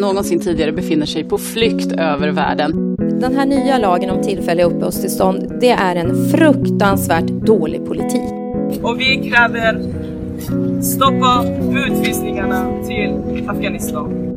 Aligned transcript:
någonsin 0.00 0.40
tidigare 0.40 0.72
befinner 0.72 1.06
sig 1.06 1.24
på 1.24 1.38
flykt 1.38 1.92
över 1.92 2.28
världen. 2.28 2.96
Den 3.20 3.36
här 3.36 3.46
nya 3.46 3.78
lagen 3.78 4.10
om 4.10 4.22
tillfälliga 4.22 4.66
uppehållstillstånd, 4.66 5.52
det 5.60 5.70
är 5.70 5.96
en 5.96 6.28
fruktansvärt 6.28 7.26
dålig 7.26 7.86
politik. 7.86 8.30
Och 8.82 9.00
vi 9.00 9.30
kräver 9.30 9.82
stoppa 10.82 11.44
utvisningarna 11.86 12.82
till 12.82 13.48
Afghanistan. 13.48 14.36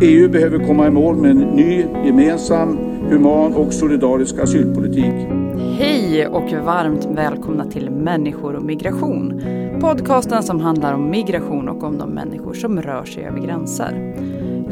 EU 0.00 0.28
behöver 0.28 0.66
komma 0.66 0.86
i 0.86 0.90
mål 0.90 1.16
med 1.16 1.30
en 1.30 1.38
ny, 1.38 1.84
gemensam, 2.04 2.78
human 3.10 3.54
och 3.54 3.72
solidarisk 3.72 4.38
asylpolitik. 4.38 5.14
Hej 5.78 6.26
och 6.26 6.52
varmt 6.52 7.08
välkomna 7.10 7.64
till 7.64 7.90
Människor 7.90 8.56
och 8.56 8.62
migration. 8.62 9.42
Podcasten 9.80 10.42
som 10.42 10.60
handlar 10.60 10.94
om 10.94 11.10
migration 11.10 11.68
och 11.68 11.82
om 11.82 11.98
de 11.98 12.10
människor 12.10 12.54
som 12.54 12.82
rör 12.82 13.04
sig 13.04 13.24
över 13.24 13.40
gränser. 13.40 14.14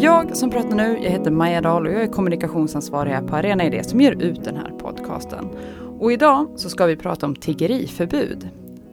Jag 0.02 0.36
som 0.36 0.50
pratar 0.50 0.76
nu, 0.76 0.98
jag 1.02 1.10
heter 1.10 1.30
Maja 1.30 1.60
Dahl 1.60 1.86
och 1.86 1.92
jag 1.92 2.02
är 2.02 2.06
kommunikationsansvarig 2.06 3.10
här 3.10 3.22
på 3.22 3.36
Arena 3.36 3.64
Idé 3.64 3.84
som 3.84 4.00
ger 4.00 4.22
ut 4.22 4.44
den 4.44 4.56
här 4.56 4.70
podcasten. 4.70 5.48
Och 6.00 6.12
idag 6.12 6.52
så 6.56 6.70
ska 6.70 6.86
vi 6.86 6.96
prata 6.96 7.26
om 7.26 7.36
tiggeriförbud. 7.36 8.48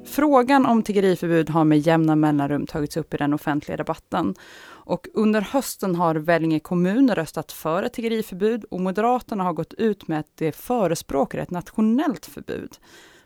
Frågan 0.06 0.66
om 0.66 0.84
tiggeriförbud 0.84 1.50
har 1.50 1.64
med 1.64 1.80
jämna 1.80 2.16
mellanrum 2.16 2.68
tagits 2.68 2.98
upp 2.98 3.14
i 3.14 3.18
den 3.18 3.34
offentliga 3.34 3.78
debatten. 3.78 4.36
Och 4.66 5.08
under 5.14 5.42
hösten 5.42 5.96
har 5.96 6.16
Vellinge 6.16 6.60
kommun 6.60 7.16
röstat 7.16 7.52
för 7.52 7.84
ett 7.84 7.94
tiggeriförbud 7.94 8.64
och 8.64 8.82
Moderaterna 8.82 9.44
har 9.44 9.54
gått 9.54 9.74
ut 9.74 10.08
med 10.08 10.20
att 10.20 10.38
de 10.38 10.52
förespråkar 10.52 11.40
ett 11.40 11.52
nationellt 11.52 12.26
förbud. 12.26 12.78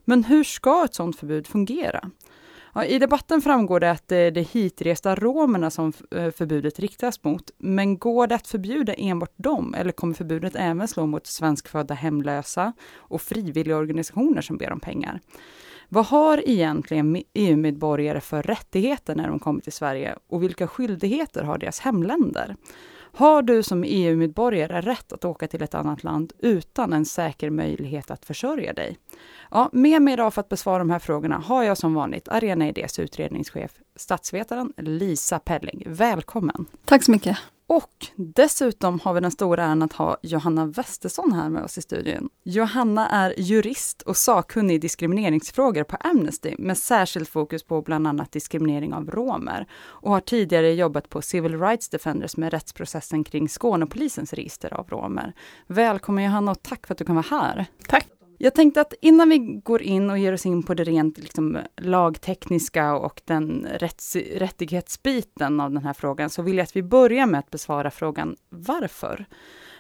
Men 0.05 0.23
hur 0.23 0.43
ska 0.43 0.85
ett 0.85 0.95
sådant 0.95 1.19
förbud 1.19 1.47
fungera? 1.47 2.09
Ja, 2.73 2.85
I 2.85 2.99
debatten 2.99 3.41
framgår 3.41 3.79
det 3.79 3.91
att 3.91 4.11
eh, 4.11 4.15
det 4.15 4.21
är 4.21 4.31
de 4.31 4.41
hitresta 4.41 5.15
romerna 5.15 5.69
som 5.69 5.93
eh, 6.15 6.31
förbudet 6.31 6.79
riktas 6.79 7.23
mot. 7.23 7.51
Men 7.57 7.97
går 7.97 8.27
det 8.27 8.35
att 8.35 8.47
förbjuda 8.47 8.93
enbart 8.93 9.33
dem 9.35 9.73
eller 9.73 9.91
kommer 9.91 10.13
förbudet 10.13 10.55
även 10.55 10.87
slå 10.87 11.05
mot 11.05 11.27
svenskfödda 11.27 11.93
hemlösa 11.93 12.73
och 12.95 13.21
frivilligorganisationer 13.21 14.41
som 14.41 14.57
ber 14.57 14.71
om 14.71 14.79
pengar? 14.79 15.19
Vad 15.89 16.05
har 16.05 16.49
egentligen 16.49 17.23
EU-medborgare 17.33 18.21
för 18.21 18.43
rättigheter 18.43 19.15
när 19.15 19.27
de 19.27 19.39
kommer 19.39 19.61
till 19.61 19.73
Sverige 19.73 20.15
och 20.27 20.43
vilka 20.43 20.67
skyldigheter 20.67 21.43
har 21.43 21.57
deras 21.57 21.79
hemländer? 21.79 22.55
Har 23.13 23.41
du 23.41 23.63
som 23.63 23.83
EU-medborgare 23.87 24.81
rätt 24.81 25.13
att 25.13 25.25
åka 25.25 25.47
till 25.47 25.61
ett 25.61 25.73
annat 25.73 26.03
land 26.03 26.33
utan 26.39 26.93
en 26.93 27.05
säker 27.05 27.49
möjlighet 27.49 28.11
att 28.11 28.25
försörja 28.25 28.73
dig? 28.73 28.97
Ja, 29.51 29.69
med 29.73 30.01
mig 30.01 30.13
idag 30.13 30.33
för 30.33 30.41
att 30.41 30.49
besvara 30.49 30.77
de 30.77 30.89
här 30.89 30.99
frågorna 30.99 31.37
har 31.37 31.63
jag 31.63 31.77
som 31.77 31.93
vanligt 31.93 32.27
Arena 32.27 32.67
Idés 32.67 32.99
utredningschef, 32.99 33.71
statsvetaren 33.95 34.73
Lisa 34.77 35.39
Pelling. 35.39 35.83
Välkommen! 35.85 36.65
Tack 36.85 37.03
så 37.03 37.11
mycket! 37.11 37.37
Och 37.71 38.07
dessutom 38.15 38.99
har 38.99 39.13
vi 39.13 39.19
den 39.19 39.31
stora 39.31 39.63
äran 39.63 39.81
att 39.81 39.93
ha 39.93 40.17
Johanna 40.21 40.65
Westesson 40.65 41.33
här 41.33 41.49
med 41.49 41.63
oss 41.63 41.77
i 41.77 41.81
studion. 41.81 42.29
Johanna 42.43 43.09
är 43.09 43.33
jurist 43.37 44.01
och 44.01 44.17
sakkunnig 44.17 44.75
i 44.75 44.77
diskrimineringsfrågor 44.77 45.83
på 45.83 45.95
Amnesty 45.95 46.55
med 46.57 46.77
särskilt 46.77 47.29
fokus 47.29 47.63
på 47.63 47.81
bland 47.81 48.07
annat 48.07 48.31
diskriminering 48.31 48.93
av 48.93 49.11
romer 49.11 49.67
och 49.73 50.11
har 50.11 50.19
tidigare 50.19 50.73
jobbat 50.73 51.09
på 51.09 51.21
Civil 51.21 51.59
Rights 51.59 51.89
Defenders 51.89 52.37
med 52.37 52.53
rättsprocessen 52.53 53.23
kring 53.23 53.49
Skånepolisens 53.49 54.33
register 54.33 54.73
av 54.73 54.89
romer. 54.89 55.33
Välkommen 55.67 56.23
Johanna 56.23 56.51
och 56.51 56.61
tack 56.61 56.87
för 56.87 56.93
att 56.93 56.97
du 56.97 57.05
kan 57.05 57.15
vara 57.15 57.25
här. 57.29 57.65
Tack! 57.87 58.20
Jag 58.43 58.53
tänkte 58.53 58.81
att 58.81 58.93
innan 59.01 59.29
vi 59.29 59.37
går 59.37 59.81
in 59.81 60.09
och 60.09 60.17
ger 60.17 60.33
oss 60.33 60.45
in 60.45 60.63
på 60.63 60.73
det 60.73 60.83
rent 60.83 61.17
liksom, 61.17 61.57
lagtekniska 61.77 62.95
och 62.95 63.21
den 63.25 63.67
rätts, 63.73 64.15
rättighetsbiten 64.15 65.59
av 65.59 65.71
den 65.71 65.83
här 65.83 65.93
frågan, 65.93 66.29
så 66.29 66.41
vill 66.41 66.57
jag 66.57 66.63
att 66.63 66.75
vi 66.75 66.83
börjar 66.83 67.25
med 67.25 67.39
att 67.39 67.49
besvara 67.49 67.91
frågan 67.91 68.35
varför? 68.49 69.25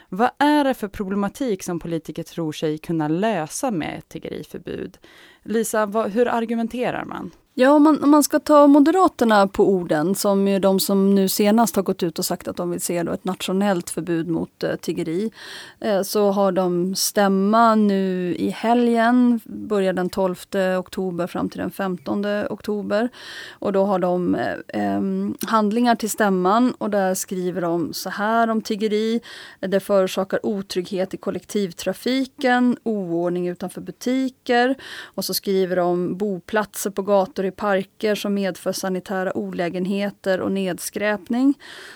Vad 0.09 0.29
är 0.37 0.63
det 0.63 0.73
för 0.73 0.87
problematik 0.87 1.63
som 1.63 1.79
politiker 1.79 2.23
tror 2.23 2.51
sig 2.51 2.77
kunna 2.77 3.07
lösa 3.07 3.71
med 3.71 3.97
ett 3.97 4.09
tiggeriförbud? 4.09 4.97
Lisa, 5.43 5.85
vad, 5.85 6.11
hur 6.11 6.27
argumenterar 6.27 7.05
man? 7.05 7.31
Ja, 7.53 7.71
om 7.71 7.83
man, 7.83 8.03
om 8.03 8.09
man 8.11 8.23
ska 8.23 8.39
ta 8.39 8.67
Moderaterna 8.67 9.47
på 9.47 9.69
orden, 9.69 10.15
som 10.15 10.47
är 10.47 10.59
de 10.59 10.79
som 10.79 11.15
nu 11.15 11.29
senast 11.29 11.75
har 11.75 11.83
gått 11.83 12.03
ut 12.03 12.19
och 12.19 12.25
sagt 12.25 12.47
att 12.47 12.55
de 12.57 12.71
vill 12.71 12.81
se 12.81 13.03
då 13.03 13.11
ett 13.11 13.25
nationellt 13.25 13.89
förbud 13.89 14.27
mot 14.27 14.63
eh, 14.63 14.75
tiggeri, 14.75 15.31
eh, 15.79 16.01
så 16.01 16.31
har 16.31 16.51
de 16.51 16.95
stämma 16.95 17.75
nu 17.75 18.35
i 18.35 18.49
helgen, 18.49 19.39
börjar 19.45 19.93
den 19.93 20.09
12 20.09 20.35
oktober 20.79 21.27
fram 21.27 21.49
till 21.49 21.59
den 21.59 21.71
15 21.71 22.25
oktober. 22.49 23.09
Och 23.49 23.73
då 23.73 23.85
har 23.85 23.99
de 23.99 24.35
eh, 24.67 25.01
handlingar 25.49 25.95
till 25.95 26.09
stämman 26.09 26.73
och 26.77 26.89
där 26.89 27.13
skriver 27.13 27.61
de 27.61 27.93
så 27.93 28.09
här 28.09 28.49
om 28.49 28.61
tiggeri. 28.61 29.21
Det 29.59 29.79
förorsakar 29.79 30.45
otrygghet 30.45 31.13
i 31.13 31.17
kollektivtrafiken, 31.17 32.77
oordning 32.83 33.47
utanför 33.47 33.81
butiker 33.81 34.75
och 35.03 35.25
så 35.25 35.33
skriver 35.33 35.75
de 35.75 36.17
boplatser 36.17 36.89
på 36.89 37.01
gator 37.01 37.50
i 37.51 37.55
parker 37.55 38.15
som 38.15 38.33
medför 38.33 38.71
sanitära 38.71 39.37
olägenheter 39.37 40.41
och 40.41 40.51
nedskräpning. 40.51 41.53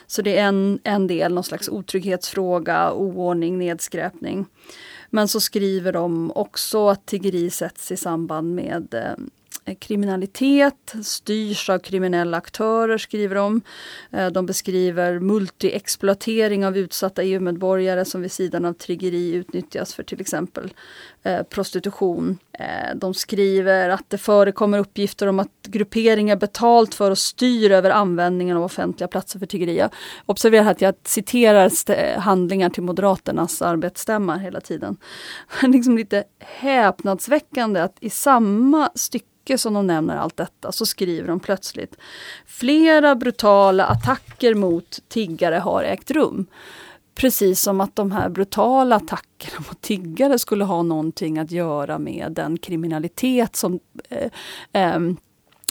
Så 0.08 0.22
det 0.22 0.38
är 0.38 0.48
en, 0.48 0.80
en 0.84 1.08
del, 1.08 1.34
någon 1.34 1.44
slags 1.44 1.70
otrygghetsfråga, 1.70 2.92
oordning, 2.94 3.58
nedskräpning. 3.58 4.46
Men 5.10 5.28
så 5.28 5.40
skriver 5.40 5.92
de 5.92 6.32
också 6.36 6.90
att 6.90 7.06
tiggeri 7.06 7.50
sätts 7.50 7.92
i 7.92 7.98
samband 7.98 8.56
med 8.56 8.94
eh, 8.94 9.26
Eh, 9.68 9.76
kriminalitet, 9.76 10.96
styrs 11.04 11.70
av 11.70 11.80
kriminella 11.80 12.38
aktörer, 12.38 12.98
skriver 12.98 13.36
de. 13.36 13.62
Eh, 14.12 14.28
de 14.28 14.46
beskriver 14.46 15.20
multiexploatering 15.20 16.66
av 16.66 16.78
utsatta 16.78 17.24
EU-medborgare 17.24 18.06
som 18.06 18.22
vid 18.22 18.32
sidan 18.32 18.66
av 18.66 18.74
triggeri 18.74 19.34
utnyttjas 19.34 19.94
för 19.94 20.04
till 20.04 20.22
exempel 20.22 20.74
eh, 21.24 21.44
prostitution. 21.44 22.38
De 22.96 23.14
skriver 23.14 23.90
att 23.90 24.10
det 24.10 24.18
förekommer 24.18 24.80
uppgifter 24.80 25.28
om 25.28 25.40
att 25.40 25.50
grupperingar 25.64 26.36
betalt 26.36 26.96
för 26.96 27.12
och 27.12 27.18
styr 27.18 27.72
över 27.72 27.90
användningen 27.90 28.58
av 28.58 28.64
offentliga 28.64 29.08
platser 29.08 29.40
för 29.40 29.46
tiggeri. 29.46 29.88
Observera 30.26 30.70
att 30.70 30.82
jag 30.82 30.96
citerar 31.04 32.20
handlingar 32.20 32.70
till 32.70 32.84
Moderaternas 32.84 33.62
arbetsstämma 33.62 34.38
hela 34.38 34.62
tiden. 34.62 34.98
liksom 35.62 35.98
lite 35.98 36.24
häpnadsväckande 36.40 37.80
att 37.80 37.98
i 38.00 38.10
samma 38.10 38.90
stycke 38.96 39.35
mycket 39.46 39.62
som 39.62 39.74
de 39.74 39.88
nämner 39.88 40.18
allt 40.18 40.38
detta 40.38 40.72
så 40.72 40.86
skriver 40.86 41.28
de 41.28 41.40
plötsligt 41.40 41.96
Flera 42.46 43.16
brutala 43.16 43.86
attacker 43.86 44.56
mot 44.56 45.00
tiggare 45.08 45.56
har 45.56 45.84
ägt 45.84 46.12
rum. 46.12 46.46
Precis 47.16 47.62
som 47.62 47.82
att 47.82 47.96
de 47.96 48.12
här 48.12 48.30
brutala 48.30 48.96
attackerna 48.96 49.66
mot 49.70 49.82
tiggare 49.82 50.40
skulle 50.40 50.64
ha 50.64 50.84
någonting 50.84 51.38
att 51.40 51.52
göra 51.52 52.00
med 52.00 52.32
den 52.32 52.58
kriminalitet 52.58 53.56
som 53.56 53.80
eh, 54.10 54.32
eh, 54.74 55.00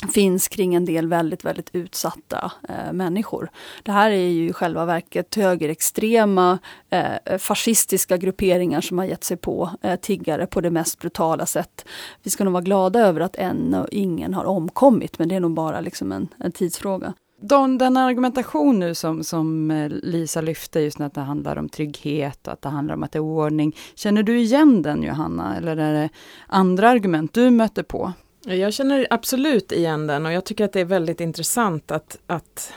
finns 0.08 0.48
kring 0.48 0.74
en 0.74 0.84
del 0.84 1.08
väldigt, 1.08 1.44
väldigt 1.44 1.70
utsatta 1.72 2.52
eh, 2.68 2.92
människor. 2.92 3.50
Det 3.82 3.92
här 3.92 4.10
är 4.10 4.28
ju 4.28 4.48
i 4.48 4.52
själva 4.52 4.84
verket 4.84 5.34
högerextrema 5.34 6.58
eh, 6.90 7.38
fascistiska 7.38 8.16
grupperingar 8.16 8.80
som 8.80 8.98
har 8.98 9.04
gett 9.04 9.24
sig 9.24 9.36
på 9.36 9.70
eh, 9.82 9.96
tiggare 9.96 10.46
på 10.46 10.60
det 10.60 10.70
mest 10.70 10.98
brutala 10.98 11.46
sätt. 11.46 11.84
Vi 12.22 12.30
ska 12.30 12.44
nog 12.44 12.52
vara 12.52 12.62
glada 12.62 13.00
över 13.00 13.20
att 13.20 13.36
ännu 13.36 13.86
ingen 13.90 14.34
har 14.34 14.44
omkommit, 14.44 15.18
men 15.18 15.28
det 15.28 15.34
är 15.34 15.40
nog 15.40 15.54
bara 15.54 15.80
liksom 15.80 16.12
en, 16.12 16.28
en 16.38 16.52
tidsfråga. 16.52 17.14
Den, 17.40 17.78
den 17.78 17.96
argumentation 17.96 18.78
nu 18.78 18.94
som, 18.94 19.24
som 19.24 19.70
eh, 19.70 19.88
Lisa 19.88 20.40
lyfte, 20.40 20.80
just 20.80 20.98
när 20.98 21.10
det 21.14 21.20
handlar 21.20 21.58
om 21.58 21.68
trygghet 21.68 22.46
och 22.46 22.52
att 22.52 22.62
det 22.62 22.68
handlar 22.68 22.94
om 22.94 23.02
att 23.02 23.12
det 23.12 23.18
är 23.18 23.22
ordning. 23.22 23.76
Känner 23.94 24.22
du 24.22 24.38
igen 24.38 24.82
den 24.82 25.02
Johanna, 25.02 25.56
eller 25.56 25.76
är 25.76 25.92
det 25.92 26.08
andra 26.46 26.88
argument 26.88 27.34
du 27.34 27.50
möter 27.50 27.82
på? 27.82 28.12
Jag 28.46 28.74
känner 28.74 29.06
absolut 29.10 29.72
igen 29.72 30.06
den 30.06 30.26
och 30.26 30.32
jag 30.32 30.44
tycker 30.44 30.64
att 30.64 30.72
det 30.72 30.80
är 30.80 30.84
väldigt 30.84 31.20
intressant 31.20 31.90
att, 31.90 32.18
att 32.26 32.72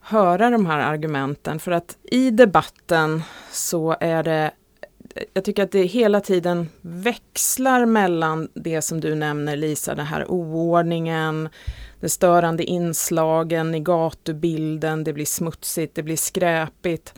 höra 0.00 0.50
de 0.50 0.66
här 0.66 0.78
argumenten 0.78 1.58
för 1.58 1.70
att 1.70 1.96
i 2.02 2.30
debatten 2.30 3.22
så 3.50 3.96
är 4.00 4.22
det 4.22 4.50
jag 5.34 5.44
tycker 5.44 5.62
att 5.62 5.70
det 5.70 5.82
hela 5.82 6.20
tiden 6.20 6.68
växlar 6.80 7.86
mellan 7.86 8.48
det 8.54 8.82
som 8.82 9.00
du 9.00 9.14
nämner 9.14 9.56
Lisa, 9.56 9.94
den 9.94 10.06
här 10.06 10.30
oordningen, 10.30 11.48
de 12.00 12.08
störande 12.08 12.64
inslagen 12.64 13.74
i 13.74 13.80
gatubilden, 13.80 15.04
det 15.04 15.12
blir 15.12 15.24
smutsigt, 15.24 15.94
det 15.94 16.02
blir 16.02 16.16
skräpigt. 16.16 17.14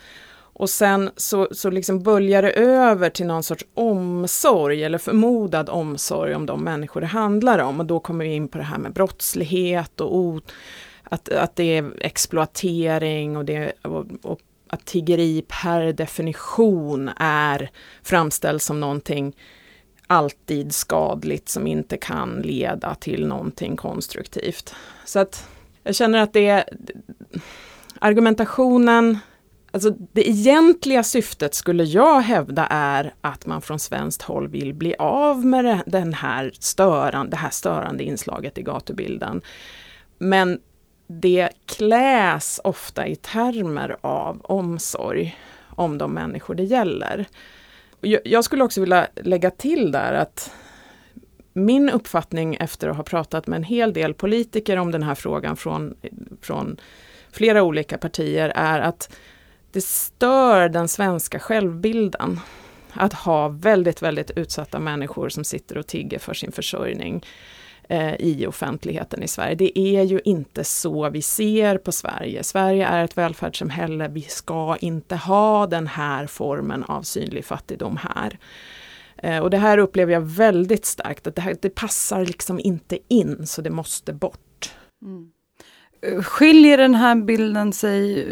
Och 0.56 0.70
sen 0.70 1.10
så, 1.16 1.48
så 1.50 1.70
liksom 1.70 2.02
böljar 2.02 2.42
det 2.42 2.52
över 2.52 3.10
till 3.10 3.26
någon 3.26 3.42
sorts 3.42 3.64
omsorg 3.74 4.84
eller 4.84 4.98
förmodad 4.98 5.68
omsorg 5.68 6.34
om 6.34 6.46
de 6.46 6.64
människor 6.64 7.00
det 7.00 7.06
handlar 7.06 7.58
om. 7.58 7.80
Och 7.80 7.86
då 7.86 8.00
kommer 8.00 8.24
vi 8.24 8.34
in 8.34 8.48
på 8.48 8.58
det 8.58 8.64
här 8.64 8.78
med 8.78 8.92
brottslighet 8.92 10.00
och 10.00 10.40
att, 11.02 11.28
att 11.28 11.56
det 11.56 11.78
är 11.78 11.92
exploatering 12.00 13.36
och, 13.36 13.44
det, 13.44 13.72
och, 13.82 14.06
och 14.22 14.40
att 14.68 14.84
tiggeri 14.84 15.44
per 15.48 15.92
definition 15.92 17.10
är 17.16 17.70
framställs 18.02 18.64
som 18.64 18.80
någonting 18.80 19.36
alltid 20.06 20.74
skadligt 20.74 21.48
som 21.48 21.66
inte 21.66 21.96
kan 21.96 22.42
leda 22.44 22.94
till 22.94 23.26
någonting 23.26 23.76
konstruktivt. 23.76 24.74
Så 25.04 25.18
att 25.18 25.48
jag 25.82 25.94
känner 25.94 26.18
att 26.18 26.32
det 26.32 26.48
är 26.48 26.64
argumentationen 27.98 29.18
Alltså 29.74 29.90
det 30.12 30.28
egentliga 30.28 31.02
syftet 31.02 31.54
skulle 31.54 31.84
jag 31.84 32.20
hävda 32.20 32.66
är 32.70 33.14
att 33.20 33.46
man 33.46 33.62
från 33.62 33.78
svenskt 33.78 34.22
håll 34.22 34.48
vill 34.48 34.74
bli 34.74 34.94
av 34.98 35.46
med 35.46 35.82
den 35.86 36.14
här 36.14 36.52
störande, 36.60 37.30
det 37.30 37.36
här 37.36 37.50
störande 37.50 38.04
inslaget 38.04 38.58
i 38.58 38.62
gatubilden. 38.62 39.42
Men 40.18 40.60
det 41.06 41.48
kläs 41.66 42.60
ofta 42.64 43.06
i 43.06 43.16
termer 43.16 43.96
av 44.00 44.40
omsorg 44.42 45.38
om 45.68 45.98
de 45.98 46.14
människor 46.14 46.54
det 46.54 46.64
gäller. 46.64 47.26
Jag 48.24 48.44
skulle 48.44 48.64
också 48.64 48.80
vilja 48.80 49.06
lägga 49.16 49.50
till 49.50 49.92
där 49.92 50.12
att 50.12 50.52
min 51.52 51.90
uppfattning 51.90 52.54
efter 52.54 52.88
att 52.88 52.96
ha 52.96 53.04
pratat 53.04 53.46
med 53.46 53.56
en 53.56 53.64
hel 53.64 53.92
del 53.92 54.14
politiker 54.14 54.76
om 54.76 54.90
den 54.90 55.02
här 55.02 55.14
frågan 55.14 55.56
från, 55.56 55.96
från 56.40 56.76
flera 57.30 57.62
olika 57.62 57.98
partier 57.98 58.48
är 58.48 58.80
att 58.80 59.10
det 59.74 59.84
stör 59.84 60.68
den 60.68 60.88
svenska 60.88 61.38
självbilden 61.38 62.40
att 62.92 63.12
ha 63.12 63.48
väldigt, 63.48 64.02
väldigt 64.02 64.30
utsatta 64.30 64.78
människor 64.78 65.28
som 65.28 65.44
sitter 65.44 65.78
och 65.78 65.86
tigger 65.86 66.18
för 66.18 66.34
sin 66.34 66.52
försörjning 66.52 67.24
eh, 67.88 68.14
i 68.14 68.46
offentligheten 68.46 69.22
i 69.22 69.28
Sverige. 69.28 69.54
Det 69.54 69.78
är 69.78 70.02
ju 70.02 70.20
inte 70.24 70.64
så 70.64 71.10
vi 71.10 71.22
ser 71.22 71.78
på 71.78 71.92
Sverige. 71.92 72.42
Sverige 72.42 72.86
är 72.86 73.04
ett 73.04 73.18
välfärdssamhälle. 73.18 74.08
Vi 74.08 74.22
ska 74.22 74.76
inte 74.80 75.16
ha 75.16 75.66
den 75.66 75.86
här 75.86 76.26
formen 76.26 76.84
av 76.84 77.02
synlig 77.02 77.44
fattigdom 77.44 77.98
här. 78.02 78.38
Eh, 79.16 79.38
och 79.38 79.50
det 79.50 79.58
här 79.58 79.78
upplever 79.78 80.12
jag 80.12 80.20
väldigt 80.20 80.84
starkt, 80.84 81.26
att 81.26 81.36
det, 81.36 81.42
här, 81.42 81.56
det 81.62 81.70
passar 81.70 82.26
liksom 82.26 82.60
inte 82.60 82.98
in, 83.08 83.46
så 83.46 83.62
det 83.62 83.70
måste 83.70 84.12
bort. 84.12 84.72
Mm. 85.02 85.30
Skiljer 86.22 86.78
den 86.78 86.94
här 86.94 87.14
bilden 87.14 87.72
sig, 87.72 88.26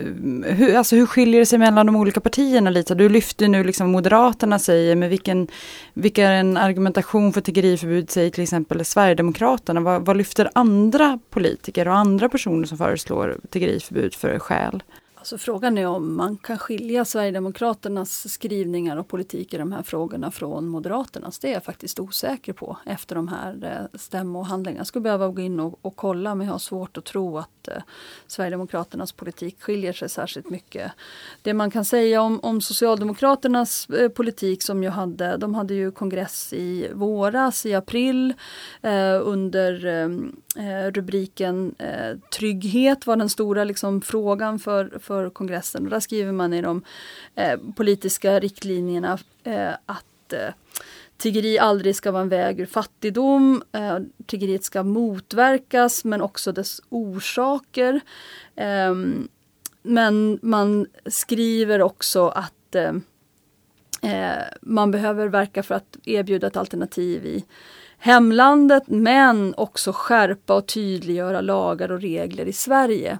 hur, 0.44 0.76
alltså 0.76 0.96
hur 0.96 1.06
skiljer 1.06 1.40
det 1.40 1.46
sig 1.46 1.58
mellan 1.58 1.86
de 1.86 1.96
olika 1.96 2.20
partierna 2.20 2.70
lite? 2.70 2.94
Du 2.94 3.08
lyfter 3.08 3.48
nu 3.48 3.64
liksom 3.64 3.90
Moderaterna 3.90 4.58
säger, 4.58 4.96
men 4.96 5.08
vilken, 5.08 5.48
vilken 5.94 6.56
argumentation 6.56 7.32
för 7.32 7.40
tiggeriförbud 7.40 8.10
säger 8.10 8.30
till 8.30 8.42
exempel 8.42 8.84
Sverigedemokraterna? 8.84 9.80
Vad, 9.80 10.06
vad 10.06 10.16
lyfter 10.16 10.50
andra 10.54 11.18
politiker 11.30 11.88
och 11.88 11.96
andra 11.96 12.28
personer 12.28 12.66
som 12.66 12.78
föreslår 12.78 13.36
tiggeriförbud 13.50 14.14
för 14.14 14.38
skäl? 14.38 14.82
Alltså 15.22 15.38
frågan 15.38 15.78
är 15.78 15.86
om 15.86 16.16
man 16.16 16.36
kan 16.36 16.58
skilja 16.58 17.04
Sverigedemokraternas 17.04 18.32
skrivningar 18.32 18.96
och 18.96 19.08
politik 19.08 19.54
i 19.54 19.58
de 19.58 19.72
här 19.72 19.82
frågorna 19.82 20.30
från 20.30 20.68
Moderaternas. 20.68 21.38
Det 21.38 21.48
är 21.48 21.52
jag 21.52 21.64
faktiskt 21.64 22.00
osäker 22.00 22.52
på 22.52 22.76
efter 22.86 23.14
de 23.14 23.28
här 23.28 23.64
eh, 23.92 23.98
stämmohandlingarna. 23.98 24.80
Jag 24.80 24.86
skulle 24.86 25.02
behöva 25.02 25.28
gå 25.28 25.42
in 25.42 25.60
och, 25.60 25.78
och 25.82 25.96
kolla 25.96 26.34
men 26.34 26.46
jag 26.46 26.54
har 26.54 26.58
svårt 26.58 26.96
att 26.96 27.04
tro 27.04 27.38
att 27.38 27.68
eh, 27.68 27.82
Sverigedemokraternas 28.26 29.12
politik 29.12 29.62
skiljer 29.62 29.92
sig 29.92 30.08
särskilt 30.08 30.50
mycket. 30.50 30.92
Det 31.42 31.54
man 31.54 31.70
kan 31.70 31.84
säga 31.84 32.22
om, 32.22 32.40
om 32.42 32.60
Socialdemokraternas 32.60 33.90
eh, 33.90 34.08
politik 34.08 34.62
som 34.62 34.82
ju 34.82 34.88
hade, 34.88 35.36
de 35.36 35.54
hade 35.54 35.74
ju 35.74 35.90
kongress 35.90 36.52
i 36.52 36.88
våras, 36.92 37.66
i 37.66 37.74
april 37.74 38.34
eh, 38.82 39.20
under 39.22 39.86
eh, 39.86 40.08
Eh, 40.56 40.90
rubriken 40.90 41.74
eh, 41.78 42.18
Trygghet 42.38 43.06
var 43.06 43.16
den 43.16 43.28
stora 43.28 43.64
liksom, 43.64 44.00
frågan 44.00 44.58
för, 44.58 44.98
för 44.98 45.30
kongressen. 45.30 45.84
Och 45.84 45.90
där 45.90 46.00
skriver 46.00 46.32
man 46.32 46.52
i 46.52 46.62
de 46.62 46.84
eh, 47.34 47.60
politiska 47.76 48.40
riktlinjerna 48.40 49.18
eh, 49.44 49.72
att 49.86 50.32
eh, 50.32 50.54
tiggeri 51.16 51.58
aldrig 51.58 51.96
ska 51.96 52.10
vara 52.10 52.22
en 52.22 52.28
väg 52.28 52.60
ur 52.60 52.66
fattigdom. 52.66 53.62
Eh, 53.72 53.98
tiggeriet 54.26 54.64
ska 54.64 54.82
motverkas 54.82 56.04
men 56.04 56.22
också 56.22 56.52
dess 56.52 56.80
orsaker. 56.88 58.00
Eh, 58.56 58.94
men 59.82 60.38
man 60.42 60.86
skriver 61.06 61.82
också 61.82 62.28
att 62.28 62.74
eh, 62.74 62.92
eh, 64.02 64.42
man 64.60 64.90
behöver 64.90 65.28
verka 65.28 65.62
för 65.62 65.74
att 65.74 65.96
erbjuda 66.04 66.46
ett 66.46 66.56
alternativ 66.56 67.26
i 67.26 67.44
hemlandet 68.04 68.82
men 68.86 69.54
också 69.56 69.92
skärpa 69.92 70.54
och 70.54 70.66
tydliggöra 70.66 71.40
lagar 71.40 71.92
och 71.92 72.00
regler 72.00 72.46
i 72.46 72.52
Sverige. 72.52 73.18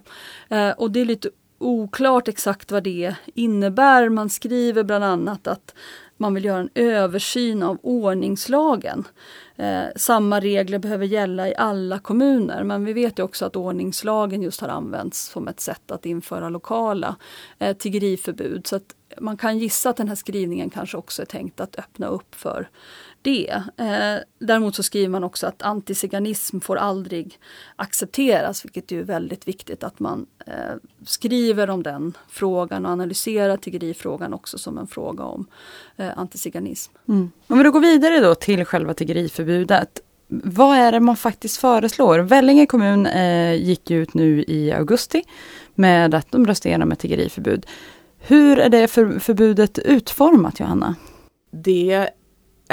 Eh, 0.49 0.69
och 0.69 0.91
det 0.91 1.01
är 1.01 1.05
lite 1.05 1.29
oklart 1.57 2.27
exakt 2.27 2.71
vad 2.71 2.83
det 2.83 3.15
innebär. 3.33 4.09
Man 4.09 4.29
skriver 4.29 4.83
bland 4.83 5.03
annat 5.03 5.47
att 5.47 5.73
man 6.17 6.33
vill 6.33 6.45
göra 6.45 6.59
en 6.59 6.69
översyn 6.75 7.63
av 7.63 7.77
ordningslagen. 7.81 9.03
Eh, 9.55 9.83
samma 9.95 10.39
regler 10.39 10.79
behöver 10.79 11.05
gälla 11.05 11.47
i 11.49 11.55
alla 11.55 11.99
kommuner 11.99 12.63
men 12.63 12.85
vi 12.85 12.93
vet 12.93 13.19
också 13.19 13.45
att 13.45 13.55
ordningslagen 13.55 14.41
just 14.41 14.61
har 14.61 14.69
använts 14.69 15.25
som 15.25 15.47
ett 15.47 15.59
sätt 15.59 15.91
att 15.91 16.05
införa 16.05 16.49
lokala 16.49 17.15
eh, 17.59 17.77
tiggeriförbud. 17.77 18.67
Så 18.67 18.75
att 18.75 18.95
man 19.19 19.37
kan 19.37 19.59
gissa 19.59 19.89
att 19.89 19.97
den 19.97 20.07
här 20.07 20.15
skrivningen 20.15 20.69
kanske 20.69 20.97
också 20.97 21.21
är 21.21 21.25
tänkt 21.25 21.59
att 21.59 21.79
öppna 21.79 22.07
upp 22.07 22.35
för 22.35 22.69
det. 23.23 23.63
Eh, 23.77 24.23
däremot 24.39 24.75
så 24.75 24.83
skriver 24.83 25.09
man 25.09 25.23
också 25.23 25.47
att 25.47 25.61
antiziganism 25.61 26.59
får 26.59 26.75
aldrig 26.75 27.39
accepteras, 27.75 28.65
vilket 28.65 28.91
är 28.91 29.03
väldigt 29.03 29.47
viktigt 29.47 29.83
att 29.83 29.99
man 29.99 30.25
eh, 30.47 30.53
skriver 31.05 31.69
om 31.69 31.83
den 31.83 32.17
frågan 32.29 32.85
och 32.85 32.91
analyserar 32.91 33.57
tiggerifrågan 33.57 34.33
också 34.33 34.57
som 34.57 34.77
en 34.77 34.87
fråga 34.87 35.23
om 35.23 35.47
eh, 35.97 36.17
antiziganism. 36.17 36.93
Mm. 37.07 37.31
Om 37.47 37.57
vi 37.57 37.63
då 37.63 37.71
går 37.71 37.79
vidare 37.79 38.19
då 38.19 38.35
till 38.35 38.65
själva 38.65 38.93
tiggeriförbudet. 38.93 39.99
Vad 40.27 40.77
är 40.77 40.91
det 40.91 40.99
man 40.99 41.17
faktiskt 41.17 41.57
föreslår? 41.57 42.19
Vellinge 42.19 42.65
kommun 42.65 43.05
eh, 43.05 43.53
gick 43.53 43.91
ut 43.91 44.13
nu 44.13 44.43
i 44.47 44.71
augusti 44.71 45.23
med 45.75 46.13
att 46.13 46.31
de 46.31 46.47
röstar 46.47 46.69
igenom 46.69 46.91
ett 46.91 46.99
tiggeriförbud. 46.99 47.65
Hur 48.17 48.59
är 48.59 48.69
det 48.69 48.87
för, 48.87 49.19
förbudet 49.19 49.79
utformat, 49.79 50.59
Johanna? 50.59 50.95
Det 51.51 52.09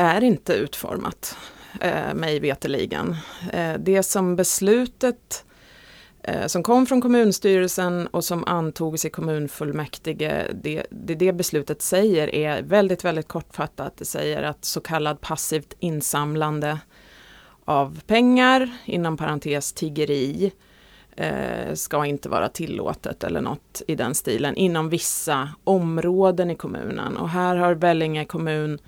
är 0.00 0.24
inte 0.24 0.52
utformat, 0.54 1.36
eh, 1.80 2.14
mig 2.14 2.40
veteligen. 2.40 3.16
Eh, 3.52 3.74
det 3.78 4.02
som 4.02 4.36
beslutet 4.36 5.44
eh, 6.22 6.46
som 6.46 6.62
kom 6.62 6.86
från 6.86 7.00
kommunstyrelsen 7.00 8.06
och 8.06 8.24
som 8.24 8.44
antogs 8.44 9.04
i 9.04 9.10
kommunfullmäktige, 9.10 10.46
det, 10.62 10.86
det, 10.90 11.14
det 11.14 11.32
beslutet 11.32 11.82
säger 11.82 12.34
är 12.34 12.62
väldigt, 12.62 13.04
väldigt 13.04 13.28
kortfattat. 13.28 13.96
Det 13.96 14.04
säger 14.04 14.42
att 14.42 14.64
så 14.64 14.80
kallad 14.80 15.20
passivt 15.20 15.74
insamlande 15.78 16.78
av 17.64 18.00
pengar, 18.06 18.70
inom 18.84 19.16
parentes 19.16 19.72
tiggeri, 19.72 20.52
eh, 21.16 21.74
ska 21.74 22.06
inte 22.06 22.28
vara 22.28 22.48
tillåtet 22.48 23.24
eller 23.24 23.40
något 23.40 23.82
i 23.86 23.94
den 23.94 24.14
stilen 24.14 24.56
inom 24.56 24.88
vissa 24.88 25.50
områden 25.64 26.50
i 26.50 26.54
kommunen. 26.54 27.16
Och 27.16 27.28
här 27.28 27.56
har 27.56 27.74
Vellinge 27.74 28.24
kommun 28.24 28.78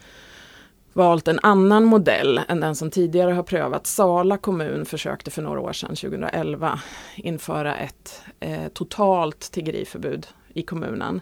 valt 0.93 1.29
en 1.29 1.39
annan 1.43 1.85
modell 1.85 2.41
än 2.49 2.61
den 2.61 2.75
som 2.75 2.91
tidigare 2.91 3.33
har 3.33 3.43
prövats. 3.43 3.95
Sala 3.95 4.39
kommun 4.39 4.85
försökte 4.85 5.31
för 5.31 5.43
några 5.43 5.61
år 5.61 5.73
sedan, 5.73 5.97
2011, 5.97 6.81
införa 7.17 7.77
ett 7.77 8.23
eh, 8.41 8.69
totalt 8.69 9.53
tiggeriförbud 9.53 10.27
i 10.55 10.63
kommunen. 10.63 11.21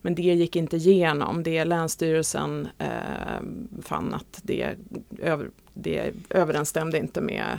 Men 0.00 0.14
det 0.14 0.22
gick 0.22 0.56
inte 0.56 0.76
igenom. 0.76 1.42
Det 1.42 1.64
Länsstyrelsen 1.64 2.68
eh, 2.78 3.42
fann 3.82 4.14
att 4.14 4.40
det, 4.42 4.74
över, 5.18 5.50
det 5.74 6.12
överensstämde 6.30 6.98
inte 6.98 7.20
med 7.20 7.58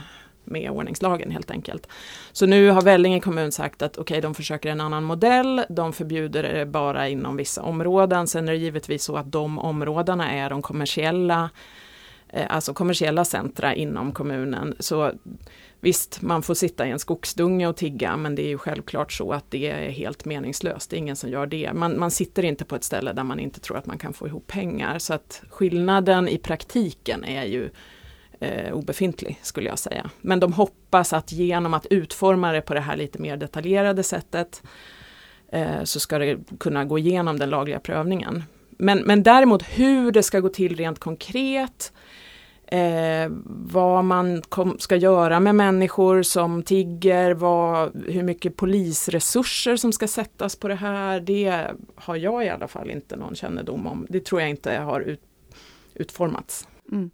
med 0.49 0.71
ordningslagen 0.71 1.31
helt 1.31 1.51
enkelt. 1.51 1.87
Så 2.31 2.45
nu 2.45 2.69
har 2.69 2.81
Vellinge 2.81 3.19
kommun 3.19 3.51
sagt 3.51 3.81
att 3.81 3.97
okej, 3.97 4.01
okay, 4.01 4.21
de 4.21 4.35
försöker 4.35 4.69
en 4.69 4.81
annan 4.81 5.03
modell. 5.03 5.65
De 5.69 5.93
förbjuder 5.93 6.43
det 6.43 6.65
bara 6.65 7.07
inom 7.09 7.37
vissa 7.37 7.61
områden. 7.61 8.27
Sen 8.27 8.47
är 8.47 8.51
det 8.51 8.57
givetvis 8.57 9.03
så 9.03 9.15
att 9.15 9.31
de 9.31 9.59
områdena 9.59 10.31
är 10.31 10.49
de 10.49 10.61
kommersiella, 10.61 11.49
eh, 12.29 12.45
alltså 12.49 12.73
kommersiella 12.73 13.25
centra 13.25 13.75
inom 13.75 14.11
kommunen. 14.11 14.75
Så 14.79 15.11
Visst, 15.81 16.21
man 16.21 16.43
får 16.43 16.53
sitta 16.53 16.87
i 16.87 16.91
en 16.91 16.99
skogsdunge 16.99 17.67
och 17.67 17.75
tigga, 17.75 18.17
men 18.17 18.35
det 18.35 18.41
är 18.41 18.47
ju 18.47 18.57
självklart 18.57 19.11
så 19.11 19.31
att 19.31 19.51
det 19.51 19.69
är 19.69 19.89
helt 19.89 20.25
meningslöst. 20.25 20.89
Det 20.89 20.95
är 20.95 20.97
ingen 20.97 21.15
som 21.15 21.29
gör 21.29 21.45
det. 21.45 21.73
Man, 21.73 21.99
man 21.99 22.11
sitter 22.11 22.43
inte 22.43 22.65
på 22.65 22.75
ett 22.75 22.83
ställe 22.83 23.13
där 23.13 23.23
man 23.23 23.39
inte 23.39 23.59
tror 23.59 23.77
att 23.77 23.85
man 23.85 23.97
kan 23.97 24.13
få 24.13 24.27
ihop 24.27 24.47
pengar. 24.47 24.99
Så 24.99 25.13
att 25.13 25.43
skillnaden 25.49 26.27
i 26.27 26.37
praktiken 26.37 27.23
är 27.23 27.43
ju 27.43 27.69
eh, 28.39 28.73
obefintlig 28.73 29.39
skulle 29.41 29.69
jag 29.69 29.79
säga. 29.79 30.09
Men 30.21 30.39
de 30.39 30.53
hoppas 30.53 31.13
att 31.13 31.31
genom 31.31 31.73
att 31.73 31.85
utforma 31.85 32.51
det 32.51 32.61
på 32.61 32.73
det 32.73 32.79
här 32.79 32.97
lite 32.97 33.19
mer 33.19 33.37
detaljerade 33.37 34.03
sättet 34.03 34.63
eh, 35.51 35.83
så 35.83 35.99
ska 35.99 36.19
det 36.19 36.37
kunna 36.59 36.85
gå 36.85 36.99
igenom 36.99 37.39
den 37.39 37.49
lagliga 37.49 37.79
prövningen. 37.79 38.43
Men, 38.69 38.99
men 38.99 39.23
däremot 39.23 39.63
hur 39.63 40.11
det 40.11 40.23
ska 40.23 40.39
gå 40.39 40.49
till 40.49 40.75
rent 40.75 40.99
konkret, 40.99 41.93
eh, 42.67 43.31
vad 43.45 44.05
man 44.05 44.41
kom, 44.41 44.79
ska 44.79 44.95
göra 44.95 45.39
med 45.39 45.55
människor 45.55 46.23
som 46.23 46.63
tigger, 46.63 47.33
vad, 47.33 48.03
hur 48.07 48.23
mycket 48.23 48.55
polisresurser 48.55 49.75
som 49.75 49.93
ska 49.93 50.07
sättas 50.07 50.55
på 50.55 50.67
det 50.67 50.75
här, 50.75 51.19
det 51.19 51.67
har 51.95 52.15
jag 52.15 52.45
i 52.45 52.49
alla 52.49 52.67
fall 52.67 52.89
inte 52.89 53.15
någon 53.15 53.35
kännedom 53.35 53.87
om. 53.87 54.07
Det 54.09 54.25
tror 54.25 54.41
jag 54.41 54.49
inte 54.49 54.77
har 54.77 55.01
ut, 55.01 55.21
utformats. 55.93 56.67
Mm. 56.91 57.11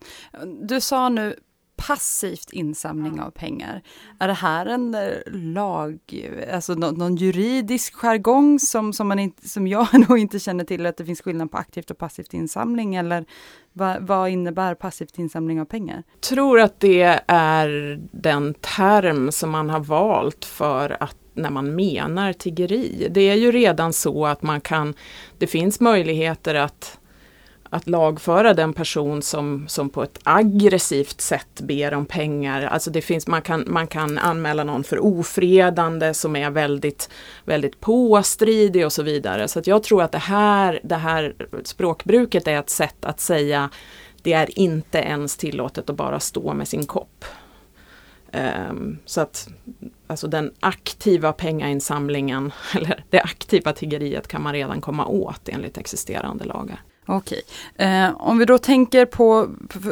Du 0.67 0.81
sa 0.81 1.09
nu 1.09 1.35
passivt 1.77 2.51
insamling 2.51 3.21
av 3.21 3.31
pengar. 3.31 3.81
Är 4.19 4.27
det 4.27 4.33
här 4.33 4.65
en 4.65 4.95
eh, 4.95 5.09
lag, 5.31 5.99
alltså 6.53 6.73
någon, 6.73 6.95
någon 6.95 7.15
juridisk 7.15 7.93
jargong 7.93 8.59
som, 8.59 8.93
som, 8.93 9.07
man 9.07 9.19
inte, 9.19 9.49
som 9.49 9.67
jag 9.67 9.87
nog 10.09 10.19
inte 10.19 10.39
känner 10.39 10.63
till, 10.63 10.85
att 10.85 10.97
det 10.97 11.05
finns 11.05 11.21
skillnad 11.21 11.51
på 11.51 11.57
aktivt 11.57 11.91
och 11.91 11.97
passivt 11.97 12.33
insamling 12.33 12.95
eller 12.95 13.25
vad, 13.73 14.07
vad 14.07 14.29
innebär 14.29 14.75
passivt 14.75 15.19
insamling 15.19 15.61
av 15.61 15.65
pengar? 15.65 16.03
Jag 16.13 16.21
tror 16.21 16.59
att 16.59 16.79
det 16.79 17.21
är 17.27 17.99
den 18.11 18.53
term 18.53 19.31
som 19.31 19.49
man 19.49 19.69
har 19.69 19.79
valt 19.79 20.45
för 20.45 21.03
att 21.03 21.17
när 21.33 21.49
man 21.49 21.75
menar 21.75 22.33
tiggeri. 22.33 23.07
Det 23.11 23.21
är 23.21 23.35
ju 23.35 23.51
redan 23.51 23.93
så 23.93 24.25
att 24.25 24.41
man 24.41 24.61
kan, 24.61 24.93
det 25.37 25.47
finns 25.47 25.79
möjligheter 25.79 26.55
att 26.55 26.99
att 27.69 27.87
lagföra 27.87 28.53
den 28.53 28.73
person 28.73 29.21
som, 29.21 29.67
som 29.67 29.89
på 29.89 30.03
ett 30.03 30.19
aggressivt 30.23 31.21
sätt 31.21 31.61
ber 31.61 31.93
om 31.93 32.05
pengar. 32.05 32.61
Alltså 32.61 32.91
det 32.91 33.01
finns, 33.01 33.27
man, 33.27 33.41
kan, 33.41 33.63
man 33.67 33.87
kan 33.87 34.17
anmäla 34.17 34.63
någon 34.63 34.83
för 34.83 35.05
ofredande 35.05 36.13
som 36.13 36.35
är 36.35 36.49
väldigt, 36.49 37.09
väldigt 37.45 37.79
påstridig 37.79 38.85
och 38.85 38.93
så 38.93 39.03
vidare. 39.03 39.47
Så 39.47 39.59
att 39.59 39.67
jag 39.67 39.83
tror 39.83 40.03
att 40.03 40.11
det 40.11 40.17
här, 40.17 40.79
det 40.83 40.95
här 40.95 41.35
språkbruket 41.63 42.47
är 42.47 42.59
ett 42.59 42.69
sätt 42.69 43.05
att 43.05 43.19
säga 43.19 43.69
det 44.21 44.33
är 44.33 44.59
inte 44.59 44.97
ens 44.97 45.37
tillåtet 45.37 45.89
att 45.89 45.95
bara 45.95 46.19
stå 46.19 46.53
med 46.53 46.67
sin 46.67 46.85
kopp. 46.85 47.25
Um, 48.69 48.99
så 49.05 49.21
att 49.21 49.49
alltså 50.07 50.27
den 50.27 50.53
aktiva 50.59 51.33
pengainsamlingen 51.33 52.51
eller 52.75 53.03
det 53.09 53.21
aktiva 53.21 53.73
tiggeriet 53.73 54.27
kan 54.27 54.41
man 54.41 54.53
redan 54.53 54.81
komma 54.81 55.05
åt 55.05 55.49
enligt 55.49 55.77
existerande 55.77 56.45
lagar. 56.45 56.81
Okej. 57.05 57.41
Eh, 57.75 58.21
om 58.21 58.37
vi 58.37 58.45
då 58.45 58.57
tänker 58.57 59.05
på, 59.05 59.49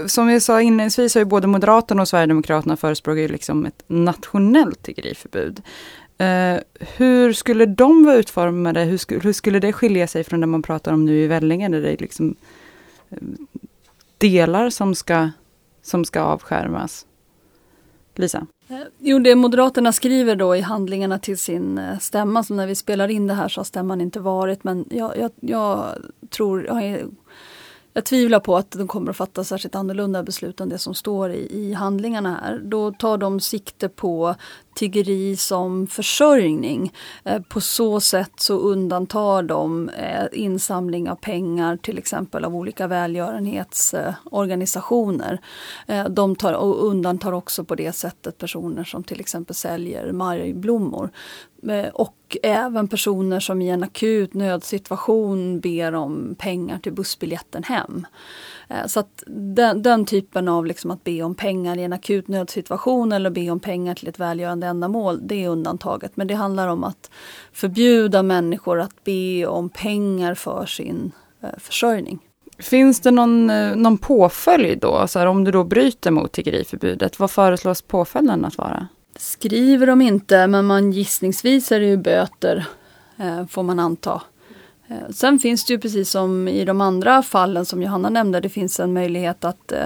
som 0.08 0.28
vi 0.28 0.40
sa 0.40 0.62
inledningsvis 0.62 1.16
har 1.16 1.22
ju 1.22 1.26
både 1.26 1.48
Moderaterna 1.48 2.02
och 2.02 2.08
Sverigedemokraterna 2.08 2.78
förespråkat 2.78 3.32
liksom 3.32 3.66
ett 3.66 3.84
nationellt 3.88 4.84
tiggeriförbud. 4.84 5.62
Eh, 6.18 6.58
hur 6.80 7.34
skulle 7.34 7.66
de 7.66 8.06
vara 8.06 8.16
utformade? 8.16 8.84
Hur 8.84 8.98
skulle, 8.98 9.20
hur 9.20 9.34
skulle 9.34 9.60
det 9.60 9.74
skilja 9.74 10.08
sig 10.08 10.24
från 10.24 10.42
det 10.42 10.48
man 10.48 10.62
pratar 10.62 10.94
om 10.94 11.06
nu 11.06 11.18
i 11.18 11.28
Vellinge, 11.28 11.70
där 11.70 11.82
det 11.82 11.92
är 11.92 11.98
liksom 11.98 12.36
eh, 13.10 13.18
delar 14.18 14.70
som 14.70 14.96
ska, 14.96 15.30
som 15.82 16.06
ska 16.06 16.22
avskärmas? 16.22 17.06
Lisa? 18.16 18.48
Eh, 18.74 18.88
jo, 19.00 19.20
det 19.20 19.36
Moderaterna 19.36 19.92
skriver 19.92 20.36
då 20.36 20.56
i 20.56 20.62
handlingarna 20.62 21.20
till 21.20 21.38
sin 21.38 21.78
eh, 21.78 22.00
stämma, 22.00 22.44
som 22.44 22.58
när 22.58 22.68
vi 22.68 22.76
spelar 22.76 23.08
in 23.08 23.28
det 23.28 23.34
här 23.34 23.48
så 23.48 23.60
har 23.60 23.66
stämman 23.66 24.02
inte 24.02 24.20
varit, 24.20 24.64
men 24.64 24.86
jag, 24.90 25.18
jag, 25.18 25.32
jag 25.40 25.86
tror, 26.30 26.66
jag, 26.66 27.00
jag 27.94 28.06
tvivlar 28.06 28.40
på 28.40 28.58
att 28.58 28.72
de 28.72 28.88
kommer 28.88 29.10
att 29.10 29.18
fatta 29.18 29.44
särskilt 29.44 29.76
annorlunda 29.76 30.24
beslut 30.24 30.62
än 30.62 30.70
det 30.70 30.78
som 30.78 30.94
står 30.94 31.32
i, 31.32 31.48
i 31.52 31.74
handlingarna 31.74 32.40
här. 32.44 32.62
Då 32.64 32.92
tar 32.92 33.18
de 33.18 33.40
sikte 33.40 33.90
på 33.90 34.36
tiggeri 34.76 35.36
som 35.36 35.88
försörjning. 35.88 36.94
Eh, 37.24 37.42
på 37.42 37.62
så 37.62 38.00
sätt 38.00 38.32
så 38.36 38.58
undantar 38.58 39.44
de 39.44 39.90
eh, 39.90 40.26
insamling 40.32 41.10
av 41.10 41.16
pengar 41.16 41.78
till 41.78 41.98
exempel 41.98 42.46
av 42.46 42.56
olika 42.56 42.88
välgörenhetsorganisationer. 42.88 45.40
Eh, 45.88 46.06
de 46.06 46.36
tar, 46.36 46.54
och 46.54 46.88
undantar 46.88 47.32
också 47.32 47.64
på 47.64 47.76
det 47.76 47.92
sättet 47.92 48.38
personer 48.38 48.84
som 48.84 49.04
till 49.04 49.20
exempel 49.20 49.56
säljer 49.56 50.12
majblommor. 50.12 51.10
Och 51.94 52.38
även 52.44 52.88
personer 52.88 53.40
som 53.40 53.62
i 53.62 53.70
en 53.70 53.84
akut 53.84 54.34
nödsituation 54.34 55.60
ber 55.60 55.96
om 55.96 56.36
pengar 56.38 56.80
till 56.80 56.94
bussbiljetten 56.94 57.64
hem. 57.64 58.06
Så 58.88 59.00
att 59.00 59.24
den, 59.28 59.82
den 59.82 60.06
typen 60.06 60.48
av 60.48 60.66
liksom 60.66 60.92
att 60.92 61.04
be 61.04 61.24
om 61.24 61.36
pengar 61.36 61.78
i 61.78 61.84
en 61.84 61.94
akut 61.94 62.28
nödsituation 62.28 63.12
eller 63.12 63.30
be 63.30 63.50
om 63.50 63.60
pengar 63.60 63.96
till 63.96 64.08
ett 64.08 64.20
välgörande 64.20 64.68
ändamål, 64.68 65.20
det 65.28 65.44
är 65.44 65.50
undantaget. 65.50 66.18
Men 66.18 66.28
det 66.28 66.34
handlar 66.34 66.68
om 66.68 66.84
att 66.84 67.12
förbjuda 67.54 68.24
människor 68.24 68.80
att 68.80 69.04
be 69.04 69.46
om 69.48 69.70
pengar 69.70 70.34
för 70.34 70.66
sin 70.66 71.12
eh, 71.42 71.50
försörjning. 71.58 72.20
Finns 72.58 73.00
det 73.00 73.12
någon, 73.12 73.50
eh, 73.50 73.76
någon 73.76 73.98
påföljd 73.98 74.80
då? 74.80 75.08
Så 75.08 75.20
här, 75.20 75.26
om 75.26 75.44
du 75.44 75.52
då 75.52 75.64
bryter 75.64 76.12
mot 76.12 76.32
tiggeriförbudet, 76.32 77.20
vad 77.20 77.32
föreslås 77.32 77.82
påföljden 77.82 78.46
att 78.46 78.58
vara? 78.58 78.88
Skriver 79.16 79.88
de 79.88 80.02
inte, 80.02 80.48
men 80.48 80.66
man 80.66 80.92
gissningsvis 80.92 81.72
är 81.72 81.80
det 81.80 81.86
ju 81.86 81.98
böter, 81.98 82.66
eh, 83.18 83.46
får 83.46 83.64
man 83.64 83.80
anta. 83.80 84.22
Eh, 84.94 85.10
sen 85.10 85.40
finns 85.40 85.66
det 85.66 85.74
ju 85.74 85.80
precis 85.80 86.10
som 86.10 86.48
i 86.48 86.66
de 86.66 86.82
andra 86.82 87.24
fallen 87.24 87.66
som 87.66 87.82
Johanna 87.82 88.10
nämnde, 88.10 88.40
det 88.40 88.50
finns 88.50 88.80
en 88.80 88.94
möjlighet 88.94 89.44
att 89.44 89.72
eh, 89.72 89.86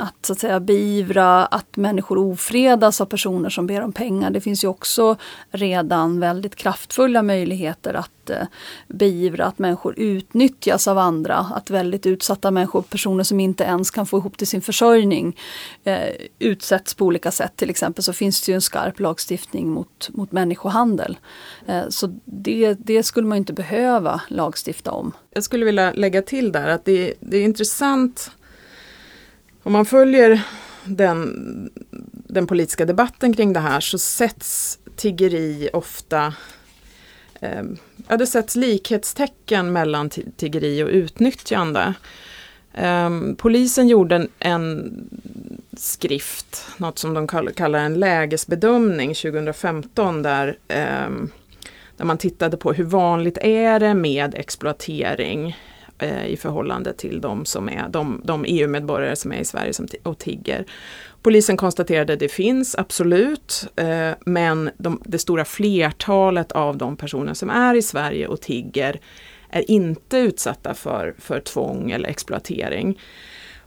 att, 0.00 0.26
så 0.26 0.32
att 0.32 0.38
säga, 0.38 0.60
beivra 0.60 1.46
att 1.46 1.76
människor 1.76 2.18
ofredas 2.18 3.00
av 3.00 3.06
personer 3.06 3.50
som 3.50 3.66
ber 3.66 3.80
om 3.80 3.92
pengar. 3.92 4.30
Det 4.30 4.40
finns 4.40 4.64
ju 4.64 4.68
också 4.68 5.16
redan 5.50 6.20
väldigt 6.20 6.56
kraftfulla 6.56 7.22
möjligheter 7.22 7.94
att 7.94 8.30
eh, 8.30 8.46
beivra 8.88 9.44
att 9.44 9.58
människor 9.58 9.94
utnyttjas 9.98 10.88
av 10.88 10.98
andra. 10.98 11.36
Att 11.36 11.70
väldigt 11.70 12.06
utsatta 12.06 12.50
människor, 12.50 12.82
personer 12.82 13.24
som 13.24 13.40
inte 13.40 13.64
ens 13.64 13.90
kan 13.90 14.06
få 14.06 14.18
ihop 14.18 14.36
till 14.36 14.46
sin 14.46 14.60
försörjning, 14.62 15.36
eh, 15.84 16.10
utsätts 16.38 16.94
på 16.94 17.04
olika 17.04 17.30
sätt. 17.30 17.52
Till 17.56 17.70
exempel 17.70 18.04
så 18.04 18.12
finns 18.12 18.42
det 18.42 18.52
ju 18.52 18.54
en 18.54 18.60
skarp 18.60 19.00
lagstiftning 19.00 19.68
mot, 19.68 20.08
mot 20.12 20.32
människohandel. 20.32 21.18
Eh, 21.66 21.88
så 21.88 22.18
det, 22.24 22.74
det 22.74 23.02
skulle 23.02 23.26
man 23.26 23.38
inte 23.38 23.52
behöva 23.52 24.20
lagstifta 24.28 24.90
om. 24.90 25.12
Jag 25.30 25.44
skulle 25.44 25.64
vilja 25.64 25.92
lägga 25.92 26.22
till 26.22 26.52
där 26.52 26.68
att 26.68 26.84
det, 26.84 27.14
det 27.20 27.36
är 27.36 27.44
intressant 27.44 28.30
om 29.70 29.72
man 29.72 29.84
följer 29.84 30.42
den, 30.84 31.70
den 32.12 32.46
politiska 32.46 32.84
debatten 32.84 33.32
kring 33.32 33.52
det 33.52 33.60
här 33.60 33.80
så 33.80 33.98
sätts 33.98 34.78
tiggeri 34.96 35.70
ofta 35.72 36.34
eh, 37.40 37.62
Ja, 38.08 38.16
det 38.16 38.26
sätts 38.26 38.56
likhetstecken 38.56 39.72
mellan 39.72 40.10
tiggeri 40.36 40.82
och 40.82 40.88
utnyttjande. 40.88 41.94
Eh, 42.74 43.10
polisen 43.36 43.88
gjorde 43.88 44.26
en, 44.38 44.92
skrift, 45.76 46.66
något 46.76 46.98
som 46.98 47.14
de 47.14 47.26
kallar 47.54 47.78
en 47.78 47.94
lägesbedömning 47.94 49.14
2015 49.14 50.22
där, 50.22 50.58
eh, 50.68 51.10
där 51.96 52.04
man 52.04 52.18
tittade 52.18 52.56
på 52.56 52.72
hur 52.72 52.84
vanligt 52.84 53.38
är 53.38 53.80
det 53.80 53.94
med 53.94 54.34
exploatering 54.34 55.56
eh, 56.00 56.26
i 56.26 56.36
förhållande 56.36 56.92
till 56.92 57.20
de, 57.20 57.44
som 57.44 57.68
är, 57.68 57.88
de, 57.88 58.20
de 58.24 58.44
EU-medborgare 58.48 59.16
som 59.16 59.32
är 59.32 59.40
i 59.40 59.44
Sverige 59.44 59.72
som 59.72 59.88
och 60.02 60.18
tigger. 60.18 60.64
Polisen 61.22 61.56
konstaterade 61.56 62.12
att 62.12 62.18
det 62.18 62.28
finns 62.28 62.74
absolut, 62.74 63.66
eh, 63.76 64.10
men 64.26 64.70
de, 64.78 65.02
det 65.04 65.18
stora 65.18 65.44
flertalet 65.44 66.52
av 66.52 66.76
de 66.76 66.96
personer 66.96 67.34
som 67.34 67.50
är 67.50 67.74
i 67.74 67.82
Sverige 67.82 68.26
och 68.26 68.40
tigger 68.40 69.00
är 69.50 69.70
inte 69.70 70.18
utsatta 70.18 70.74
för, 70.74 71.14
för 71.18 71.40
tvång 71.40 71.90
eller 71.90 72.08
exploatering. 72.08 72.98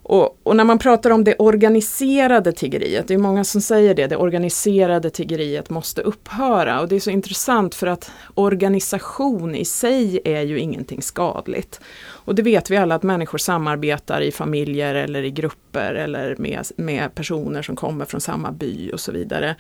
Och, 0.06 0.40
och, 0.44 0.56
när 0.56 0.64
man 0.64 0.80
pratar 0.80 1.10
om 1.10 1.24
det 1.24 1.36
organiserade 1.36 2.52
tiggeriet, 2.52 3.08
det 3.08 3.14
är 3.14 3.18
många 3.18 3.44
som 3.44 3.62
säger 3.62 3.94
det, 3.94 4.08
det 4.08 4.16
organiserade 4.16 5.10
tiggeriet 5.10 5.70
måste 5.70 6.02
upphöra. 6.02 6.82
Och 6.82 6.88
det 6.88 6.96
är 6.96 7.00
så 7.00 7.10
intressant 7.10 7.76
för 7.76 7.88
att 7.88 8.12
organisation 8.34 9.56
i 9.56 9.66
sig 9.66 10.22
är 10.26 10.42
ju 10.42 10.60
ingenting 10.60 11.02
skadligt. 11.02 11.80
Och 12.06 12.36
det 12.36 12.42
vet 12.42 12.70
vi 12.70 12.78
alla 12.78 12.96
att 12.96 13.04
människor 13.04 13.38
samarbetar 13.38 14.22
i 14.22 14.32
familjer 14.32 14.96
eller 14.96 15.24
i 15.24 15.32
grupper 15.32 15.94
eller 15.94 16.36
med, 16.38 16.66
med 16.78 17.16
personer 17.16 17.62
som 17.62 17.76
kommer 17.76 18.06
från 18.06 18.22
samma 18.22 18.52
by 18.52 18.92
och 18.92 19.00
så 19.00 19.12
vidare. 19.12 19.56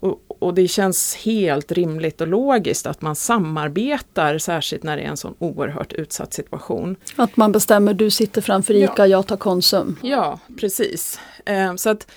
Och, 0.00 0.20
och, 0.28 0.54
det 0.54 0.68
känns 0.68 1.14
helt 1.16 1.72
rimligt 1.72 2.20
och 2.20 2.26
logiskt 2.26 2.86
att 2.86 3.02
man 3.02 3.16
samarbetar, 3.16 4.38
särskilt 4.38 4.82
när 4.82 4.96
det 4.96 5.02
är 5.02 5.06
en 5.08 5.16
sån 5.16 5.34
oerhört 5.38 5.92
utsatt 5.92 6.32
situation. 6.32 6.96
Att 7.16 7.36
man 7.36 7.52
bestämmer, 7.52 7.94
du 7.94 8.10
sitter 8.10 8.40
framför 8.40 8.74
ICA, 8.74 8.92
ja. 8.96 9.06
jag 9.06 9.26
tar 9.26 9.36
Konsum. 9.36 9.98
Ja, 10.02 10.40
precis. 10.60 11.20
Eh, 11.44 11.74
så 11.74 11.90
att, 11.90 12.10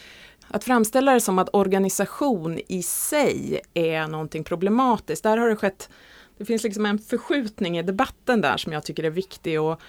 att 0.47 0.63
framställa 0.63 1.13
det 1.13 1.21
som 1.21 1.39
att 1.39 1.49
organisation 1.53 2.59
i 2.67 2.83
sig 2.83 3.59
är 3.73 4.07
någonting 4.07 4.43
problematiskt, 4.43 5.23
där 5.23 5.37
har 5.37 5.49
det 5.49 5.55
skett, 5.55 5.89
det 6.37 6.45
finns 6.45 6.63
liksom 6.63 6.85
en 6.85 6.99
förskjutning 6.99 7.77
i 7.77 7.83
debatten 7.83 8.41
där 8.41 8.57
som 8.57 8.73
jag 8.73 8.83
tycker 8.83 9.03
är 9.03 9.09
viktig 9.09 9.55
att 9.55 9.79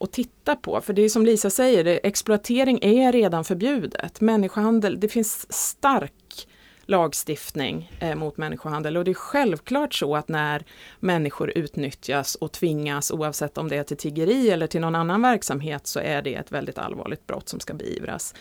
att 0.00 0.12
titta 0.12 0.56
på. 0.56 0.80
För 0.80 0.92
det 0.92 1.02
är 1.02 1.08
som 1.08 1.26
Lisa 1.26 1.50
säger, 1.50 1.84
det, 1.84 1.96
exploatering 2.06 2.78
är 2.82 3.12
redan 3.12 3.44
förbjudet. 3.44 4.20
Människohandel, 4.20 5.00
det 5.00 5.08
finns 5.08 5.52
stark 5.52 6.48
lagstiftning 6.86 7.92
eh, 8.00 8.14
mot 8.14 8.36
människohandel. 8.36 8.96
Och 8.96 9.04
det 9.04 9.10
är 9.10 9.14
självklart 9.14 9.94
så 9.94 10.16
att 10.16 10.28
när 10.28 10.64
människor 11.00 11.52
utnyttjas 11.54 12.34
och 12.34 12.52
tvingas, 12.52 13.10
oavsett 13.10 13.58
om 13.58 13.68
det 13.68 13.76
är 13.76 13.84
till 13.84 13.96
tiggeri 13.96 14.50
eller 14.50 14.66
till 14.66 14.80
någon 14.80 14.94
annan 14.94 15.22
verksamhet, 15.22 15.86
så 15.86 16.00
är 16.00 16.22
det 16.22 16.34
ett 16.34 16.52
väldigt 16.52 16.78
allvarligt 16.78 17.26
brott 17.26 17.48
som 17.48 17.60
ska 17.60 17.74
beivras. 17.74 18.34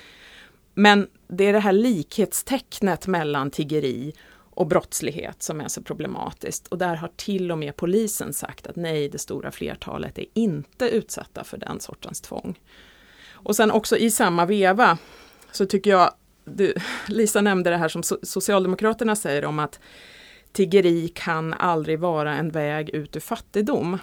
Men 0.74 1.08
det 1.28 1.44
är 1.44 1.54
det 1.54 1.60
här 1.60 1.74
likhetstecknet 1.74 3.08
mellan 3.08 3.52
tiggeri 3.52 4.14
och 4.56 4.68
brottslighet 4.68 5.44
som 5.44 5.62
är 5.62 5.68
så 5.68 5.82
problematiskt. 5.82 6.68
Och 6.68 6.78
där 6.78 6.96
har 6.96 7.10
till 7.16 7.52
och 7.52 7.58
med 7.58 7.76
polisen 7.76 8.34
sagt 8.34 8.68
att 8.68 8.76
nej, 8.76 9.10
det 9.10 9.18
stora 9.18 9.52
flertalet 9.52 10.18
är 10.18 10.26
inte 10.34 10.90
utsatta 10.90 11.44
för 11.44 11.58
den 11.58 11.80
sortens 11.80 12.22
tvång. 12.22 12.60
Och 13.32 13.56
sen 13.56 13.72
också 13.72 13.98
i 13.98 14.12
samma 14.12 14.46
veva 14.46 14.98
så 15.52 15.66
tycker 15.66 15.92
jag 15.92 16.12
du, 16.46 16.74
Lisa 17.08 17.42
nämnde 17.42 17.70
det 17.70 17.78
här 17.78 17.88
som 17.88 18.04
Socialdemokraterna 18.24 19.16
säger 19.16 19.46
om 19.46 19.60
att 19.60 19.80
tiggeri 20.52 21.08
kan 21.08 21.54
aldrig 21.54 22.00
vara 22.00 22.36
en 22.36 22.50
väg 22.50 22.90
ut 22.90 23.16
ur 23.16 23.20
fattigdom. 23.20 23.98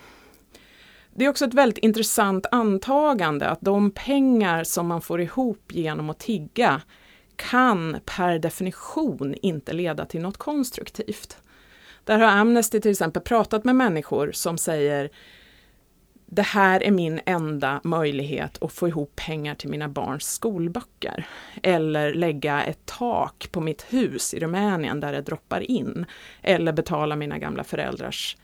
Det 1.15 1.25
är 1.25 1.29
också 1.29 1.45
ett 1.45 1.55
väldigt 1.55 1.79
intressant 1.79 2.47
antagande 2.51 3.49
att 3.49 3.61
de 3.61 3.91
pengar 3.91 4.65
som 4.65 4.87
man 4.87 5.01
får 5.01 5.21
ihop 5.21 5.73
genom 5.73 6.11
att 6.11 6.19
tigga 6.19 6.83
kan 7.37 8.01
per 8.05 8.39
definition 8.39 9.35
inte 9.43 9.73
leda 9.73 10.05
till 10.05 10.21
något 10.21 10.37
konstruktivt. 10.37 11.37
Där 12.05 12.19
har 12.19 12.27
Amnesty 12.27 12.81
till 12.81 12.91
exempel 12.91 13.23
pratat 13.23 13.65
med 13.65 13.77
människor 13.77 14.33
som 14.33 14.59
säger 14.59 15.11
det 16.33 16.43
här 16.43 16.83
är 16.83 16.91
min 16.91 17.21
enda 17.27 17.81
möjlighet 17.85 18.63
att 18.63 18.73
få 18.73 18.89
ihop 18.89 19.17
pengar 19.17 19.55
till 19.55 19.69
mina 19.69 19.89
barns 19.89 20.25
skolböcker. 20.25 21.27
Eller 21.63 22.15
lägga 22.15 22.63
ett 22.63 22.87
tak 22.87 23.49
på 23.53 23.61
mitt 23.61 23.83
hus 23.83 24.35
i 24.35 24.41
Rumänien 24.41 25.01
där 25.01 25.13
det 25.13 25.21
droppar 25.21 25.71
in. 25.71 26.07
Eller 26.43 26.73
betala 26.73 27.17
mina 27.17 27.39
gamla 27.39 27.65
föräldrars 27.65 28.37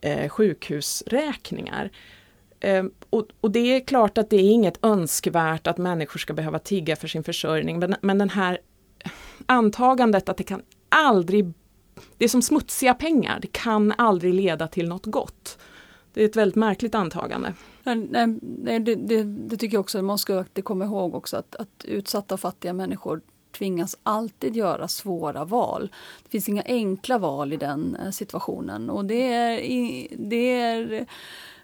eh, 0.00 0.28
sjukhusräkningar. 0.28 1.90
Eh, 2.60 2.84
och, 3.10 3.26
och, 3.40 3.50
det 3.50 3.76
är 3.76 3.80
klart 3.80 4.18
att 4.18 4.30
det 4.30 4.36
är 4.36 4.50
inget 4.50 4.84
önskvärt 4.84 5.66
att 5.66 5.78
människor 5.78 6.18
ska 6.18 6.32
behöva 6.32 6.58
tigga 6.58 6.96
för 6.96 7.08
sin 7.08 7.24
försörjning. 7.24 7.78
Men, 7.78 7.96
men 8.02 8.18
den 8.18 8.30
här 8.30 8.58
antagandet 9.46 10.28
att 10.28 10.36
det 10.36 10.44
kan 10.44 10.62
aldrig, 10.88 11.52
det 12.18 12.24
är 12.24 12.28
som 12.28 12.42
smutsiga 12.42 12.94
pengar, 12.94 13.38
det 13.42 13.52
kan 13.52 13.92
aldrig 13.98 14.34
leda 14.34 14.68
till 14.68 14.88
något 14.88 15.06
gott. 15.06 15.58
Det 16.12 16.22
är 16.22 16.26
ett 16.26 16.36
väldigt 16.36 16.56
märkligt 16.56 16.94
antagande. 16.94 17.54
Nej, 17.82 18.80
det, 18.80 18.94
det, 18.94 19.22
det 19.22 19.56
tycker 19.56 19.76
jag 19.76 19.80
också, 19.80 20.02
man 20.02 20.18
ska 20.18 20.44
komma 20.62 20.84
ihåg 20.84 21.14
också 21.14 21.36
att, 21.36 21.56
att 21.56 21.84
utsatta 21.84 22.34
och 22.34 22.40
fattiga 22.40 22.72
människor 22.72 23.20
tvingas 23.52 23.96
alltid 24.02 24.56
göra 24.56 24.88
svåra 24.88 25.44
val. 25.44 25.92
Det 26.22 26.28
finns 26.30 26.48
inga 26.48 26.62
enkla 26.66 27.18
val 27.18 27.52
i 27.52 27.56
den 27.56 27.96
eh, 27.96 28.10
situationen 28.10 28.90
och 28.90 29.04
det, 29.04 29.32
är, 29.32 30.08
det 30.18 30.60
är, 30.60 31.06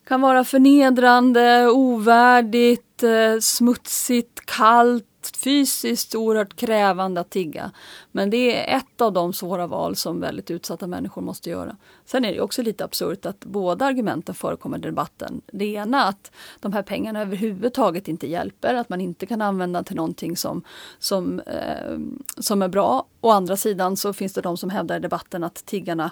kan 0.04 0.20
vara 0.20 0.44
förnedrande, 0.44 1.68
ovärdigt, 1.70 3.02
eh, 3.02 3.38
smutsigt, 3.40 4.46
kallt, 4.46 5.17
fysiskt 5.36 6.14
oerhört 6.14 6.56
krävande 6.56 7.20
att 7.20 7.30
tigga. 7.30 7.70
Men 8.12 8.30
det 8.30 8.56
är 8.56 8.76
ett 8.76 9.00
av 9.00 9.12
de 9.12 9.32
svåra 9.32 9.66
val 9.66 9.96
som 9.96 10.20
väldigt 10.20 10.50
utsatta 10.50 10.86
människor 10.86 11.22
måste 11.22 11.50
göra. 11.50 11.76
Sen 12.04 12.24
är 12.24 12.32
det 12.32 12.40
också 12.40 12.62
lite 12.62 12.84
absurt 12.84 13.26
att 13.26 13.44
båda 13.44 13.84
argumenten 13.84 14.34
förekommer 14.34 14.78
i 14.78 14.80
debatten. 14.80 15.40
Det 15.52 15.64
ena 15.64 16.04
att 16.04 16.30
de 16.60 16.72
här 16.72 16.82
pengarna 16.82 17.20
överhuvudtaget 17.20 18.08
inte 18.08 18.26
hjälper, 18.26 18.74
att 18.74 18.88
man 18.88 19.00
inte 19.00 19.26
kan 19.26 19.42
använda 19.42 19.82
till 19.82 19.96
någonting 19.96 20.36
som, 20.36 20.62
som, 20.98 21.40
eh, 21.40 21.98
som 22.36 22.62
är 22.62 22.68
bra. 22.68 23.06
Å 23.20 23.30
andra 23.30 23.56
sidan 23.56 23.96
så 23.96 24.12
finns 24.12 24.32
det 24.32 24.40
de 24.40 24.56
som 24.56 24.70
hävdar 24.70 24.96
i 24.96 25.00
debatten 25.00 25.44
att 25.44 25.54
tiggarna 25.66 26.10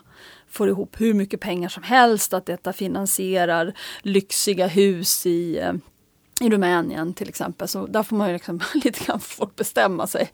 får 0.49 0.69
ihop 0.69 1.01
hur 1.01 1.15
mycket 1.15 1.41
pengar 1.41 1.69
som 1.69 1.83
helst, 1.83 2.33
att 2.33 2.47
detta 2.47 2.73
finansierar 2.73 3.73
lyxiga 4.03 4.67
hus 4.67 5.27
i 5.27 5.59
eh, 5.59 5.73
i 6.41 6.51
Rumänien 6.51 7.15
till 7.15 7.29
exempel. 7.29 7.69
Så 7.69 7.87
där 7.87 8.03
får 8.03 8.17
man 8.17 8.27
ju 8.27 8.33
liksom 8.33 8.61
lite 8.75 9.05
grann 9.05 9.21
folk 9.21 9.57
bestämma 9.57 10.07
sig. 10.07 10.31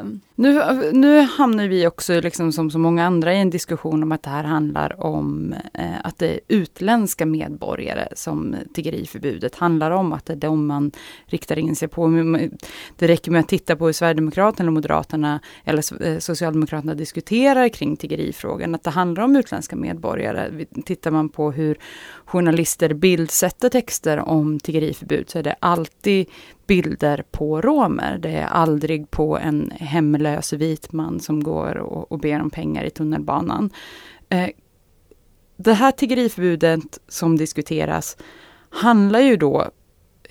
Um. 0.00 0.20
Nu, 0.40 0.62
nu 0.92 1.20
hamnar 1.20 1.68
vi 1.68 1.86
också, 1.86 2.20
liksom 2.20 2.52
som 2.52 2.70
så 2.70 2.78
många 2.78 3.06
andra, 3.06 3.34
i 3.34 3.38
en 3.38 3.50
diskussion 3.50 4.02
om 4.02 4.12
att 4.12 4.22
det 4.22 4.30
här 4.30 4.44
handlar 4.44 5.04
om 5.06 5.54
eh, 5.74 5.84
att 6.04 6.18
det 6.18 6.28
är 6.28 6.40
utländska 6.48 7.26
medborgare 7.26 8.08
som 8.14 8.56
tiggeriförbudet 8.74 9.54
handlar 9.54 9.90
om. 9.90 10.12
Att 10.12 10.26
det 10.26 10.32
är 10.32 10.36
de 10.36 10.66
man 10.66 10.92
riktar 11.26 11.58
in 11.58 11.76
sig 11.76 11.88
på. 11.88 12.08
Det 12.96 13.08
räcker 13.08 13.30
med 13.30 13.40
att 13.40 13.48
titta 13.48 13.76
på 13.76 13.86
hur 13.86 13.92
Sverigedemokraterna, 13.92 14.64
eller 14.64 14.72
Moderaterna 14.72 15.40
eller 15.64 16.06
eh, 16.06 16.18
Socialdemokraterna 16.18 16.94
diskuterar 16.94 17.68
kring 17.68 17.96
tiggerifrågan. 17.96 18.74
Att 18.74 18.84
det 18.84 18.90
handlar 18.90 19.22
om 19.22 19.36
utländska 19.36 19.76
medborgare. 19.76 20.64
Tittar 20.84 21.10
man 21.10 21.28
på 21.28 21.52
hur 21.52 21.78
journalister 22.24 22.94
bildsätter 22.94 23.68
texter 23.68 24.18
om 24.18 24.60
tiggeriförbud 24.60 25.30
så 25.30 25.38
är 25.38 25.42
det 25.42 25.56
alltid 25.60 26.26
bilder 26.70 27.24
på 27.30 27.60
romer. 27.60 28.18
Det 28.18 28.30
är 28.30 28.46
aldrig 28.46 29.10
på 29.10 29.38
en 29.38 29.70
hemlös 29.70 30.52
vit 30.52 30.92
man 30.92 31.20
som 31.20 31.42
går 31.42 31.76
och, 31.76 32.12
och 32.12 32.18
ber 32.18 32.40
om 32.40 32.50
pengar 32.50 32.84
i 32.84 32.90
tunnelbanan. 32.90 33.70
Eh, 34.28 34.48
det 35.56 35.72
här 35.72 35.92
tiggeriförbudet 35.92 36.98
som 37.08 37.36
diskuteras 37.36 38.16
handlar 38.68 39.20
ju 39.20 39.36
då 39.36 39.70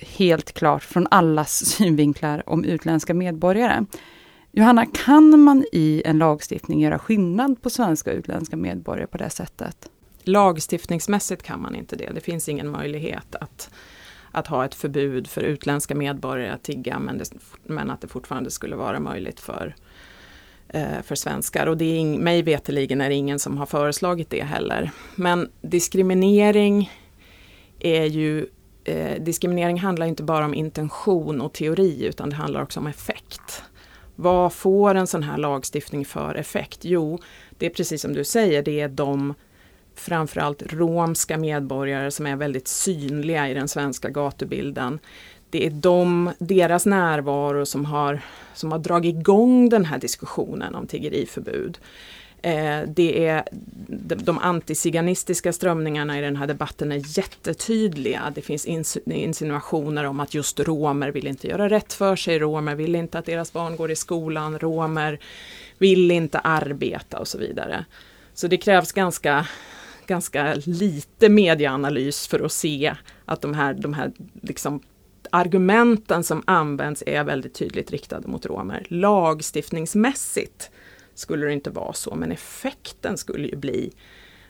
helt 0.00 0.52
klart 0.52 0.82
från 0.82 1.06
allas 1.10 1.66
synvinklar 1.66 2.42
om 2.46 2.64
utländska 2.64 3.14
medborgare. 3.14 3.84
Johanna, 4.52 4.86
kan 4.86 5.40
man 5.40 5.64
i 5.72 6.02
en 6.04 6.18
lagstiftning 6.18 6.80
göra 6.80 6.98
skillnad 6.98 7.62
på 7.62 7.70
svenska 7.70 8.10
och 8.10 8.16
utländska 8.16 8.56
medborgare 8.56 9.06
på 9.06 9.18
det 9.18 9.30
sättet? 9.30 9.90
Lagstiftningsmässigt 10.22 11.42
kan 11.42 11.62
man 11.62 11.74
inte 11.74 11.96
det. 11.96 12.10
Det 12.14 12.20
finns 12.20 12.48
ingen 12.48 12.70
möjlighet 12.70 13.34
att 13.34 13.70
att 14.32 14.46
ha 14.46 14.64
ett 14.64 14.74
förbud 14.74 15.26
för 15.26 15.42
utländska 15.42 15.94
medborgare 15.94 16.50
att 16.50 16.62
tigga 16.62 16.98
men, 16.98 17.18
det, 17.18 17.30
men 17.64 17.90
att 17.90 18.00
det 18.00 18.08
fortfarande 18.08 18.50
skulle 18.50 18.76
vara 18.76 19.00
möjligt 19.00 19.40
för, 19.40 19.74
eh, 20.68 21.02
för 21.02 21.14
svenskar. 21.14 21.66
Och 21.66 21.76
det 21.76 21.84
är 21.84 21.96
ing, 21.96 22.24
mig 22.24 22.42
veterligen 22.42 23.00
är 23.00 23.08
det 23.08 23.14
ingen 23.14 23.38
som 23.38 23.58
har 23.58 23.66
föreslagit 23.66 24.30
det 24.30 24.44
heller. 24.44 24.90
Men 25.14 25.50
diskriminering 25.62 26.90
är 27.80 28.04
ju 28.04 28.46
eh, 28.84 29.22
diskriminering 29.22 29.80
handlar 29.80 30.06
inte 30.06 30.22
bara 30.22 30.44
om 30.44 30.54
intention 30.54 31.40
och 31.40 31.52
teori 31.52 32.04
utan 32.04 32.30
det 32.30 32.36
handlar 32.36 32.62
också 32.62 32.80
om 32.80 32.86
effekt. 32.86 33.62
Vad 34.16 34.52
får 34.52 34.94
en 34.94 35.06
sån 35.06 35.22
här 35.22 35.38
lagstiftning 35.38 36.04
för 36.04 36.34
effekt? 36.34 36.84
Jo, 36.84 37.18
det 37.58 37.66
är 37.66 37.70
precis 37.70 38.02
som 38.02 38.12
du 38.12 38.24
säger, 38.24 38.62
det 38.62 38.80
är 38.80 38.88
de 38.88 39.34
framförallt 40.00 40.72
romska 40.72 41.38
medborgare 41.38 42.10
som 42.10 42.26
är 42.26 42.36
väldigt 42.36 42.68
synliga 42.68 43.48
i 43.48 43.54
den 43.54 43.68
svenska 43.68 44.08
gatubilden. 44.08 44.98
Det 45.50 45.66
är 45.66 45.70
de, 45.70 46.30
deras 46.38 46.86
närvaro 46.86 47.66
som 47.66 47.84
har, 47.84 48.20
som 48.54 48.72
har 48.72 48.78
dragit 48.78 49.16
igång 49.16 49.68
den 49.68 49.84
här 49.84 49.98
diskussionen 49.98 50.74
om 50.74 50.86
tiggeriförbud. 50.86 51.78
Eh, 52.42 52.80
det 52.86 53.26
är 53.26 53.44
de, 53.86 54.14
de 54.14 54.38
antiziganistiska 54.38 55.52
strömningarna 55.52 56.18
i 56.18 56.20
den 56.20 56.36
här 56.36 56.46
debatten 56.46 56.92
är 56.92 57.18
jättetydliga. 57.18 58.32
Det 58.34 58.42
finns 58.42 58.66
insinuationer 59.06 60.04
om 60.04 60.20
att 60.20 60.34
just 60.34 60.60
romer 60.60 61.10
vill 61.10 61.26
inte 61.26 61.48
göra 61.48 61.68
rätt 61.68 61.92
för 61.92 62.16
sig, 62.16 62.38
romer 62.38 62.74
vill 62.74 62.94
inte 62.94 63.18
att 63.18 63.26
deras 63.26 63.52
barn 63.52 63.76
går 63.76 63.90
i 63.90 63.96
skolan, 63.96 64.58
romer 64.58 65.18
vill 65.78 66.10
inte 66.10 66.38
arbeta 66.38 67.18
och 67.18 67.28
så 67.28 67.38
vidare. 67.38 67.84
Så 68.34 68.46
det 68.46 68.56
krävs 68.56 68.92
ganska 68.92 69.46
ganska 70.10 70.54
lite 70.64 71.28
medieanalys 71.28 72.26
för 72.26 72.44
att 72.44 72.52
se 72.52 72.94
att 73.24 73.40
de 73.40 73.54
här, 73.54 73.74
de 73.74 73.94
här 73.94 74.12
liksom 74.42 74.80
argumenten 75.30 76.24
som 76.24 76.42
används 76.46 77.02
är 77.06 77.24
väldigt 77.24 77.54
tydligt 77.54 77.90
riktade 77.90 78.28
mot 78.28 78.46
romer. 78.46 78.86
Lagstiftningsmässigt 78.88 80.70
skulle 81.14 81.46
det 81.46 81.52
inte 81.52 81.70
vara 81.70 81.92
så, 81.92 82.14
men 82.14 82.32
effekten 82.32 83.18
skulle 83.18 83.48
ju 83.48 83.56
bli 83.56 83.92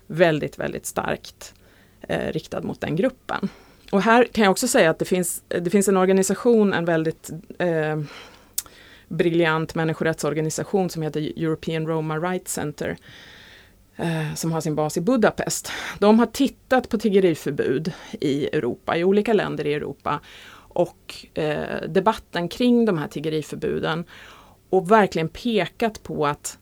väldigt, 0.06 0.58
väldigt 0.58 0.86
starkt 0.86 1.54
eh, 2.00 2.32
riktad 2.32 2.60
mot 2.60 2.80
den 2.80 2.96
gruppen. 2.96 3.48
Och 3.92 4.02
här 4.02 4.24
kan 4.24 4.44
jag 4.44 4.50
också 4.50 4.68
säga 4.68 4.90
att 4.90 4.98
det 4.98 5.04
finns, 5.04 5.42
det 5.48 5.70
finns 5.70 5.88
en 5.88 5.96
organisation, 5.96 6.72
en 6.72 6.84
väldigt 6.84 7.30
eh, 7.58 8.00
briljant 9.08 9.74
människorättsorganisation 9.74 10.90
som 10.90 11.02
heter 11.02 11.20
European 11.20 11.86
Roma 11.86 12.18
Rights 12.18 12.52
Center 12.52 12.96
Eh, 14.00 14.34
som 14.34 14.52
har 14.52 14.60
sin 14.60 14.74
bas 14.74 14.96
i 14.96 15.00
Budapest. 15.00 15.72
De 15.98 16.18
har 16.18 16.26
tittat 16.26 16.88
på 16.88 16.98
tiggeriförbud 16.98 17.92
i 18.20 18.46
Europa, 18.46 18.96
i 18.96 19.04
olika 19.04 19.32
länder 19.32 19.66
i 19.66 19.74
Europa 19.74 20.20
och 20.52 21.26
eh, 21.34 21.88
debatten 21.88 22.48
kring 22.48 22.84
de 22.84 22.98
här 22.98 23.08
tiggeriförbuden 23.08 24.04
och 24.70 24.90
verkligen 24.90 25.28
pekat 25.28 26.02
på 26.02 26.26
att 26.26 26.58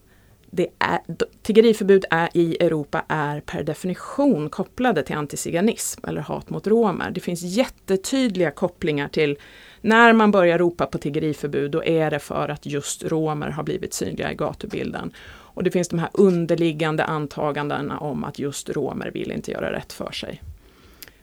det 0.51 0.69
är, 0.79 0.99
tiggeriförbud 1.43 2.05
är, 2.11 2.29
i 2.35 2.57
Europa 2.65 3.05
är 3.09 3.41
per 3.41 3.63
definition 3.63 4.51
kopplade 4.51 5.03
till 5.03 5.17
antiziganism 5.17 6.07
eller 6.09 6.21
hat 6.21 6.51
mot 6.51 6.67
romer. 6.67 7.11
Det 7.11 7.21
finns 7.21 7.43
jättetydliga 7.43 8.51
kopplingar 8.51 9.09
till 9.09 9.39
när 9.81 10.13
man 10.13 10.31
börjar 10.31 10.59
ropa 10.59 10.87
på 10.87 10.99
tiggeriförbud 10.99 11.71
då 11.71 11.85
är 11.85 12.11
det 12.11 12.19
för 12.19 12.49
att 12.49 12.67
just 12.67 13.05
romer 13.05 13.51
har 13.51 13.63
blivit 13.63 13.95
synliga 13.95 14.33
i 14.33 14.35
gatubilden. 14.35 15.13
Och 15.59 15.65
det 15.65 15.71
finns 15.71 15.89
de 15.89 15.99
här 15.99 16.11
underliggande 16.13 17.05
antagandena 17.05 17.99
om 17.99 18.25
att 18.25 18.39
just 18.39 18.71
romer 18.71 19.11
vill 19.11 19.33
inte 19.33 19.51
göra 19.51 19.73
rätt 19.73 19.93
för 19.93 20.13
sig. 20.13 20.43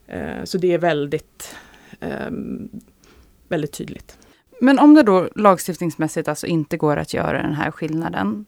Eh, 0.07 0.43
så 0.43 0.57
det 0.57 0.73
är 0.73 0.77
väldigt, 0.77 1.55
ehm, 1.99 2.69
väldigt 3.47 3.73
tydligt. 3.73 4.17
Men 4.61 4.79
om 4.79 4.93
det 4.93 5.03
då 5.03 5.29
lagstiftningsmässigt 5.35 6.27
alltså 6.27 6.47
inte 6.47 6.77
går 6.77 6.97
att 6.97 7.13
göra 7.13 7.41
den 7.41 7.53
här 7.53 7.71
skillnaden, 7.71 8.45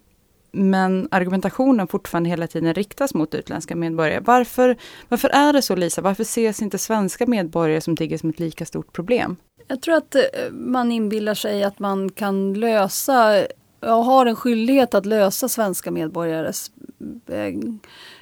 men 0.52 1.08
argumentationen 1.12 1.88
fortfarande 1.88 2.30
hela 2.30 2.48
tiden 2.48 2.74
riktas 2.74 3.14
mot 3.14 3.36
utländska 3.36 3.76
medborgare. 3.76 4.20
Varför, 4.26 4.78
varför 5.08 5.30
är 5.30 5.54
det 5.54 5.62
så 5.62 5.76
Lisa? 5.76 6.02
Varför 6.02 6.24
ses 6.24 6.62
inte 6.62 6.78
svenska 6.78 7.28
medborgare 7.28 7.82
som 7.82 7.98
tigger 7.98 8.18
som 8.18 8.30
ett 8.30 8.40
lika 8.40 8.66
stort 8.66 8.94
problem? 8.94 9.36
Jag 9.68 9.82
tror 9.82 9.96
att 9.96 10.16
eh, 10.16 10.22
man 10.52 10.92
inbillar 10.92 11.34
sig 11.34 11.64
att 11.64 11.80
man 11.80 12.10
kan 12.10 12.54
lösa, 12.54 13.46
och 13.80 14.06
har 14.06 14.26
en 14.26 14.36
skyldighet 14.36 14.94
att 14.94 15.06
lösa 15.06 15.50
svenska 15.50 15.92
medborgares 15.92 16.72
eh, 17.28 17.54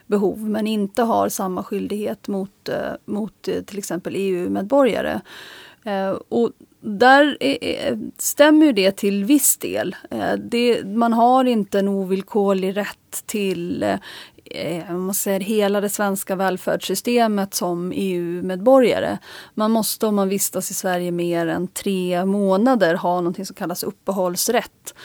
behov 0.08 0.50
men 0.50 0.68
inte 0.68 1.02
har 1.02 1.30
samma 1.30 1.64
skyldighet 1.64 2.28
mot, 2.28 2.70
eh, 2.70 2.94
mot 3.06 3.48
eh, 3.48 3.62
till 3.62 3.78
exempel 3.78 4.14
EU-medborgare. 4.16 5.22
Och 6.30 6.52
där 6.82 7.38
är, 7.40 8.00
stämmer 8.18 8.74
det 8.74 8.92
till 8.92 9.26
viss 9.26 9.58
del. 9.58 9.96
Det, 10.38 10.86
man 10.86 11.14
har 11.14 11.46
inte 11.46 11.80
en 11.80 11.88
ovillkorlig 11.88 12.78
rätt 12.78 13.24
till 13.26 13.86
Eh, 14.52 14.96
om 14.96 15.06
man 15.06 15.16
ser 15.16 15.40
hela 15.40 15.82
det 15.82 15.90
svenska 15.90 16.36
välfärdssystemet 16.36 17.54
som 17.54 17.92
EU-medborgare. 17.96 19.18
Man 19.54 19.72
måste 19.72 20.08
om 20.08 20.16
man 20.16 20.30
vistas 20.30 20.72
i 20.72 20.74
Sverige 20.74 21.12
mer 21.12 21.48
än 21.48 21.68
tre 21.68 22.26
månader 22.26 22.96
ha 22.96 23.22
något 23.22 23.48
som 23.48 23.56
kallas 23.56 23.84
uppehållsrätt. 23.84 24.96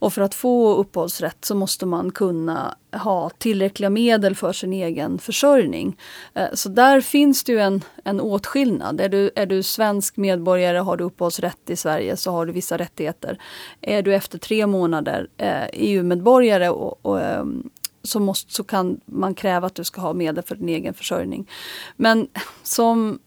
Och 0.00 0.12
för 0.12 0.22
att 0.22 0.34
få 0.34 0.74
uppehållsrätt 0.74 1.44
så 1.44 1.54
måste 1.54 1.86
man 1.86 2.12
kunna 2.12 2.74
ha 2.92 3.30
tillräckliga 3.30 3.90
medel 3.90 4.36
för 4.36 4.52
sin 4.52 4.72
egen 4.72 5.18
försörjning. 5.18 5.96
Eh, 6.34 6.48
så 6.54 6.68
där 6.68 7.00
finns 7.00 7.44
det 7.44 7.52
ju 7.52 7.58
en, 7.58 7.84
en 8.04 8.20
åtskillnad. 8.20 9.00
Är 9.00 9.08
du, 9.08 9.30
är 9.36 9.46
du 9.46 9.62
svensk 9.62 10.16
medborgare 10.16 10.78
har 10.78 10.96
du 10.96 11.04
uppehållsrätt 11.04 11.70
i 11.70 11.76
Sverige 11.76 12.16
så 12.16 12.30
har 12.30 12.46
du 12.46 12.52
vissa 12.52 12.78
rättigheter. 12.78 13.38
Är 13.80 14.02
du 14.02 14.14
efter 14.14 14.38
tre 14.38 14.66
månader 14.66 15.28
eh, 15.36 15.64
EU-medborgare 15.72 16.68
och, 16.68 17.06
och 17.06 17.20
ehm, 17.20 17.70
så, 18.02 18.20
måste, 18.20 18.52
så 18.52 18.64
kan 18.64 19.00
man 19.04 19.34
kräva 19.34 19.66
att 19.66 19.74
du 19.74 19.84
ska 19.84 20.00
ha 20.00 20.12
medel 20.12 20.44
för 20.44 20.54
din 20.54 20.68
egen 20.68 20.94
försörjning. 20.94 21.48
Men 21.96 22.28
som 22.62 23.18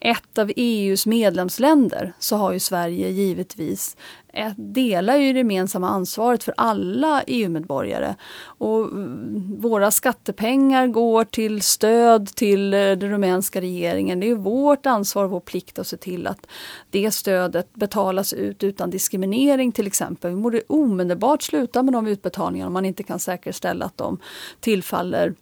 ett 0.00 0.38
av 0.38 0.52
EUs 0.56 1.06
medlemsländer 1.06 2.12
så 2.18 2.36
har 2.36 2.52
ju 2.52 2.60
Sverige 2.60 3.08
givetvis 3.08 3.96
eh, 4.32 4.52
delar 4.56 5.16
ju 5.16 5.32
det 5.32 5.38
gemensamma 5.38 5.88
ansvaret 5.88 6.44
för 6.44 6.54
alla 6.56 7.22
EU-medborgare. 7.26 8.14
Och 8.42 8.84
mm, 8.84 9.56
våra 9.60 9.90
skattepengar 9.90 10.86
går 10.86 11.24
till 11.24 11.62
stöd 11.62 12.26
till 12.28 12.74
eh, 12.74 12.78
den 12.78 13.10
rumänska 13.10 13.60
regeringen. 13.60 14.20
Det 14.20 14.30
är 14.30 14.34
vårt 14.34 14.86
ansvar 14.86 15.24
och 15.24 15.30
vår 15.30 15.40
plikt 15.40 15.78
att 15.78 15.86
se 15.86 15.96
till 15.96 16.26
att 16.26 16.46
det 16.90 17.10
stödet 17.10 17.74
betalas 17.74 18.32
ut 18.32 18.62
utan 18.62 18.90
diskriminering 18.90 19.72
till 19.72 19.86
exempel. 19.86 20.30
Vi 20.30 20.36
borde 20.36 20.62
omedelbart 20.66 21.42
sluta 21.42 21.82
med 21.82 21.94
de 21.94 22.06
utbetalningarna 22.06 22.66
om 22.66 22.72
man 22.72 22.84
inte 22.84 23.02
kan 23.02 23.18
säkerställa 23.18 23.84
att 23.84 23.96
de 23.96 24.18
tillfaller 24.60 25.34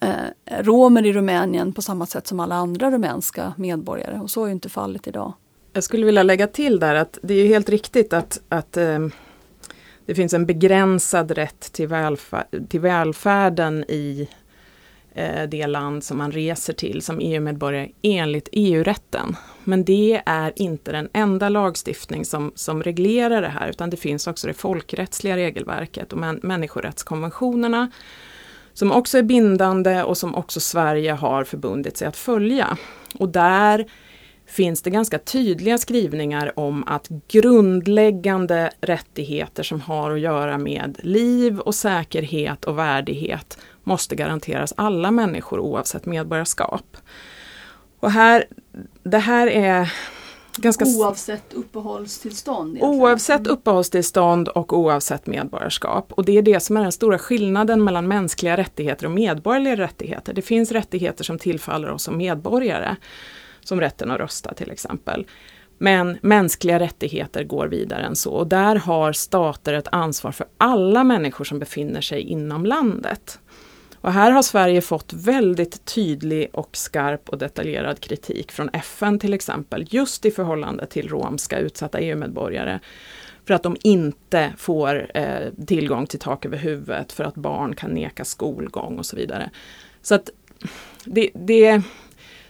eh, 0.00 0.62
romer 0.62 1.06
i 1.06 1.12
Rumänien 1.12 1.72
på 1.72 1.82
samma 1.82 2.06
sätt 2.06 2.26
som 2.26 2.40
alla 2.40 2.54
andra 2.54 2.90
rumänska 2.90 3.54
medborgare. 3.56 4.20
Och 4.20 4.30
så 4.30 4.44
är 4.44 4.50
inte 4.50 4.68
fallet 4.68 5.06
idag. 5.06 5.32
Jag 5.72 5.84
skulle 5.84 6.06
vilja 6.06 6.22
lägga 6.22 6.46
till 6.46 6.80
där 6.80 6.94
att 6.94 7.18
det 7.22 7.34
är 7.34 7.46
helt 7.46 7.68
riktigt 7.68 8.12
att, 8.12 8.40
att 8.48 8.76
eh, 8.76 8.98
det 10.06 10.14
finns 10.14 10.34
en 10.34 10.46
begränsad 10.46 11.30
rätt 11.30 11.72
till, 11.72 11.88
välfär, 11.88 12.44
till 12.68 12.80
välfärden 12.80 13.84
i 13.88 14.28
eh, 15.14 15.42
det 15.48 15.66
land 15.66 16.04
som 16.04 16.18
man 16.18 16.32
reser 16.32 16.72
till 16.72 17.02
som 17.02 17.18
EU-medborgare 17.20 17.90
enligt 18.02 18.48
EU-rätten. 18.52 19.36
Men 19.64 19.84
det 19.84 20.22
är 20.26 20.52
inte 20.56 20.92
den 20.92 21.08
enda 21.12 21.48
lagstiftning 21.48 22.24
som, 22.24 22.52
som 22.54 22.82
reglerar 22.82 23.42
det 23.42 23.48
här 23.48 23.68
utan 23.68 23.90
det 23.90 23.96
finns 23.96 24.26
också 24.26 24.46
det 24.46 24.54
folkrättsliga 24.54 25.36
regelverket 25.36 26.12
och 26.12 26.18
män, 26.18 26.40
människorättskonventionerna 26.42 27.90
som 28.74 28.92
också 28.92 29.18
är 29.18 29.22
bindande 29.22 30.02
och 30.02 30.18
som 30.18 30.34
också 30.34 30.60
Sverige 30.60 31.12
har 31.12 31.44
förbundit 31.44 31.96
sig 31.96 32.08
att 32.08 32.16
följa. 32.16 32.76
Och 33.14 33.28
där 33.28 33.86
finns 34.46 34.82
det 34.82 34.90
ganska 34.90 35.18
tydliga 35.18 35.78
skrivningar 35.78 36.58
om 36.58 36.84
att 36.86 37.08
grundläggande 37.28 38.70
rättigheter 38.80 39.62
som 39.62 39.80
har 39.80 40.10
att 40.10 40.20
göra 40.20 40.58
med 40.58 40.98
liv 41.02 41.60
och 41.60 41.74
säkerhet 41.74 42.64
och 42.64 42.78
värdighet 42.78 43.58
måste 43.84 44.16
garanteras 44.16 44.74
alla 44.76 45.10
människor 45.10 45.60
oavsett 45.60 46.06
medborgarskap. 46.06 46.96
Och 48.00 48.10
här, 48.10 48.44
det 49.02 49.18
här 49.18 49.46
är 49.46 49.92
ganska... 50.56 50.84
Oavsett 50.84 51.52
uppehållstillstånd? 51.52 52.76
Egentligen. 52.76 53.00
Oavsett 53.00 53.46
uppehållstillstånd 53.46 54.48
och 54.48 54.78
oavsett 54.78 55.26
medborgarskap. 55.26 56.12
Och 56.12 56.24
det 56.24 56.38
är 56.38 56.42
det 56.42 56.60
som 56.60 56.76
är 56.76 56.82
den 56.82 56.92
stora 56.92 57.18
skillnaden 57.18 57.84
mellan 57.84 58.08
mänskliga 58.08 58.56
rättigheter 58.56 59.06
och 59.06 59.12
medborgerliga 59.12 59.76
rättigheter. 59.76 60.32
Det 60.32 60.42
finns 60.42 60.72
rättigheter 60.72 61.24
som 61.24 61.38
tillfaller 61.38 61.90
oss 61.90 62.02
som 62.02 62.16
medborgare 62.16 62.96
som 63.60 63.80
rätten 63.80 64.10
att 64.10 64.18
rösta 64.18 64.54
till 64.54 64.70
exempel. 64.70 65.26
Men 65.78 66.18
mänskliga 66.22 66.78
rättigheter 66.78 67.44
går 67.44 67.66
vidare 67.66 68.02
än 68.02 68.16
så 68.16 68.32
och 68.32 68.46
där 68.46 68.76
har 68.76 69.12
stater 69.12 69.74
ett 69.74 69.88
ansvar 69.92 70.32
för 70.32 70.46
alla 70.58 71.04
människor 71.04 71.44
som 71.44 71.58
befinner 71.58 72.00
sig 72.00 72.20
inom 72.20 72.66
landet. 72.66 73.38
Och 74.04 74.12
här 74.12 74.30
har 74.30 74.42
Sverige 74.42 74.80
fått 74.80 75.12
väldigt 75.12 75.84
tydlig 75.84 76.48
och 76.52 76.76
skarp 76.76 77.28
och 77.28 77.38
detaljerad 77.38 78.00
kritik 78.00 78.52
från 78.52 78.70
FN 78.72 79.18
till 79.18 79.34
exempel, 79.34 79.86
just 79.90 80.24
i 80.24 80.30
förhållande 80.30 80.86
till 80.86 81.08
romska 81.08 81.58
utsatta 81.58 82.00
EU-medborgare. 82.00 82.80
För 83.46 83.54
att 83.54 83.62
de 83.62 83.76
inte 83.82 84.52
får 84.58 85.10
eh, 85.14 85.64
tillgång 85.66 86.06
till 86.06 86.18
tak 86.18 86.46
över 86.46 86.58
huvudet, 86.58 87.12
för 87.12 87.24
att 87.24 87.34
barn 87.34 87.74
kan 87.74 87.90
neka 87.90 88.24
skolgång 88.24 88.98
och 88.98 89.06
så 89.06 89.16
vidare. 89.16 89.50
Så 90.02 90.14
att 90.14 90.30
det, 91.04 91.30
det 91.34 91.82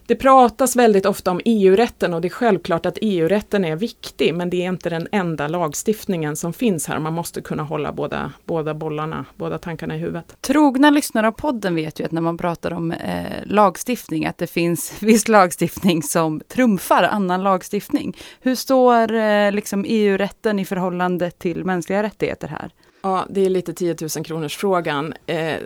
det 0.07 0.15
pratas 0.15 0.77
väldigt 0.77 1.07
ofta 1.07 1.31
om 1.31 1.41
EU-rätten 1.45 2.15
och 2.15 2.21
det 2.21 2.29
är 2.29 2.31
självklart 2.31 2.87
att 2.87 2.99
EU-rätten 3.01 3.65
är 3.65 3.77
viktig 3.77 4.35
men 4.35 4.51
det 4.51 4.65
är 4.65 4.69
inte 4.69 4.91
den 4.91 5.09
enda 5.13 5.49
lagstiftningen 5.49 6.37
som 6.37 6.53
finns 6.53 6.87
här. 6.87 6.99
Man 6.99 7.13
måste 7.13 7.41
kunna 7.41 7.63
hålla 7.63 7.93
båda, 7.93 8.33
båda 8.45 8.75
bollarna, 8.75 9.25
båda 9.37 9.59
tankarna 9.59 9.97
i 9.97 9.99
huvudet. 9.99 10.37
Trogna 10.41 10.91
lyssnare 10.91 11.29
av 11.29 11.33
podden 11.33 11.75
vet 11.75 12.01
ju 12.01 12.05
att 12.05 12.13
när 12.13 12.21
man 12.21 12.39
pratar 12.39 12.73
om 12.73 12.93
eh, 12.93 13.25
lagstiftning 13.45 14.27
att 14.27 14.39
det 14.39 14.47
finns 14.47 14.95
viss 15.03 15.29
lagstiftning 15.29 16.03
som 16.03 16.41
trumfar 16.49 17.03
annan 17.03 17.43
lagstiftning. 17.43 18.17
Hur 18.41 18.55
står 18.55 19.13
eh, 19.13 19.53
liksom 19.53 19.85
EU-rätten 19.89 20.59
i 20.59 20.65
förhållande 20.65 21.31
till 21.31 21.65
mänskliga 21.65 22.03
rättigheter 22.03 22.49
här? 22.49 22.71
Ja, 23.03 23.27
det 23.31 23.41
är 23.41 23.51
lite 23.51 23.73
10 23.73 23.97
000 24.17 24.25
kronors 24.25 24.57
frågan. 24.57 25.15
Eh, 25.27 25.57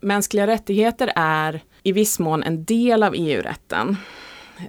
mänskliga 0.00 0.46
rättigheter 0.46 1.12
är 1.16 1.60
i 1.82 1.92
viss 1.92 2.18
mån 2.18 2.42
en 2.42 2.64
del 2.64 3.02
av 3.02 3.14
EU-rätten. 3.16 3.96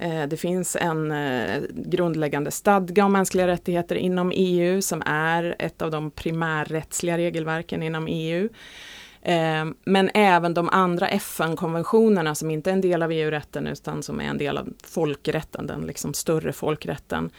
Eh, 0.00 0.22
det 0.28 0.36
finns 0.36 0.76
en 0.76 1.12
eh, 1.12 1.62
grundläggande 1.74 2.50
stadga 2.50 3.04
om 3.04 3.12
mänskliga 3.12 3.46
rättigheter 3.46 3.96
inom 3.96 4.32
EU 4.34 4.82
som 4.82 5.02
är 5.06 5.56
ett 5.58 5.82
av 5.82 5.90
de 5.90 6.10
primärrättsliga 6.10 7.18
regelverken 7.18 7.82
inom 7.82 8.06
EU. 8.08 8.48
Eh, 9.22 9.64
men 9.84 10.10
även 10.14 10.54
de 10.54 10.68
andra 10.68 11.08
FN-konventionerna 11.08 12.34
som 12.34 12.50
inte 12.50 12.70
är 12.70 12.74
en 12.74 12.80
del 12.80 13.02
av 13.02 13.12
EU-rätten 13.12 13.66
utan 13.66 14.02
som 14.02 14.20
är 14.20 14.24
en 14.24 14.38
del 14.38 14.58
av 14.58 14.68
folkrätten, 14.84 15.66
den 15.66 15.80
liksom 15.80 16.14
större 16.14 16.52
folkrätten, 16.52 17.30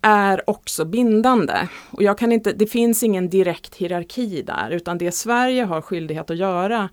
är 0.00 0.50
också 0.50 0.84
bindande. 0.84 1.68
Och 1.90 2.02
jag 2.02 2.18
kan 2.18 2.32
inte, 2.32 2.52
det 2.52 2.66
finns 2.66 3.02
ingen 3.02 3.30
direkt 3.30 3.74
hierarki 3.74 4.42
där 4.42 4.70
utan 4.70 4.98
det 4.98 5.12
Sverige 5.12 5.64
har 5.64 5.80
skyldighet 5.80 6.30
att 6.30 6.36
göra 6.36 6.88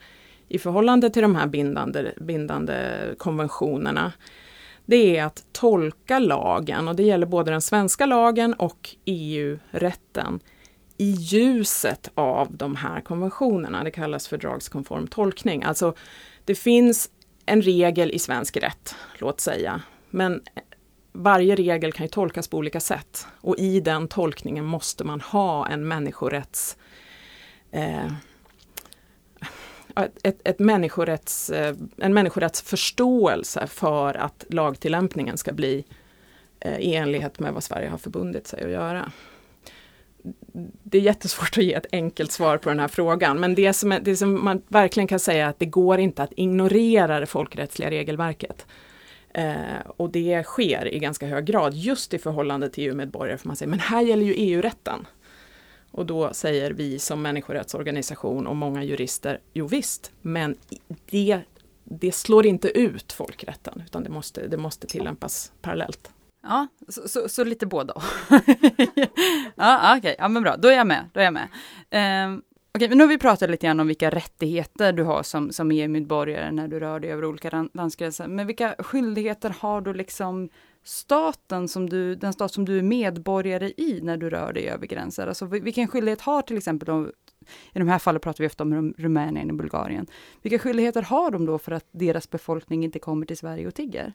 i 0.47 0.59
förhållande 0.59 1.09
till 1.09 1.21
de 1.21 1.35
här 1.35 1.47
bindande, 1.47 2.11
bindande 2.17 2.97
konventionerna, 3.17 4.11
det 4.85 5.17
är 5.17 5.25
att 5.25 5.43
tolka 5.51 6.19
lagen, 6.19 6.87
och 6.87 6.95
det 6.95 7.03
gäller 7.03 7.25
både 7.25 7.51
den 7.51 7.61
svenska 7.61 8.05
lagen 8.05 8.53
och 8.53 8.95
EU-rätten, 9.05 10.39
i 10.97 11.11
ljuset 11.11 12.11
av 12.15 12.47
de 12.57 12.75
här 12.75 13.01
konventionerna. 13.01 13.83
Det 13.83 13.91
kallas 13.91 14.27
fördragskonform 14.27 15.07
tolkning. 15.07 15.63
Alltså, 15.63 15.93
det 16.45 16.55
finns 16.55 17.09
en 17.45 17.61
regel 17.61 18.11
i 18.11 18.19
svensk 18.19 18.57
rätt, 18.57 18.95
låt 19.19 19.39
säga, 19.39 19.81
men 20.09 20.41
varje 21.11 21.55
regel 21.55 21.91
kan 21.91 22.05
ju 22.05 22.09
tolkas 22.09 22.47
på 22.47 22.57
olika 22.57 22.79
sätt 22.79 23.27
och 23.41 23.57
i 23.57 23.79
den 23.79 24.07
tolkningen 24.07 24.65
måste 24.65 25.03
man 25.03 25.21
ha 25.21 25.67
en 25.67 25.87
människorätts 25.87 26.77
eh, 27.71 28.11
ett, 30.23 30.41
ett 30.43 30.59
människorätts, 30.59 31.49
eh, 31.49 31.75
en 31.97 32.13
människorättsförståelse 32.13 33.67
för 33.67 34.17
att 34.17 34.45
lagtillämpningen 34.49 35.37
ska 35.37 35.53
bli 35.53 35.85
eh, 36.59 36.77
i 36.79 36.95
enlighet 36.95 37.39
med 37.39 37.53
vad 37.53 37.63
Sverige 37.63 37.89
har 37.89 37.97
förbundit 37.97 38.47
sig 38.47 38.63
att 38.63 38.71
göra. 38.71 39.11
Det 40.83 40.97
är 40.97 41.01
jättesvårt 41.01 41.57
att 41.57 41.63
ge 41.63 41.73
ett 41.73 41.85
enkelt 41.91 42.31
svar 42.31 42.57
på 42.57 42.69
den 42.69 42.79
här 42.79 42.87
frågan, 42.87 43.39
men 43.39 43.55
det 43.55 43.73
som, 43.73 43.91
är, 43.91 43.99
det 43.99 44.15
som 44.15 44.45
man 44.45 44.61
verkligen 44.67 45.07
kan 45.07 45.19
säga 45.19 45.45
är 45.45 45.49
att 45.49 45.59
det 45.59 45.65
går 45.65 45.99
inte 45.99 46.23
att 46.23 46.33
ignorera 46.35 47.19
det 47.19 47.25
folkrättsliga 47.25 47.89
regelverket. 47.89 48.65
Eh, 49.33 49.79
och 49.97 50.09
det 50.09 50.43
sker 50.43 50.93
i 50.93 50.99
ganska 50.99 51.27
hög 51.27 51.45
grad 51.45 51.73
just 51.73 52.13
i 52.13 52.17
förhållande 52.17 52.69
till 52.69 52.83
EU-medborgare, 52.83 53.37
för 53.37 53.47
man 53.47 53.55
säger 53.55 53.69
men 53.69 53.79
här 53.79 54.01
gäller 54.01 54.25
ju 54.25 54.33
EU-rätten. 54.33 55.07
Och 55.91 56.05
då 56.05 56.33
säger 56.33 56.71
vi 56.71 56.99
som 56.99 57.21
människorättsorganisation 57.21 58.47
och 58.47 58.55
många 58.55 58.83
jurister, 58.83 59.39
jo 59.53 59.67
visst, 59.67 60.11
men 60.21 60.55
det, 61.05 61.39
det 61.83 62.11
slår 62.11 62.45
inte 62.45 62.79
ut 62.79 63.11
folkrätten 63.11 63.83
utan 63.85 64.03
det 64.03 64.09
måste, 64.09 64.47
det 64.47 64.57
måste 64.57 64.87
tillämpas 64.87 65.51
parallellt. 65.61 66.11
Ja, 66.43 66.67
så, 66.87 67.07
så, 67.07 67.29
så 67.29 67.43
lite 67.43 67.65
båda. 67.65 67.93
ja, 69.55 69.97
okej, 69.97 69.99
okay. 69.99 70.15
ja 70.17 70.27
men 70.27 70.43
bra, 70.43 70.57
då 70.57 70.67
är 70.67 70.73
jag 70.73 70.87
med. 70.87 71.09
Då 71.13 71.19
är 71.19 71.23
jag 71.23 71.33
med. 71.33 71.47
Um, 72.25 72.43
Okej, 72.73 72.89
men 72.89 72.97
nu 72.97 73.03
har 73.03 73.09
vi 73.09 73.17
pratat 73.17 73.49
lite 73.49 73.67
grann 73.67 73.79
om 73.79 73.87
vilka 73.87 74.09
rättigheter 74.09 74.93
du 74.93 75.03
har 75.03 75.23
som, 75.23 75.51
som 75.51 75.71
EU-medborgare 75.71 76.51
när 76.51 76.67
du 76.67 76.79
rör 76.79 76.99
dig 76.99 77.11
över 77.11 77.25
olika 77.25 77.67
landsgränser. 77.73 78.27
Men 78.27 78.47
vilka 78.47 78.75
skyldigheter 78.79 79.55
har 79.59 79.81
du 79.81 79.93
liksom 79.93 80.49
staten 80.83 81.67
som 81.67 81.89
du, 81.89 82.15
den 82.15 82.33
stat 82.33 82.51
som 82.51 82.65
du 82.65 82.77
är 82.77 82.81
medborgare 82.81 83.73
i 83.77 83.99
när 84.03 84.17
du 84.17 84.29
rör 84.29 84.53
dig 84.53 84.69
över 84.69 84.87
gränser? 84.87 85.27
Alltså 85.27 85.45
vilken 85.45 85.87
skyldighet 85.87 86.21
har 86.21 86.41
till 86.41 86.57
exempel 86.57 86.85
de, 86.85 87.11
i 87.73 87.79
de 87.79 87.87
här 87.87 87.99
fallen 87.99 88.21
pratar 88.21 88.43
vi 88.43 88.47
ofta 88.47 88.63
om 88.63 88.93
Rumänien 88.97 89.51
och 89.51 89.57
Bulgarien. 89.57 90.07
Vilka 90.41 90.59
skyldigheter 90.59 91.01
har 91.01 91.31
de 91.31 91.45
då 91.45 91.57
för 91.57 91.71
att 91.71 91.85
deras 91.91 92.29
befolkning 92.29 92.83
inte 92.83 92.99
kommer 92.99 93.25
till 93.25 93.37
Sverige 93.37 93.67
och 93.67 93.75
tigger? 93.75 94.13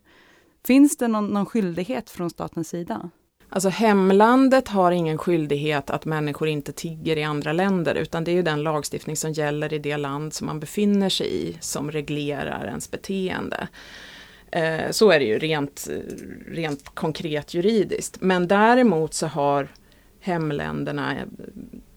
Finns 0.67 0.97
det 0.97 1.09
någon, 1.09 1.27
någon 1.27 1.47
skyldighet 1.47 2.11
från 2.11 2.31
statens 2.31 2.69
sida? 2.69 3.11
Alltså 3.49 3.69
hemlandet 3.69 4.69
har 4.69 4.93
ingen 4.93 5.19
skyldighet 5.19 5.91
att 5.91 6.05
människor 6.05 6.49
inte 6.49 6.73
tigger 6.73 7.17
i 7.19 7.23
andra 7.23 7.53
länder 7.53 7.95
utan 7.95 8.25
det 8.25 8.31
är 8.31 8.35
ju 8.35 8.43
den 8.43 8.63
lagstiftning 8.63 9.17
som 9.17 9.33
gäller 9.33 9.73
i 9.73 9.79
det 9.79 9.97
land 9.97 10.35
som 10.35 10.47
man 10.47 10.61
befinner 10.61 11.09
sig 11.09 11.49
i 11.49 11.57
som 11.61 11.91
reglerar 11.91 12.67
ens 12.67 12.91
beteende. 12.91 13.69
Eh, 14.51 14.91
så 14.91 15.11
är 15.11 15.19
det 15.19 15.25
ju 15.25 15.39
rent, 15.39 15.89
rent 16.49 16.95
konkret 16.95 17.55
juridiskt. 17.55 18.21
Men 18.21 18.49
däremot 18.49 19.15
så 19.15 19.27
har 19.27 19.69
hemländerna, 20.21 21.15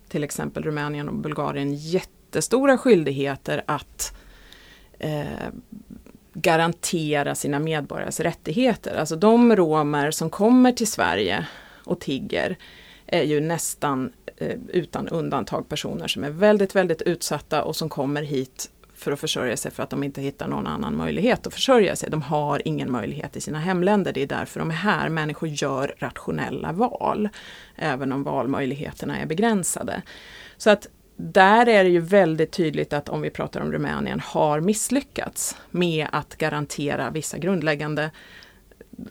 till 0.10 0.24
exempel 0.24 0.64
Rumänien 0.64 1.10
och 1.10 1.16
Bulgarien, 1.16 1.74
jättestora 1.76 2.78
skyldigheter 2.78 3.64
att 3.66 4.18
eh, 5.00 5.48
garantera 6.42 7.36
sina 7.36 7.60
medborgares 7.60 8.20
rättigheter. 8.20 8.96
Alltså 8.96 9.16
de 9.16 9.56
romer 9.56 10.12
som 10.12 10.30
kommer 10.30 10.72
till 10.72 10.88
Sverige 10.88 11.48
och 11.84 12.00
tigger 12.00 12.58
är 13.06 13.24
ju 13.24 13.40
nästan 13.40 14.14
eh, 14.38 14.58
utan 14.70 15.08
undantag 15.08 15.70
personer 15.70 16.08
som 16.08 16.24
är 16.24 16.30
väldigt, 16.30 16.76
väldigt 16.76 17.02
utsatta 17.02 17.64
och 17.64 17.76
som 17.76 17.90
kommer 17.90 18.24
hit 18.24 18.70
för 18.96 19.12
att 19.12 19.20
försörja 19.20 19.58
sig 19.58 19.72
för 19.72 19.84
att 19.84 19.90
de 19.90 20.04
inte 20.04 20.22
hittar 20.22 20.48
någon 20.48 20.68
annan 20.68 20.96
möjlighet 20.96 21.48
att 21.48 21.54
försörja 21.54 21.96
sig. 21.96 22.10
De 22.10 22.22
har 22.22 22.62
ingen 22.66 22.92
möjlighet 22.92 23.36
i 23.36 23.42
sina 23.42 23.60
hemländer, 23.60 24.14
det 24.14 24.22
är 24.22 24.28
därför 24.28 24.60
de 24.60 24.70
är 24.70 24.76
här. 24.76 25.10
Människor 25.10 25.50
gör 25.50 25.96
rationella 25.98 26.72
val, 26.72 27.30
även 27.76 28.12
om 28.12 28.24
valmöjligheterna 28.24 29.20
är 29.20 29.26
begränsade. 29.26 30.02
Så 30.58 30.70
att 30.70 30.88
där 31.22 31.70
är 31.70 31.84
det 31.84 31.90
ju 31.90 32.00
väldigt 32.00 32.52
tydligt 32.52 32.94
att 32.94 33.10
om 33.10 33.22
vi 33.22 33.30
pratar 33.30 33.62
om 33.62 33.72
Rumänien 33.72 34.20
har 34.20 34.60
misslyckats 34.60 35.58
med 35.72 36.08
att 36.12 36.36
garantera 36.36 37.10
vissa 37.10 37.38
grundläggande 37.38 38.12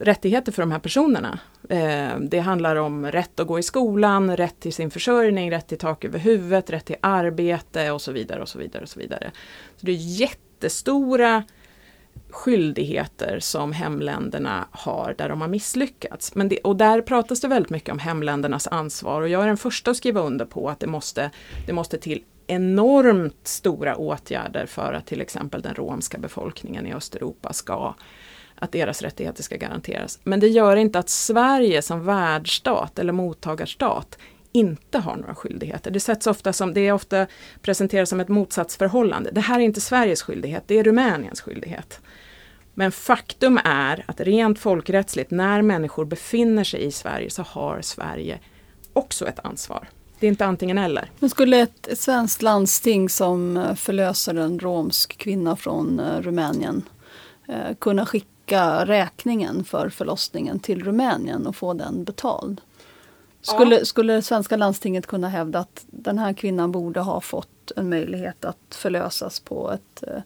rättigheter 0.01 0.53
för 0.53 0.63
de 0.63 0.73
här 0.73 0.79
personerna. 0.79 1.39
Eh, 1.69 2.19
det 2.21 2.39
handlar 2.39 2.77
om 2.77 3.07
rätt 3.07 3.41
att 3.41 3.47
gå 3.47 3.59
i 3.59 3.63
skolan, 3.63 4.37
rätt 4.37 4.61
till 4.61 4.73
sin 4.73 4.91
försörjning, 4.91 5.51
rätt 5.51 5.69
till 5.69 5.79
tak 5.79 6.05
över 6.05 6.19
huvudet, 6.19 6.71
rätt 6.71 6.85
till 6.85 6.97
arbete 7.01 7.91
och 7.91 8.03
så 8.03 8.13
vidare. 8.13 8.43
och 8.43 8.49
så 8.49 8.59
vidare 8.59 8.83
och 8.83 8.89
så 8.89 9.01
vidare. 9.01 9.31
Så 9.77 9.87
Det 9.87 9.93
är 9.93 10.21
jättestora 10.21 11.45
skyldigheter 12.31 13.41
som 13.41 13.73
hemländerna 13.73 14.69
har 14.71 15.15
där 15.19 15.29
de 15.29 15.41
har 15.41 15.49
misslyckats. 15.49 16.35
Men 16.35 16.49
det, 16.49 16.59
och 16.59 16.77
där 16.77 17.01
pratas 17.01 17.41
det 17.41 17.49
väldigt 17.49 17.71
mycket 17.71 17.93
om 17.93 17.99
hemländernas 17.99 18.67
ansvar 18.67 19.23
och 19.23 19.29
jag 19.29 19.43
är 19.43 19.47
den 19.47 19.57
första 19.57 19.91
att 19.91 19.97
skriva 19.97 20.21
under 20.21 20.45
på 20.45 20.69
att 20.69 20.81
det 20.81 20.87
måste, 20.87 21.31
det 21.67 21.73
måste 21.73 21.99
till 21.99 22.23
enormt 22.47 23.47
stora 23.47 23.97
åtgärder 23.97 24.67
för 24.67 24.93
att 24.93 25.07
till 25.07 25.21
exempel 25.21 25.63
den 25.63 25.75
romska 25.75 26.19
befolkningen 26.19 26.87
i 26.87 26.95
Östeuropa 26.95 27.53
ska 27.53 27.95
att 28.55 28.73
deras 28.73 29.03
rättigheter 29.03 29.43
ska 29.43 29.57
garanteras. 29.57 30.21
Men 30.25 30.41
det 30.41 30.49
gör 30.49 30.77
inte 30.77 30.99
att 30.99 31.09
Sverige 31.09 31.83
som 31.83 32.05
världsstat 32.05 32.99
eller 32.99 33.13
mottagarstat 33.13 34.19
inte 34.53 34.99
har 34.99 35.17
några 35.17 35.35
skyldigheter. 35.35 35.91
Det 35.91 36.01
sätts 36.01 36.27
ofta 36.27 36.53
som, 36.53 36.75
det 36.75 36.81
är 36.81 36.93
ofta 36.93 37.27
presenterat 37.63 38.09
som 38.09 38.21
ett 38.21 38.29
motsatsförhållande. 38.29 39.31
Det 39.31 39.41
här 39.41 39.61
är 39.61 39.65
inte 39.65 39.81
Sveriges 39.81 40.23
skyldighet, 40.23 40.65
det 40.67 40.79
är 40.79 40.85
Rumäniens 40.85 41.41
skyldighet. 41.41 42.01
Men 42.75 42.93
faktum 42.93 43.61
är 43.65 44.05
att 44.07 44.21
rent 44.21 44.59
folkrättsligt, 44.59 45.31
när 45.31 45.63
människor 45.63 46.05
befinner 46.05 46.65
sig 46.65 46.85
i 46.85 46.91
Sverige 46.91 47.31
så 47.31 47.43
har 47.43 47.81
Sverige 47.83 48.39
också 48.93 49.27
ett 49.27 49.39
ansvar. 49.45 49.89
Det 50.21 50.27
är 50.27 50.29
inte 50.29 50.47
antingen 50.47 50.79
eller. 50.79 51.11
Men 51.19 51.31
skulle 51.31 51.61
ett, 51.61 51.87
ett 51.87 51.99
svenskt 51.99 52.43
landsting 52.43 53.09
som 53.09 53.57
eh, 53.57 53.75
förlöser 53.75 54.35
en 54.35 54.59
romsk 54.59 55.19
kvinna 55.19 55.57
från 55.57 56.01
eh, 56.01 56.21
Rumänien 56.21 56.83
eh, 57.49 57.77
kunna 57.79 58.07
skicka 58.07 58.85
räkningen 58.85 59.65
för 59.65 59.89
förlossningen 59.89 60.59
till 60.61 60.85
Rumänien 60.85 61.47
och 61.47 61.57
få 61.57 61.75
den 61.75 62.05
betald? 62.05 62.61
Skulle, 63.41 63.79
ja. 63.79 63.85
skulle 63.85 64.23
svenska 64.23 64.57
landstinget 64.57 65.07
kunna 65.07 65.29
hävda 65.29 65.59
att 65.59 65.85
den 65.87 66.19
här 66.19 66.33
kvinnan 66.33 66.73
borde 66.73 67.01
ha 67.01 67.21
fått 67.21 67.73
en 67.77 67.89
möjlighet 67.89 68.45
att 68.45 68.75
förlösas 68.75 69.41
på 69.41 69.71
ett 69.71 70.05
uh, 70.07 70.21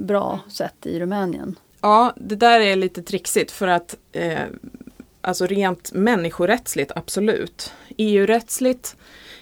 bra 0.00 0.40
sätt 0.48 0.86
i 0.86 1.00
Rumänien? 1.00 1.56
Ja, 1.80 2.12
det 2.16 2.36
där 2.36 2.60
är 2.60 2.76
lite 2.76 3.02
trixigt 3.02 3.50
för 3.50 3.68
att 3.68 3.96
eh, 4.12 4.44
alltså 5.20 5.46
rent 5.46 5.92
människorättsligt, 5.92 6.92
absolut. 6.96 7.72
EU-rättsligt, 7.96 8.96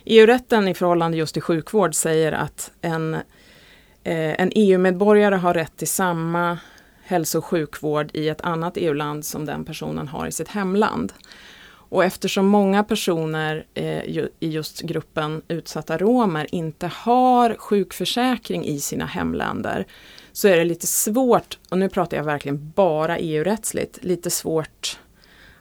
EU-rätten 0.05 0.69
i 0.69 0.75
förhållande 0.75 1.17
just 1.17 1.33
till 1.33 1.43
sjukvård 1.43 1.95
säger 1.95 2.33
att 2.33 2.71
en, 2.81 3.15
eh, 3.15 4.41
en 4.41 4.53
EU-medborgare 4.55 5.35
har 5.35 5.55
rätt 5.55 5.77
till 5.77 5.89
samma 5.89 6.59
hälso 7.05 7.39
och 7.39 7.45
sjukvård 7.45 8.11
i 8.13 8.29
ett 8.29 8.41
annat 8.41 8.77
EU-land 8.77 9.25
som 9.25 9.45
den 9.45 9.65
personen 9.65 10.09
har 10.09 10.27
i 10.27 10.33
sitt 10.33 10.49
hemland. 10.49 11.13
Och 11.95 12.05
eftersom 12.05 12.47
många 12.47 12.85
personer 12.85 13.67
eh, 13.75 14.05
ju, 14.05 14.29
i 14.41 14.49
just 14.49 14.81
gruppen 14.81 15.43
utsatta 15.49 15.99
romer 15.99 16.47
inte 16.55 16.87
har 16.87 17.57
sjukförsäkring 17.59 18.65
i 18.65 18.81
sina 18.81 19.07
hemländer 19.07 19.87
så 20.33 20.49
är 20.49 20.57
det 20.57 20.65
lite 20.65 20.87
svårt, 20.87 21.59
och 21.69 21.79
nu 21.79 21.89
pratar 21.89 22.17
jag 22.17 22.25
verkligen 22.25 22.73
bara 22.77 23.19
EU-rättsligt, 23.19 24.05
lite 24.05 24.31
svårt 24.31 24.99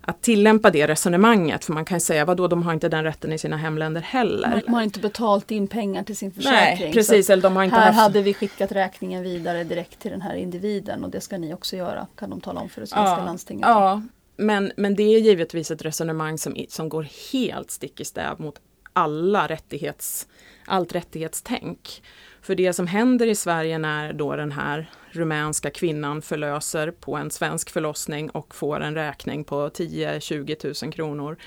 att 0.01 0.21
tillämpa 0.21 0.69
det 0.69 0.87
resonemanget. 0.87 1.65
För 1.65 1.73
man 1.73 1.85
kan 1.85 2.01
säga, 2.01 2.25
vadå, 2.25 2.47
de 2.47 2.63
har 2.63 2.73
inte 2.73 2.89
den 2.89 3.03
rätten 3.03 3.33
i 3.33 3.37
sina 3.37 3.57
hemländer 3.57 4.01
heller. 4.01 4.61
De 4.65 4.73
har 4.73 4.81
inte 4.81 4.99
betalt 4.99 5.51
in 5.51 5.67
pengar 5.67 6.03
till 6.03 6.17
sin 6.17 6.31
försäkring. 6.31 6.85
Nej, 6.85 6.93
precis. 6.93 7.29
Eller 7.29 7.43
de 7.43 7.55
har 7.55 7.63
inte 7.63 7.75
här 7.75 7.85
haft... 7.85 7.97
hade 7.97 8.21
vi 8.21 8.33
skickat 8.33 8.71
räkningen 8.71 9.23
vidare 9.23 9.63
direkt 9.63 9.99
till 9.99 10.11
den 10.11 10.21
här 10.21 10.35
individen 10.35 11.03
och 11.03 11.09
det 11.09 11.21
ska 11.21 11.37
ni 11.37 11.53
också 11.53 11.75
göra, 11.75 12.07
kan 12.15 12.29
de 12.29 12.41
tala 12.41 12.61
om 12.61 12.69
för 12.69 12.81
det 12.81 12.87
svenska 12.87 13.17
ja, 13.19 13.25
landstinget. 13.25 13.67
Ja, 13.67 14.01
men, 14.35 14.71
men 14.77 14.95
det 14.95 15.03
är 15.03 15.19
givetvis 15.19 15.71
ett 15.71 15.85
resonemang 15.85 16.37
som, 16.37 16.65
som 16.69 16.89
går 16.89 17.07
helt 17.31 17.71
stick 17.71 17.99
i 17.99 18.05
stäv 18.05 18.41
mot 18.41 18.59
alla 18.93 19.47
rättighets, 19.47 20.27
allt 20.65 20.95
rättighetstänk. 20.95 22.03
För 22.41 22.55
det 22.55 22.73
som 22.73 22.87
händer 22.87 23.27
i 23.27 23.35
Sverige 23.35 23.77
när 23.77 24.13
då 24.13 24.35
den 24.35 24.51
här 24.51 24.91
rumänska 25.11 25.69
kvinnan 25.69 26.21
förlöser 26.21 26.91
på 26.91 27.15
en 27.15 27.31
svensk 27.31 27.69
förlossning 27.69 28.29
och 28.29 28.55
får 28.55 28.79
en 28.79 28.95
räkning 28.95 29.43
på 29.43 29.69
10-20 29.69 30.83
000 30.85 30.93
kronor. 30.93 31.37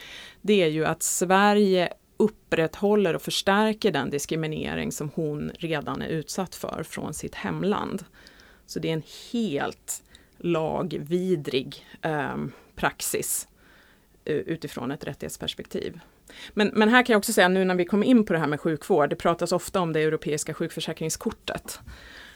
Det 0.43 0.63
är 0.63 0.69
ju 0.69 0.87
att 0.87 1.03
Sverige 1.03 1.93
upprätthåller 2.17 3.17
och 3.17 3.23
förstärker 3.23 3.93
den 3.93 4.11
diskriminering 4.11 4.93
som 4.93 5.11
hon 5.15 5.53
redan 5.59 6.03
är 6.03 6.09
utsatt 6.09 6.55
för 6.55 6.83
från 6.83 7.15
sitt 7.15 7.35
hemland. 7.35 8.05
Så 8.67 8.79
det 8.79 8.89
är 8.89 8.93
en 8.93 9.03
helt 9.33 10.03
lagvidrig 10.39 11.87
eh, 12.03 12.37
praxis 12.77 13.49
eh, 14.25 14.37
utifrån 14.37 14.91
ett 14.91 15.05
rättighetsperspektiv. 15.05 16.01
Men, 16.55 16.71
men 16.75 16.89
här 16.89 17.03
kan 17.03 17.13
jag 17.13 17.19
också 17.19 17.33
säga 17.33 17.49
nu 17.49 17.65
när 17.65 17.75
vi 17.75 17.85
kom 17.85 18.03
in 18.03 18.25
på 18.25 18.33
det 18.33 18.39
här 18.39 18.47
med 18.47 18.61
sjukvård, 18.61 19.11
det 19.11 19.17
pratas 19.17 19.53
ofta 19.53 19.81
om 19.81 19.93
det 19.93 20.01
europeiska 20.01 20.55
sjukförsäkringskortet. 20.55 21.81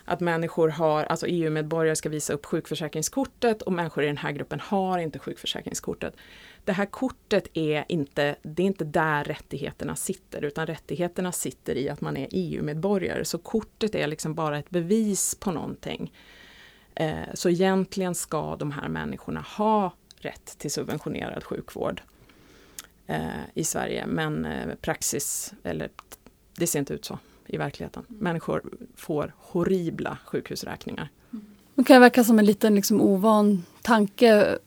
Att 0.05 0.21
människor 0.21 0.69
har, 0.69 1.05
alltså 1.05 1.27
EU-medborgare 1.27 1.97
ska 1.97 2.09
visa 2.09 2.33
upp 2.33 2.47
sjukförsäkringskortet 2.47 3.63
och 3.63 3.73
människor 3.73 4.05
i 4.05 4.07
den 4.07 4.17
här 4.17 4.33
gruppen 4.33 4.61
har 4.61 4.99
inte 4.99 5.19
sjukförsäkringskortet. 5.19 6.17
Det 6.65 6.73
här 6.73 6.87
kortet 6.87 7.49
är 7.55 7.85
inte, 7.89 8.37
det 8.43 8.63
är 8.63 8.67
inte 8.67 8.85
där 8.85 9.25
rättigheterna 9.25 9.97
sitter, 9.97 10.45
utan 10.45 10.67
rättigheterna 10.67 11.33
sitter 11.33 11.75
i 11.75 11.89
att 11.89 12.01
man 12.01 12.17
är 12.17 12.29
EU-medborgare. 12.31 13.25
Så 13.25 13.39
kortet 13.39 13.95
är 13.95 14.07
liksom 14.07 14.35
bara 14.35 14.59
ett 14.59 14.71
bevis 14.71 15.35
på 15.35 15.51
någonting. 15.51 16.13
Eh, 16.95 17.35
så 17.35 17.49
egentligen 17.49 18.15
ska 18.15 18.57
de 18.57 18.71
här 18.71 18.89
människorna 18.89 19.45
ha 19.57 19.93
rätt 20.21 20.59
till 20.59 20.71
subventionerad 20.71 21.45
sjukvård 21.45 22.03
eh, 23.07 23.21
i 23.55 23.65
Sverige. 23.65 24.07
Men 24.07 24.45
eh, 24.45 24.75
praxis, 24.81 25.53
eller 25.63 25.91
det 26.57 26.67
ser 26.67 26.79
inte 26.79 26.95
ut 26.95 27.05
så 27.05 27.19
i 27.47 27.57
verkligheten. 27.57 28.05
Människor 28.09 28.63
får 28.97 29.35
horribla 29.39 30.19
sjukhusräkningar. 30.25 31.09
Det 31.75 31.85
kan 31.85 32.01
verka 32.01 32.25
som 32.25 32.39
en 32.39 32.45
liten 32.45 32.75
liksom, 32.75 33.01
ovan 33.01 33.65
tanke 33.83 34.59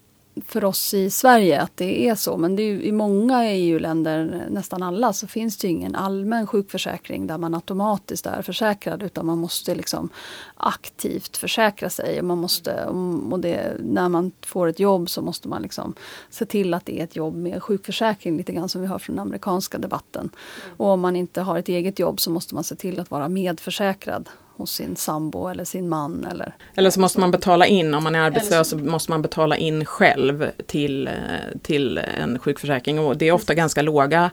för 0.46 0.64
oss 0.64 0.94
i 0.94 1.10
Sverige 1.10 1.62
att 1.62 1.78
det 1.78 2.08
är 2.10 2.16
så. 2.16 2.38
Men 2.38 2.56
det 2.56 2.64
är 2.64 2.82
i 2.82 2.92
många 2.92 3.52
EU-länder, 3.52 4.48
nästan 4.50 4.84
alla, 4.84 5.14
så 5.14 5.28
finns 5.28 5.58
det 5.58 5.68
ingen 5.68 5.96
allmän 5.96 6.48
sjukförsäkring 6.48 7.28
där 7.28 7.38
man 7.38 7.54
automatiskt 7.54 8.26
är 8.26 8.42
försäkrad 8.42 9.04
utan 9.04 9.26
man 9.26 9.38
måste 9.38 9.76
liksom 9.76 10.10
aktivt 10.58 11.38
försäkra 11.38 11.90
sig. 11.90 12.20
Och 12.20 12.26
man 12.26 12.38
måste, 12.38 12.86
och 13.32 13.40
det, 13.40 13.78
när 13.80 14.10
man 14.10 14.32
får 14.46 14.68
ett 14.68 14.80
jobb 14.80 15.10
så 15.10 15.22
måste 15.22 15.48
man 15.48 15.62
liksom 15.62 15.94
se 16.30 16.46
till 16.46 16.74
att 16.74 16.86
det 16.86 17.00
är 17.00 17.04
ett 17.04 17.16
jobb 17.16 17.36
med 17.36 17.64
sjukförsäkring, 17.64 18.38
lite 18.38 18.54
grann 18.54 18.70
som 18.70 18.82
vi 18.82 18.88
hör 18.88 19.00
från 19.00 19.16
den 19.16 19.24
amerikanska 19.28 19.78
debatten. 19.78 20.30
Och 20.78 20.88
om 20.88 21.00
man 21.00 21.16
inte 21.16 21.42
har 21.42 21.58
ett 21.58 21.70
eget 21.70 22.00
jobb 22.00 22.20
så 22.20 22.32
måste 22.32 22.56
man 22.56 22.64
se 22.64 22.76
till 22.76 23.00
att 23.00 23.12
vara 23.12 23.30
medförsäkrad 23.30 24.30
hos 24.64 24.72
sin 24.72 24.96
sambo 24.96 25.48
eller 25.48 25.64
sin 25.64 25.90
man. 25.90 26.28
Eller, 26.32 26.56
eller 26.76 26.90
så 26.90 27.00
måste 27.00 27.20
man 27.20 27.32
betala 27.32 27.66
in, 27.66 27.94
om 27.94 28.04
man 28.04 28.16
är 28.16 28.20
arbetslös 28.20 28.70
så 28.70 28.78
måste 28.78 29.12
man 29.12 29.22
betala 29.22 29.58
in 29.58 29.86
själv 29.86 30.52
till, 30.68 31.08
eh, 31.08 31.14
till 31.62 31.98
en 31.98 32.40
sjukförsäkring. 32.40 33.00
Och 33.00 33.18
det 33.18 33.28
är 33.28 33.32
ofta 33.32 33.54
ganska 33.54 33.82
låga 33.82 34.32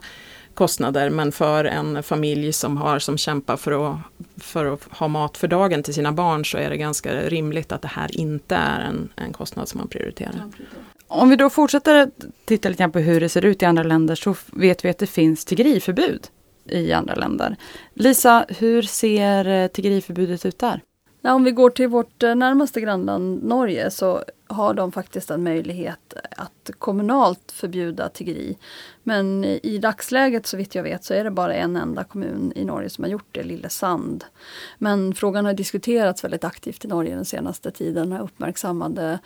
kostnader 0.53 1.09
men 1.09 1.31
för 1.31 1.65
en 1.65 2.03
familj 2.03 2.53
som 2.53 2.77
har 2.77 2.99
som 2.99 3.17
kämpar 3.17 3.57
för 3.57 3.91
att, 3.91 3.97
för 4.37 4.65
att 4.65 4.83
ha 4.83 5.07
mat 5.07 5.37
för 5.37 5.47
dagen 5.47 5.83
till 5.83 5.93
sina 5.93 6.11
barn 6.11 6.45
så 6.45 6.57
är 6.57 6.69
det 6.69 6.77
ganska 6.77 7.13
rimligt 7.13 7.71
att 7.71 7.81
det 7.81 7.87
här 7.87 8.17
inte 8.17 8.55
är 8.55 8.79
en, 8.79 9.09
en 9.15 9.33
kostnad 9.33 9.67
som 9.67 9.77
man 9.77 9.87
prioriterar. 9.87 10.45
Om 11.07 11.29
vi 11.29 11.35
då 11.35 11.49
fortsätter 11.49 12.11
titta 12.45 12.69
lite 12.69 12.83
grann 12.83 12.91
på 12.91 12.99
hur 12.99 13.21
det 13.21 13.29
ser 13.29 13.45
ut 13.45 13.61
i 13.61 13.65
andra 13.65 13.83
länder 13.83 14.15
så 14.15 14.35
vet 14.45 14.85
vi 14.85 14.89
att 14.89 14.97
det 14.97 15.07
finns 15.07 15.45
tiggeriförbud 15.45 16.27
i 16.65 16.93
andra 16.93 17.15
länder. 17.15 17.55
Lisa, 17.93 18.45
hur 18.49 18.81
ser 18.81 19.47
eh, 19.47 19.67
tiggeriförbudet 19.67 20.45
ut 20.45 20.59
där? 20.59 20.81
Ja, 21.21 21.33
om 21.33 21.43
vi 21.43 21.51
går 21.51 21.69
till 21.69 21.87
vårt 21.87 22.23
eh, 22.23 22.35
närmaste 22.35 22.81
grannland 22.81 23.43
Norge 23.43 23.91
så 23.91 24.23
har 24.47 24.73
de 24.73 24.91
faktiskt 24.91 25.31
en 25.31 25.43
möjlighet 25.43 26.13
att 26.37 26.71
kommunalt 26.77 27.51
förbjuda 27.51 28.09
tiggeri. 28.09 28.57
Men 29.03 29.45
i 29.45 29.77
dagsläget 29.77 30.47
så 30.47 30.57
vitt 30.57 30.75
jag 30.75 30.83
vet 30.83 31.03
så 31.03 31.13
är 31.13 31.23
det 31.23 31.31
bara 31.31 31.53
en 31.53 31.75
enda 31.75 32.03
kommun 32.03 32.53
i 32.55 32.65
Norge 32.65 32.89
som 32.89 33.03
har 33.03 33.11
gjort 33.11 33.27
det, 33.31 33.43
Lillesand. 33.43 34.23
Men 34.77 35.15
frågan 35.15 35.45
har 35.45 35.53
diskuterats 35.53 36.23
väldigt 36.23 36.43
aktivt 36.43 36.85
i 36.85 36.87
Norge 36.87 37.15
den 37.15 37.25
senaste 37.25 37.71
tiden. 37.71 38.13
Uppmärksammade 38.13 39.19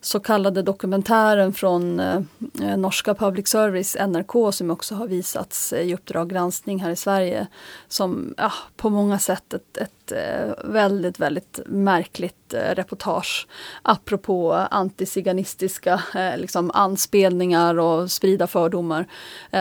så 0.00 0.20
kallade 0.20 0.62
dokumentären 0.62 1.52
från 1.52 2.00
eh, 2.00 2.20
eh 2.62 2.76
norska 2.76 3.14
public 3.14 3.48
service, 3.48 3.96
NRK, 4.08 4.54
som 4.54 4.70
också 4.70 4.94
har 4.94 5.06
visats 5.06 5.72
eh, 5.72 5.88
i 5.88 5.94
Uppdrag 5.94 6.30
granskning 6.30 6.80
här 6.80 6.90
i 6.90 6.96
Sverige. 6.96 7.46
Som 7.88 8.34
ja, 8.36 8.52
på 8.76 8.90
många 8.90 9.18
sätt 9.18 9.54
ett, 9.54 9.76
ett 9.76 9.97
Eh, 10.12 10.54
väldigt, 10.64 11.20
väldigt 11.20 11.60
märkligt 11.66 12.54
eh, 12.54 12.74
reportage. 12.74 13.46
Apropå 13.82 14.52
antiziganistiska 14.52 16.02
eh, 16.14 16.36
liksom 16.36 16.70
anspelningar 16.74 17.78
och 17.78 18.10
sprida 18.10 18.46
fördomar. 18.46 19.06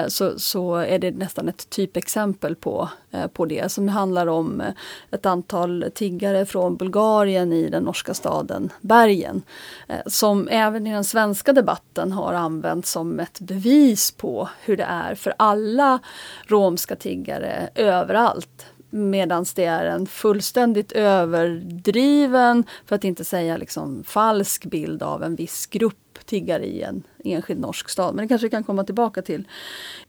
Så, 0.08 0.40
så 0.40 0.76
är 0.76 1.00
det 1.00 1.12
nästan 1.12 1.50
ett 1.50 1.70
typexempel 1.70 2.56
på, 2.56 2.90
på 3.34 3.46
det. 3.46 3.72
Som 3.72 3.88
handlar 3.88 4.28
om 4.28 4.64
ett 5.12 5.26
antal 5.26 5.86
tiggare 5.94 6.46
från 6.46 6.76
Bulgarien 6.78 7.54
i 7.54 7.70
den 7.70 7.84
norska 7.84 8.14
staden 8.14 8.70
Bergen. 8.82 9.42
som 10.06 10.48
även 10.52 10.88
i 10.88 10.92
den 10.92 11.04
svenska 11.04 11.54
debatten 11.54 12.12
har 12.12 12.34
använts 12.34 12.92
som 12.92 13.20
ett 13.20 13.40
bevis 13.40 14.12
på 14.12 14.50
hur 14.62 14.78
det 14.78 14.84
är 14.84 15.16
för 15.16 15.34
alla 15.38 16.00
romska 16.48 16.96
tiggare 16.96 17.70
överallt 17.76 18.66
Medan 18.90 19.46
det 19.56 19.66
är 19.66 19.86
en 19.86 20.06
fullständigt 20.06 20.92
överdriven, 20.92 22.64
för 22.86 22.96
att 22.96 23.04
inte 23.04 23.26
säga 23.26 23.58
liksom 23.58 24.04
falsk 24.04 24.66
bild 24.66 25.04
av 25.04 25.24
en 25.24 25.36
viss 25.36 25.68
grupp 25.68 25.96
tiggare 26.26 26.66
i 26.66 26.82
en 26.82 27.04
enskild 27.24 27.60
norsk 27.60 27.90
stad. 27.90 28.16
Men 28.16 28.26
det 28.26 28.30
kanske 28.30 28.46
vi 28.48 28.52
kan 28.52 28.64
komma 28.64 28.84
tillbaka 28.84 29.22
till. 29.22 29.48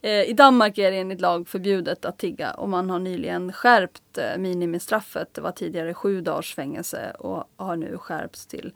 Eh, 0.02 0.22
I 0.22 0.32
Danmark 0.32 0.78
är 0.78 0.90
det 0.90 0.98
enligt 0.98 1.20
lag 1.20 1.48
förbjudet 1.48 2.04
att 2.04 2.18
tigga 2.18 2.50
och 2.50 2.68
man 2.68 2.90
har 2.90 2.98
nyligen 2.98 3.52
skärpt 3.52 4.18
eh, 4.18 4.38
minimistraffet. 4.38 5.34
Det 5.34 5.40
var 5.40 5.52
tidigare 5.52 5.94
sju 5.94 6.20
dagars 6.20 6.54
fängelse 6.54 7.10
och 7.18 7.44
har 7.56 7.76
nu 7.76 7.98
skärpts 7.98 8.46
till 8.46 8.72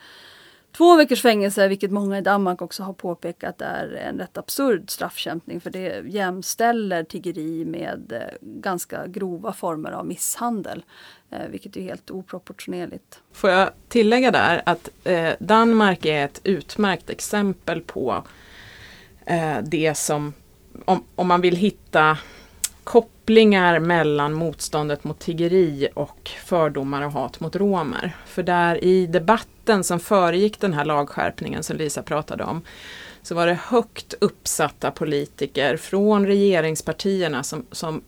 Två 0.76 0.96
veckors 0.96 1.22
fängelse, 1.22 1.68
vilket 1.68 1.90
många 1.90 2.18
i 2.18 2.20
Danmark 2.20 2.62
också 2.62 2.82
har 2.82 2.92
påpekat 2.92 3.60
är 3.60 3.94
en 3.94 4.18
rätt 4.18 4.38
absurd 4.38 4.90
straffkämpning 4.90 5.60
för 5.60 5.70
det 5.70 6.02
jämställer 6.06 7.04
tiggeri 7.04 7.64
med 7.64 8.12
eh, 8.12 8.20
ganska 8.40 9.06
grova 9.06 9.52
former 9.52 9.90
av 9.90 10.06
misshandel. 10.06 10.84
Eh, 11.30 11.48
vilket 11.50 11.76
är 11.76 11.80
helt 11.80 12.10
oproportionerligt. 12.10 13.20
Får 13.32 13.50
jag 13.50 13.70
tillägga 13.88 14.30
där 14.30 14.62
att 14.66 14.88
eh, 15.04 15.32
Danmark 15.38 16.04
är 16.04 16.24
ett 16.24 16.40
utmärkt 16.44 17.10
exempel 17.10 17.80
på 17.80 18.24
det 19.62 19.94
som, 19.94 20.32
om, 20.84 21.04
om 21.14 21.28
man 21.28 21.40
vill 21.40 21.56
hitta 21.56 22.18
kopplingar 22.84 23.78
mellan 23.78 24.32
motståndet 24.32 25.04
mot 25.04 25.18
tiggeri 25.18 25.88
och 25.94 26.30
fördomar 26.44 27.02
och 27.02 27.12
hat 27.12 27.40
mot 27.40 27.56
romer. 27.56 28.16
För 28.26 28.42
där 28.42 28.84
i 28.84 29.06
möten 29.62 29.84
som 29.84 30.00
föregick 30.00 30.60
den 30.60 30.72
här 30.72 30.84
lagskärpningen 30.84 31.62
som 31.62 31.76
Lisa 31.76 32.02
pratade 32.02 32.44
om 32.44 32.62
så 33.22 33.34
var 33.34 33.46
det 33.46 33.54
högt 33.54 34.14
uppsatta 34.20 34.90
politiker 34.90 35.76
från 35.76 36.26
regeringspartierna 36.26 37.42
som, 37.42 37.66
som 37.72 38.02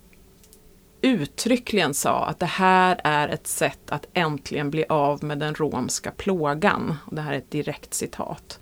uttryckligen 1.02 1.94
sa 1.94 2.26
att 2.26 2.40
det 2.40 2.46
här 2.46 3.00
är 3.04 3.28
ett 3.28 3.46
sätt 3.46 3.90
att 3.90 4.06
äntligen 4.14 4.70
bli 4.70 4.84
av 4.88 5.24
med 5.24 5.38
den 5.38 5.54
romska 5.54 6.10
plågan. 6.10 6.96
Och 7.06 7.14
det 7.14 7.22
här 7.22 7.32
är 7.32 7.38
ett 7.38 7.50
direkt 7.50 7.94
citat. 7.94 8.60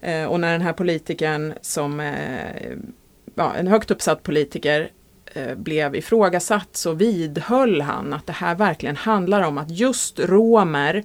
Eh, 0.00 0.24
och 0.24 0.40
när 0.40 0.52
den 0.52 0.62
här 0.62 0.72
politikern 0.72 1.54
som 1.62 2.00
eh, 2.00 2.76
ja, 3.34 3.54
en 3.54 3.66
högt 3.66 3.90
uppsatt 3.90 4.22
politiker 4.22 4.90
Eh, 5.34 5.54
blev 5.54 5.96
ifrågasatt 5.96 6.76
så 6.76 6.92
vidhöll 6.92 7.80
han 7.80 8.12
att 8.12 8.26
det 8.26 8.32
här 8.32 8.54
verkligen 8.54 8.96
handlar 8.96 9.42
om 9.42 9.58
att 9.58 9.70
just 9.70 10.20
romer 10.20 10.94
eh, 10.94 11.04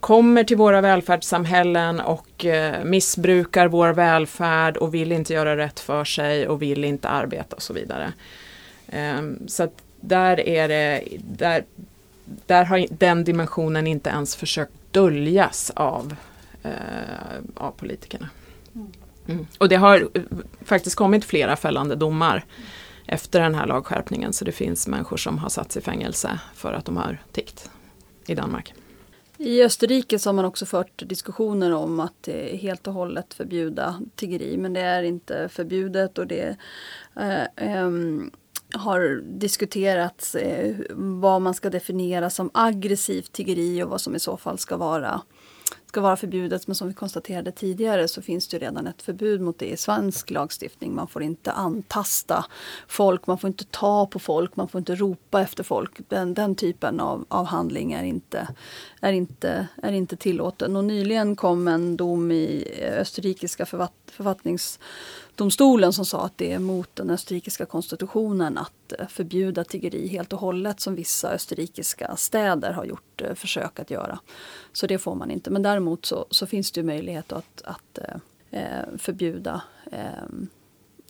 kommer 0.00 0.44
till 0.44 0.56
våra 0.56 0.80
välfärdssamhällen 0.80 2.00
och 2.00 2.44
eh, 2.44 2.84
missbrukar 2.84 3.68
vår 3.68 3.88
välfärd 3.88 4.76
och 4.76 4.94
vill 4.94 5.12
inte 5.12 5.32
göra 5.34 5.56
rätt 5.56 5.80
för 5.80 6.04
sig 6.04 6.48
och 6.48 6.62
vill 6.62 6.84
inte 6.84 7.08
arbeta 7.08 7.56
och 7.56 7.62
så 7.62 7.72
vidare. 7.72 8.12
Ehm, 8.88 9.48
så 9.48 9.62
att 9.62 9.82
där 10.00 10.40
är 10.40 10.68
det, 10.68 11.02
där, 11.20 11.64
där 12.24 12.64
har 12.64 12.86
den 12.90 13.24
dimensionen 13.24 13.86
inte 13.86 14.10
ens 14.10 14.36
försökt 14.36 14.72
döljas 14.90 15.72
av, 15.74 16.14
av 17.54 17.70
politikerna. 17.70 18.28
Mm. 19.28 19.46
Och 19.58 19.68
det 19.68 19.76
har 19.76 20.08
faktiskt 20.64 20.96
kommit 20.96 21.24
flera 21.24 21.56
fällande 21.56 21.94
domar 21.94 22.44
efter 23.06 23.40
den 23.40 23.54
här 23.54 23.66
lagskärpningen. 23.66 24.32
Så 24.32 24.44
det 24.44 24.52
finns 24.52 24.88
människor 24.88 25.16
som 25.16 25.38
har 25.38 25.48
satts 25.48 25.76
i 25.76 25.80
fängelse 25.80 26.40
för 26.54 26.72
att 26.72 26.84
de 26.84 26.96
har 26.96 27.18
tiggt 27.32 27.70
i 28.26 28.34
Danmark. 28.34 28.74
I 29.40 29.62
Österrike 29.62 30.18
så 30.18 30.28
har 30.28 30.34
man 30.34 30.44
också 30.44 30.66
fört 30.66 31.08
diskussioner 31.08 31.72
om 31.74 32.00
att 32.00 32.28
helt 32.52 32.86
och 32.86 32.92
hållet 32.92 33.34
förbjuda 33.34 34.00
tiggeri. 34.16 34.56
Men 34.56 34.72
det 34.72 34.80
är 34.80 35.02
inte 35.02 35.48
förbjudet 35.48 36.18
och 36.18 36.26
det 36.26 36.56
eh, 37.16 37.42
eh, 37.56 37.90
har 38.72 39.22
diskuterats 39.24 40.34
eh, 40.34 40.76
vad 40.94 41.42
man 41.42 41.54
ska 41.54 41.70
definiera 41.70 42.30
som 42.30 42.50
aggressivt 42.54 43.32
tiggeri 43.32 43.82
och 43.82 43.90
vad 43.90 44.00
som 44.00 44.16
i 44.16 44.20
så 44.20 44.36
fall 44.36 44.58
ska 44.58 44.76
vara 44.76 45.20
ska 45.88 46.00
vara 46.00 46.16
förbjudet. 46.16 46.66
Men 46.66 46.74
som 46.74 46.88
vi 46.88 46.94
konstaterade 46.94 47.52
tidigare 47.52 48.08
så 48.08 48.22
finns 48.22 48.48
det 48.48 48.58
redan 48.58 48.86
ett 48.86 49.02
förbud 49.02 49.40
mot 49.40 49.58
det 49.58 49.66
i 49.66 49.76
svensk 49.76 50.30
lagstiftning. 50.30 50.94
Man 50.94 51.08
får 51.08 51.22
inte 51.22 51.52
antasta 51.52 52.44
folk, 52.88 53.26
man 53.26 53.38
får 53.38 53.48
inte 53.48 53.64
ta 53.64 54.06
på 54.06 54.18
folk, 54.18 54.56
man 54.56 54.68
får 54.68 54.78
inte 54.78 54.94
ropa 54.94 55.40
efter 55.40 55.64
folk. 55.64 56.00
Den, 56.08 56.34
den 56.34 56.54
typen 56.54 57.00
av, 57.00 57.24
av 57.28 57.46
handling 57.46 57.92
är 57.92 58.04
inte, 58.04 58.48
är, 59.00 59.12
inte, 59.12 59.68
är 59.82 59.92
inte 59.92 60.16
tillåten. 60.16 60.76
Och 60.76 60.84
nyligen 60.84 61.36
kom 61.36 61.68
en 61.68 61.96
dom 61.96 62.32
i 62.32 62.64
eh, 62.78 63.00
österrikiska 63.00 63.66
författ, 63.66 63.92
författnings 64.06 64.78
domstolen 65.38 65.92
som 65.92 66.04
sa 66.04 66.24
att 66.24 66.38
det 66.38 66.52
är 66.52 66.58
mot 66.58 66.96
den 66.96 67.10
österrikiska 67.10 67.66
konstitutionen 67.66 68.58
att 68.58 68.92
eh, 68.98 69.06
förbjuda 69.08 69.64
tiggeri 69.64 70.08
helt 70.08 70.32
och 70.32 70.40
hållet 70.40 70.80
som 70.80 70.94
vissa 70.94 71.30
österrikiska 71.30 72.16
städer 72.16 72.72
har 72.72 72.84
gjort 72.84 73.22
eh, 73.22 73.34
försök 73.34 73.78
att 73.80 73.90
göra. 73.90 74.18
Så 74.72 74.86
det 74.86 74.98
får 74.98 75.14
man 75.14 75.30
inte. 75.30 75.50
Men 75.50 75.62
däremot 75.62 76.06
så, 76.06 76.26
så 76.30 76.46
finns 76.46 76.72
det 76.72 76.82
möjlighet 76.82 77.32
att, 77.32 77.62
att 77.64 77.98
eh, 77.98 78.60
eh, 78.60 78.84
förbjuda 78.98 79.62
eh, 79.92 80.00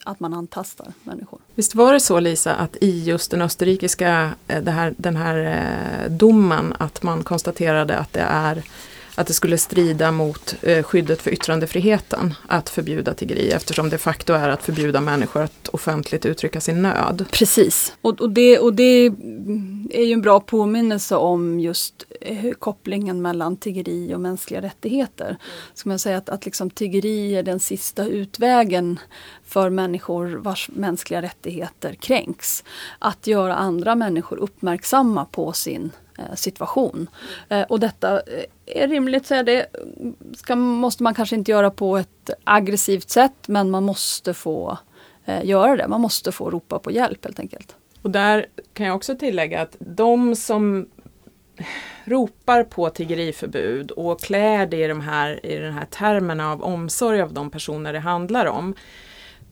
att 0.05 0.21
man 0.21 0.35
antastar 0.35 0.93
människor. 1.03 1.41
Visst 1.55 1.75
var 1.75 1.93
det 1.93 2.01
så 2.01 2.21
Lisa 2.21 2.55
att 2.55 2.77
i 2.81 3.05
just 3.05 3.31
den 3.31 3.43
österrikiska 3.43 4.35
eh, 4.49 4.63
det 4.63 4.71
här, 4.71 4.95
den 4.97 5.17
här 5.17 6.09
domen 6.09 6.75
att 6.79 7.03
man 7.03 7.23
konstaterade 7.23 7.99
att 7.99 8.13
det 8.13 8.27
är 8.29 8.65
att 9.19 9.27
det 9.27 9.33
skulle 9.33 9.59
strida 9.59 10.13
mot 10.13 10.55
eh, 10.63 10.83
skyddet 10.83 11.23
för 11.23 11.31
yttrandefriheten 11.31 12.35
att 12.47 12.69
förbjuda 12.69 13.15
tiggeri 13.15 13.51
eftersom 13.51 13.91
de 13.91 13.99
facto 13.99 14.33
är 14.33 14.49
att 14.49 14.63
förbjuda 14.63 15.01
människor 15.01 15.43
att 15.43 15.69
offentligt 15.69 16.27
uttrycka 16.27 16.61
sin 16.61 16.83
nöd. 16.83 17.25
Precis, 17.31 17.97
och, 18.01 18.21
och, 18.21 18.31
det, 18.31 18.59
och 18.59 18.75
det 18.75 19.07
är 19.91 20.05
ju 20.05 20.13
en 20.13 20.21
bra 20.21 20.41
påminnelse 20.41 21.17
om 21.17 21.61
just 21.61 22.05
eh, 22.21 22.51
kopplingen 22.53 23.23
mellan 23.23 23.57
tiggeri 23.57 24.15
och 24.15 24.21
mänskliga 24.21 24.63
rättigheter. 24.63 25.37
Ska 25.75 25.89
man 25.89 25.99
säga 25.99 26.17
att, 26.17 26.29
att 26.29 26.45
liksom 26.45 26.71
tiggeri 26.71 27.37
är 27.37 27.43
den 27.43 27.61
sista 27.61 28.07
utvägen 28.07 28.99
för 29.45 29.71
människor 29.71 30.27
vars 30.27 30.71
mänskliga 30.73 31.23
rättigheter 31.23 31.95
kränks. 31.95 32.65
Att 32.99 33.27
göra 33.27 33.55
andra 33.55 33.95
människor 33.95 34.37
uppmärksamma 34.37 35.25
på 35.25 35.53
sin 35.53 35.91
Eh, 36.19 36.35
situation. 36.35 37.11
Eh, 37.49 37.63
och 37.63 37.81
detta 37.81 38.21
eh, 38.21 38.45
är 38.67 38.89
rimligt, 38.89 39.27
säger 39.27 39.45
det 39.45 39.67
ska, 40.37 40.57
måste 40.57 41.03
man 41.03 41.15
kanske 41.15 41.37
inte 41.37 41.51
göra 41.51 41.71
på 41.71 41.97
ett 41.97 42.31
aggressivt 42.45 43.11
sätt 43.11 43.49
men 43.49 43.71
man 43.71 43.85
måste 43.85 44.35
få 44.35 44.79
göra 45.43 45.77
det. 45.77 45.89
Man 45.89 46.01
måste 46.01 46.33
få 46.33 46.51
ropa 46.51 46.79
på 46.79 46.91
hjälp 46.91 47.25
helt 47.25 47.41
enkelt. 47.41 47.77
Och 48.03 48.11
där 48.11 48.47
kan 48.73 48.87
jag 48.87 48.97
också 48.97 49.15
tillägga 49.17 49.63
att 49.63 49.77
de 49.79 50.37
som 50.37 50.89
ropar 52.05 52.65
på 52.65 52.91
tiggeriförbud 52.91 53.91
och 53.91 54.21
klär 54.21 54.67
det 54.67 54.85
i, 54.85 54.89
de 54.89 55.01
här, 55.01 55.47
i 55.47 55.59
den 55.59 55.73
här 55.73 55.85
termen 55.85 56.41
av 56.41 56.63
omsorg 56.63 57.23
av 57.23 57.33
de 57.33 57.51
personer 57.51 57.93
det 57.93 57.99
handlar 57.99 58.47
om. 58.47 58.75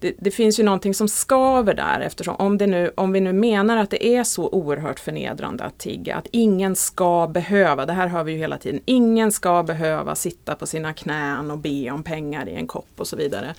Det, 0.01 0.15
det, 0.19 0.31
finns 0.31 0.61
ju 0.61 0.65
någonting 0.65 0.95
som 0.95 1.09
skaver 1.09 1.75
där 1.75 2.01
eftersom 2.01 2.37
om, 2.37 2.59
det 2.59 2.67
nu, 2.67 2.91
om 2.95 3.13
vi 3.13 3.21
nu 3.21 3.33
menar 3.33 3.77
att 3.77 3.91
det 3.91 4.07
är 4.07 4.25
så 4.25 4.49
oerhört 4.49 5.01
förnedrande 5.01 5.65
att 5.65 5.79
tigga, 5.79 6.17
att 6.17 6.27
ingen 6.31 6.77
ska 6.77 7.27
behöva, 7.27 7.87
det 7.87 7.93
här 7.93 8.07
hör 8.07 8.25
vi 8.25 8.33
ju 8.33 8.39
hela 8.39 8.59
tiden, 8.59 8.81
ingen 8.85 9.33
ska 9.33 9.63
behöva 9.63 10.15
sitta 10.15 10.55
på 10.55 10.67
sina 10.67 10.93
knän 10.93 11.51
och 11.51 11.59
be 11.59 11.91
om 11.91 12.03
pengar 12.03 12.49
i 12.49 12.55
en 12.55 12.67
kopp 12.67 12.89
och 12.97 13.07
så 13.07 13.17
vidare. 13.17 13.55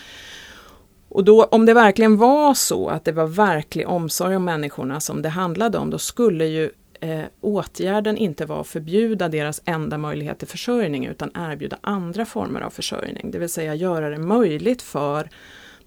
Och 1.09 1.23
då, 1.23 1.43
om 1.43 1.65
det 1.65 1.73
verkligen 1.73 2.17
var 2.17 2.53
så 2.53 2.87
att 2.87 3.05
det 3.05 3.11
var 3.11 3.27
verklig 3.27 3.87
omsorg 3.87 4.35
om 4.35 4.45
människorna 4.45 4.99
som 4.99 5.21
det 5.21 5.29
handlade 5.29 5.77
om, 5.77 5.89
då 5.89 5.97
skulle 5.97 6.45
ju 6.45 6.69
eh, 6.99 7.21
åtgärden 7.41 8.17
inte 8.17 8.45
vara 8.45 8.61
att 8.61 8.67
förbjuda 8.67 9.29
deras 9.29 9.61
enda 9.65 9.97
möjlighet 9.97 10.39
till 10.39 10.47
försörjning 10.47 11.05
utan 11.05 11.31
erbjuda 11.35 11.77
andra 11.81 12.25
former 12.25 12.61
av 12.61 12.69
försörjning. 12.69 13.31
Det 13.31 13.39
vill 13.39 13.49
säga 13.49 13.75
göra 13.75 14.09
det 14.09 14.17
möjligt 14.17 14.81
för 14.81 15.29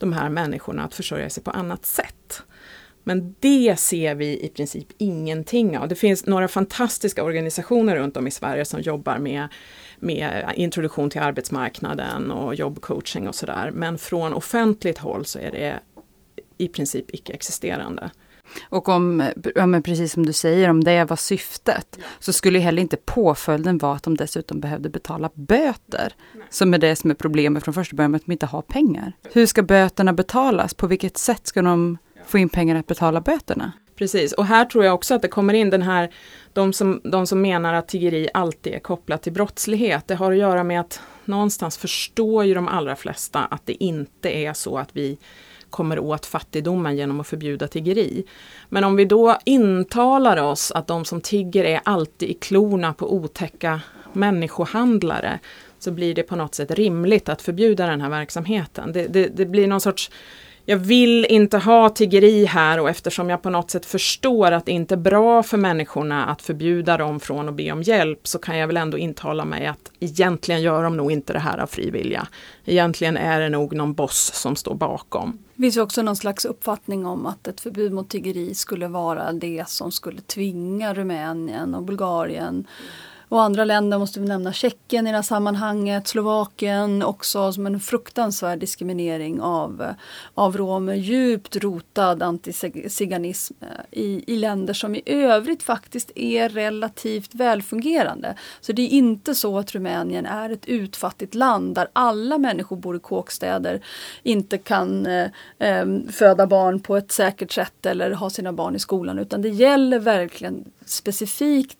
de 0.00 0.12
här 0.12 0.28
människorna 0.28 0.84
att 0.84 0.94
försörja 0.94 1.30
sig 1.30 1.42
på 1.42 1.50
annat 1.50 1.86
sätt. 1.86 2.42
Men 3.04 3.34
det 3.40 3.78
ser 3.78 4.14
vi 4.14 4.44
i 4.44 4.48
princip 4.48 4.86
ingenting 4.98 5.78
av. 5.78 5.88
Det 5.88 5.94
finns 5.94 6.26
några 6.26 6.48
fantastiska 6.48 7.24
organisationer 7.24 7.96
runt 7.96 8.16
om 8.16 8.26
i 8.26 8.30
Sverige 8.30 8.64
som 8.64 8.80
jobbar 8.80 9.18
med 9.18 9.48
med 9.98 10.52
introduktion 10.54 11.10
till 11.10 11.20
arbetsmarknaden 11.20 12.30
och 12.30 12.54
jobbcoaching 12.54 13.28
och 13.28 13.34
sådär. 13.34 13.70
Men 13.74 13.98
från 13.98 14.34
offentligt 14.34 14.98
håll 14.98 15.24
så 15.24 15.38
är 15.38 15.50
det 15.50 15.80
i 16.58 16.68
princip 16.68 17.14
icke-existerande. 17.14 18.10
Och 18.62 18.88
om, 18.88 19.22
ja 19.54 19.66
men 19.66 19.82
precis 19.82 20.12
som 20.12 20.26
du 20.26 20.32
säger, 20.32 20.70
om 20.70 20.84
det 20.84 21.04
var 21.04 21.16
syftet, 21.16 21.98
så 22.18 22.32
skulle 22.32 22.58
heller 22.58 22.82
inte 22.82 22.96
påföljden 22.96 23.78
vara 23.78 23.96
att 23.96 24.02
de 24.02 24.16
dessutom 24.16 24.60
behövde 24.60 24.88
betala 24.88 25.30
böter. 25.34 26.14
Nej. 26.34 26.46
Som 26.50 26.74
är 26.74 26.78
det 26.78 26.96
som 26.96 27.10
är 27.10 27.14
problemet 27.14 27.64
från 27.64 27.74
första 27.74 27.96
början, 27.96 28.10
med 28.10 28.18
att 28.18 28.26
de 28.26 28.32
inte 28.32 28.46
har 28.46 28.62
pengar. 28.62 29.12
Hur 29.32 29.46
ska 29.46 29.62
böterna 29.62 30.12
betalas? 30.12 30.74
På 30.74 30.86
vilket 30.86 31.18
sätt 31.18 31.46
ska 31.46 31.62
de 31.62 31.98
få 32.26 32.38
in 32.38 32.48
pengar 32.48 32.76
att 32.76 32.86
betala 32.86 33.20
böterna? 33.20 33.72
Precis, 34.00 34.32
och 34.32 34.46
här 34.46 34.64
tror 34.64 34.84
jag 34.84 34.94
också 34.94 35.14
att 35.14 35.22
det 35.22 35.28
kommer 35.28 35.54
in 35.54 35.70
den 35.70 35.82
här, 35.82 36.10
de 36.52 36.72
som, 36.72 37.00
de 37.04 37.26
som 37.26 37.42
menar 37.42 37.74
att 37.74 37.88
tiggeri 37.88 38.28
alltid 38.34 38.74
är 38.74 38.78
kopplat 38.78 39.22
till 39.22 39.32
brottslighet. 39.32 40.08
Det 40.08 40.14
har 40.14 40.32
att 40.32 40.38
göra 40.38 40.64
med 40.64 40.80
att 40.80 41.00
någonstans 41.24 41.78
förstår 41.78 42.44
ju 42.44 42.54
de 42.54 42.68
allra 42.68 42.96
flesta 42.96 43.40
att 43.40 43.66
det 43.66 43.84
inte 43.84 44.30
är 44.30 44.52
så 44.52 44.78
att 44.78 44.88
vi 44.92 45.18
kommer 45.70 45.98
åt 45.98 46.26
fattigdomen 46.26 46.96
genom 46.96 47.20
att 47.20 47.26
förbjuda 47.26 47.68
tiggeri. 47.68 48.24
Men 48.68 48.84
om 48.84 48.96
vi 48.96 49.04
då 49.04 49.38
intalar 49.44 50.42
oss 50.42 50.72
att 50.72 50.86
de 50.86 51.04
som 51.04 51.20
tigger 51.20 51.64
är 51.64 51.80
alltid 51.84 52.28
i 52.30 52.34
klorna 52.34 52.92
på 52.92 53.14
otäcka 53.14 53.80
människohandlare 54.12 55.38
så 55.78 55.90
blir 55.90 56.14
det 56.14 56.22
på 56.22 56.36
något 56.36 56.54
sätt 56.54 56.70
rimligt 56.70 57.28
att 57.28 57.42
förbjuda 57.42 57.86
den 57.86 58.00
här 58.00 58.10
verksamheten. 58.10 58.92
Det, 58.92 59.06
det, 59.06 59.26
det 59.26 59.46
blir 59.46 59.66
någon 59.66 59.80
sorts 59.80 60.10
jag 60.70 60.76
vill 60.76 61.24
inte 61.24 61.58
ha 61.58 61.88
tiggeri 61.88 62.44
här 62.44 62.80
och 62.80 62.90
eftersom 62.90 63.30
jag 63.30 63.42
på 63.42 63.50
något 63.50 63.70
sätt 63.70 63.86
förstår 63.86 64.52
att 64.52 64.66
det 64.66 64.72
inte 64.72 64.94
är 64.94 64.96
bra 64.96 65.42
för 65.42 65.56
människorna 65.56 66.26
att 66.26 66.42
förbjuda 66.42 66.96
dem 66.96 67.20
från 67.20 67.48
att 67.48 67.54
be 67.54 67.72
om 67.72 67.82
hjälp 67.82 68.28
så 68.28 68.38
kan 68.38 68.58
jag 68.58 68.66
väl 68.66 68.76
ändå 68.76 68.98
intala 68.98 69.44
mig 69.44 69.66
att 69.66 69.90
egentligen 70.00 70.62
gör 70.62 70.82
de 70.82 70.96
nog 70.96 71.12
inte 71.12 71.32
det 71.32 71.38
här 71.38 71.58
av 71.58 71.66
fri 71.66 71.90
vilja. 71.90 72.28
Egentligen 72.64 73.16
är 73.16 73.40
det 73.40 73.48
nog 73.48 73.74
någon 73.74 73.94
boss 73.94 74.30
som 74.34 74.56
står 74.56 74.74
bakom. 74.74 75.38
Det 75.54 75.62
finns 75.62 75.76
också 75.76 76.02
någon 76.02 76.16
slags 76.16 76.44
uppfattning 76.44 77.06
om 77.06 77.26
att 77.26 77.48
ett 77.48 77.60
förbud 77.60 77.92
mot 77.92 78.08
tiggeri 78.08 78.54
skulle 78.54 78.88
vara 78.88 79.32
det 79.32 79.64
som 79.68 79.92
skulle 79.92 80.20
tvinga 80.20 80.94
Rumänien 80.94 81.74
och 81.74 81.82
Bulgarien 81.82 82.66
och 83.30 83.42
andra 83.42 83.64
länder 83.64 83.98
måste 83.98 84.20
vi 84.20 84.26
nämna 84.26 84.52
Tjeckien 84.52 85.06
i 85.06 85.10
det 85.10 85.16
här 85.16 85.22
sammanhanget, 85.22 86.08
Slovakien 86.08 87.02
också 87.02 87.52
som 87.52 87.66
en 87.66 87.80
fruktansvärd 87.80 88.58
diskriminering 88.58 89.40
av, 89.40 89.94
av 90.34 90.56
romer. 90.56 90.94
Djupt 90.94 91.56
rotad 91.56 92.22
antiziganism 92.22 93.54
eh, 93.60 94.00
i, 94.00 94.24
i 94.26 94.36
länder 94.36 94.74
som 94.74 94.94
i 94.94 95.02
övrigt 95.06 95.62
faktiskt 95.62 96.10
är 96.14 96.48
relativt 96.48 97.34
välfungerande. 97.34 98.34
Så 98.60 98.72
det 98.72 98.82
är 98.82 98.88
inte 98.88 99.34
så 99.34 99.58
att 99.58 99.74
Rumänien 99.74 100.26
är 100.26 100.50
ett 100.50 100.66
utfattigt 100.66 101.34
land 101.34 101.74
där 101.74 101.88
alla 101.92 102.38
människor 102.38 102.76
bor 102.76 102.96
i 102.96 103.00
kåkstäder, 103.00 103.84
inte 104.22 104.58
kan 104.58 105.06
eh, 105.06 105.26
eh 105.58 105.86
föda 106.10 106.46
barn 106.46 106.80
på 106.80 106.96
ett 106.96 107.12
säkert 107.12 107.52
sätt 107.52 107.86
eller 107.86 108.10
ha 108.10 108.30
sina 108.30 108.52
barn 108.52 108.76
i 108.76 108.78
skolan 108.78 109.18
utan 109.18 109.42
det 109.42 109.48
gäller 109.48 109.98
verkligen 109.98 110.64
specifikt 110.84 111.78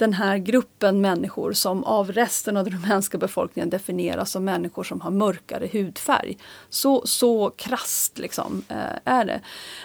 den 0.00 0.12
här 0.12 0.38
gruppen 0.38 1.00
människor 1.00 1.52
som 1.52 1.84
av 1.84 2.12
resten 2.12 2.56
av 2.56 2.64
den 2.64 2.72
rumänska 2.72 3.18
befolkningen 3.18 3.70
definieras 3.70 4.30
som 4.30 4.44
människor 4.44 4.84
som 4.84 5.00
har 5.00 5.10
mörkare 5.10 5.68
hudfärg. 5.72 6.38
Så, 6.68 7.06
så 7.06 7.50
krasst 7.50 8.18
liksom, 8.18 8.62
eh, 8.68 8.76
är 9.04 9.24
det. 9.24 9.40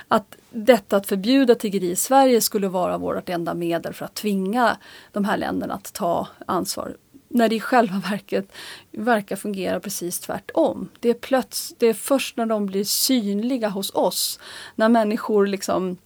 Att 0.08 0.36
detta 0.52 0.98
att 0.98 1.08
förbjuda 1.08 1.56
tiggeri 1.56 1.92
i 1.92 1.96
Sverige 1.96 2.42
skulle 2.42 2.68
vara 2.68 2.98
vårt 2.98 3.30
enda 3.30 3.54
medel 3.54 3.94
för 3.94 4.06
att 4.06 4.16
tvinga 4.16 4.78
de 5.12 5.26
här 5.26 5.38
länderna 5.38 5.74
att 5.74 5.94
ta 5.94 6.28
ansvar 6.48 6.96
när 7.30 7.50
det 7.50 7.56
i 7.56 7.60
själva 7.60 8.02
verket 8.10 8.52
verkar 8.92 9.36
fungera 9.36 9.80
precis 9.80 10.20
tvärtom. 10.20 10.90
Det 11.00 11.10
är, 11.10 11.14
plöts, 11.14 11.74
det 11.78 11.88
är 11.88 11.94
först 11.94 12.38
när 12.38 12.46
de 12.46 12.66
blir 12.66 12.84
synliga 12.84 13.70
hos 13.70 13.92
oss, 13.96 14.40
när 14.76 14.90
människor 14.90 15.48
liksom 15.48 15.98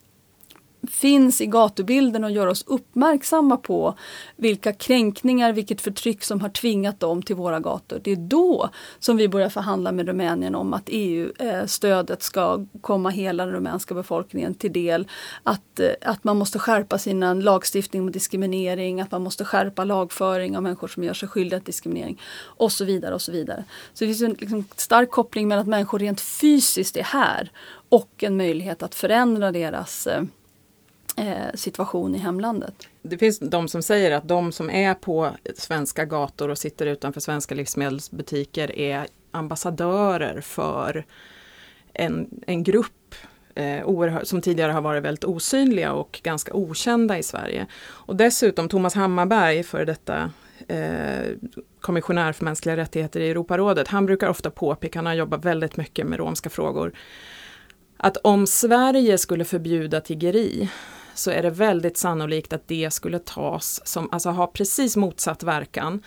finns 0.87 1.41
i 1.41 1.45
gatubilden 1.45 2.23
och 2.23 2.31
gör 2.31 2.47
oss 2.47 2.63
uppmärksamma 2.67 3.57
på 3.57 3.95
vilka 4.35 4.73
kränkningar, 4.73 5.53
vilket 5.53 5.81
förtryck 5.81 6.23
som 6.23 6.41
har 6.41 6.49
tvingat 6.49 6.99
dem 6.99 7.21
till 7.21 7.35
våra 7.35 7.59
gator. 7.59 8.01
Det 8.03 8.11
är 8.11 8.15
då 8.15 8.69
som 8.99 9.17
vi 9.17 9.27
börjar 9.27 9.49
förhandla 9.49 9.91
med 9.91 10.07
Rumänien 10.07 10.55
om 10.55 10.73
att 10.73 10.83
EU-stödet 10.87 12.21
eh, 12.21 12.23
ska 12.23 12.65
komma 12.81 13.09
hela 13.09 13.45
den 13.45 13.53
rumänska 13.53 13.93
befolkningen 13.93 14.53
till 14.53 14.73
del. 14.73 15.07
Att, 15.43 15.79
eh, 15.79 15.89
att 16.01 16.23
man 16.23 16.37
måste 16.37 16.59
skärpa 16.59 16.97
sin 16.97 17.39
lagstiftning 17.39 18.05
mot 18.05 18.13
diskriminering, 18.13 19.01
att 19.01 19.11
man 19.11 19.21
måste 19.21 19.45
skärpa 19.45 19.83
lagföring 19.83 20.57
av 20.57 20.63
människor 20.63 20.87
som 20.87 21.03
gör 21.03 21.13
sig 21.13 21.29
skyldiga 21.29 21.59
till 21.59 21.65
diskriminering 21.65 22.21
och 22.43 22.71
så 22.71 22.85
vidare. 22.85 23.15
och 23.15 23.21
så 23.21 23.31
vidare. 23.31 23.63
Så 23.93 24.03
det 24.03 24.07
finns 24.07 24.21
en 24.21 24.35
liksom 24.39 24.65
stark 24.75 25.11
koppling 25.11 25.47
mellan 25.47 25.61
att 25.61 25.67
människor 25.67 25.99
rent 25.99 26.21
fysiskt 26.21 26.97
är 26.97 27.03
här 27.03 27.51
och 27.89 28.23
en 28.23 28.37
möjlighet 28.37 28.83
att 28.83 28.95
förändra 28.95 29.51
deras 29.51 30.07
eh, 30.07 30.23
Eh, 31.19 31.53
situation 31.53 32.15
i 32.15 32.17
hemlandet. 32.17 32.87
Det 33.01 33.17
finns 33.17 33.39
de 33.39 33.67
som 33.67 33.83
säger 33.83 34.11
att 34.11 34.27
de 34.27 34.51
som 34.51 34.69
är 34.69 34.93
på 34.93 35.31
svenska 35.55 36.05
gator 36.05 36.49
och 36.49 36.57
sitter 36.57 36.85
utanför 36.85 37.21
svenska 37.21 37.55
livsmedelsbutiker 37.55 38.79
är 38.79 39.07
ambassadörer 39.31 40.41
för 40.41 41.05
en, 41.93 42.29
en 42.47 42.63
grupp 42.63 43.15
eh, 43.55 44.23
som 44.23 44.41
tidigare 44.41 44.71
har 44.71 44.81
varit 44.81 45.03
väldigt 45.03 45.23
osynliga 45.23 45.93
och 45.93 46.19
ganska 46.23 46.53
okända 46.53 47.17
i 47.17 47.23
Sverige. 47.23 47.67
Och 47.81 48.15
dessutom 48.15 48.69
Thomas 48.69 48.93
Hammarberg, 48.93 49.63
för 49.63 49.85
detta 49.85 50.31
eh, 50.67 51.25
kommissionär 51.81 52.33
för 52.33 52.45
mänskliga 52.45 52.77
rättigheter 52.77 53.19
i 53.19 53.29
Europarådet, 53.29 53.87
han 53.87 54.05
brukar 54.05 54.29
ofta 54.29 54.51
påpeka, 54.51 54.99
han 54.99 55.05
har 55.05 55.13
jobbat 55.13 55.45
väldigt 55.45 55.77
mycket 55.77 56.07
med 56.07 56.19
romska 56.19 56.49
frågor, 56.49 56.93
att 57.97 58.17
om 58.17 58.47
Sverige 58.47 59.17
skulle 59.17 59.45
förbjuda 59.45 60.01
tiggeri 60.01 60.69
så 61.19 61.31
är 61.31 61.41
det 61.41 61.49
väldigt 61.49 61.97
sannolikt 61.97 62.53
att 62.53 62.67
det 62.67 62.93
skulle 62.93 63.19
tas 63.19 63.81
som, 63.87 64.09
alltså 64.11 64.29
ha 64.29 64.47
precis 64.47 64.95
motsatt 64.95 65.43
verkan. 65.43 66.03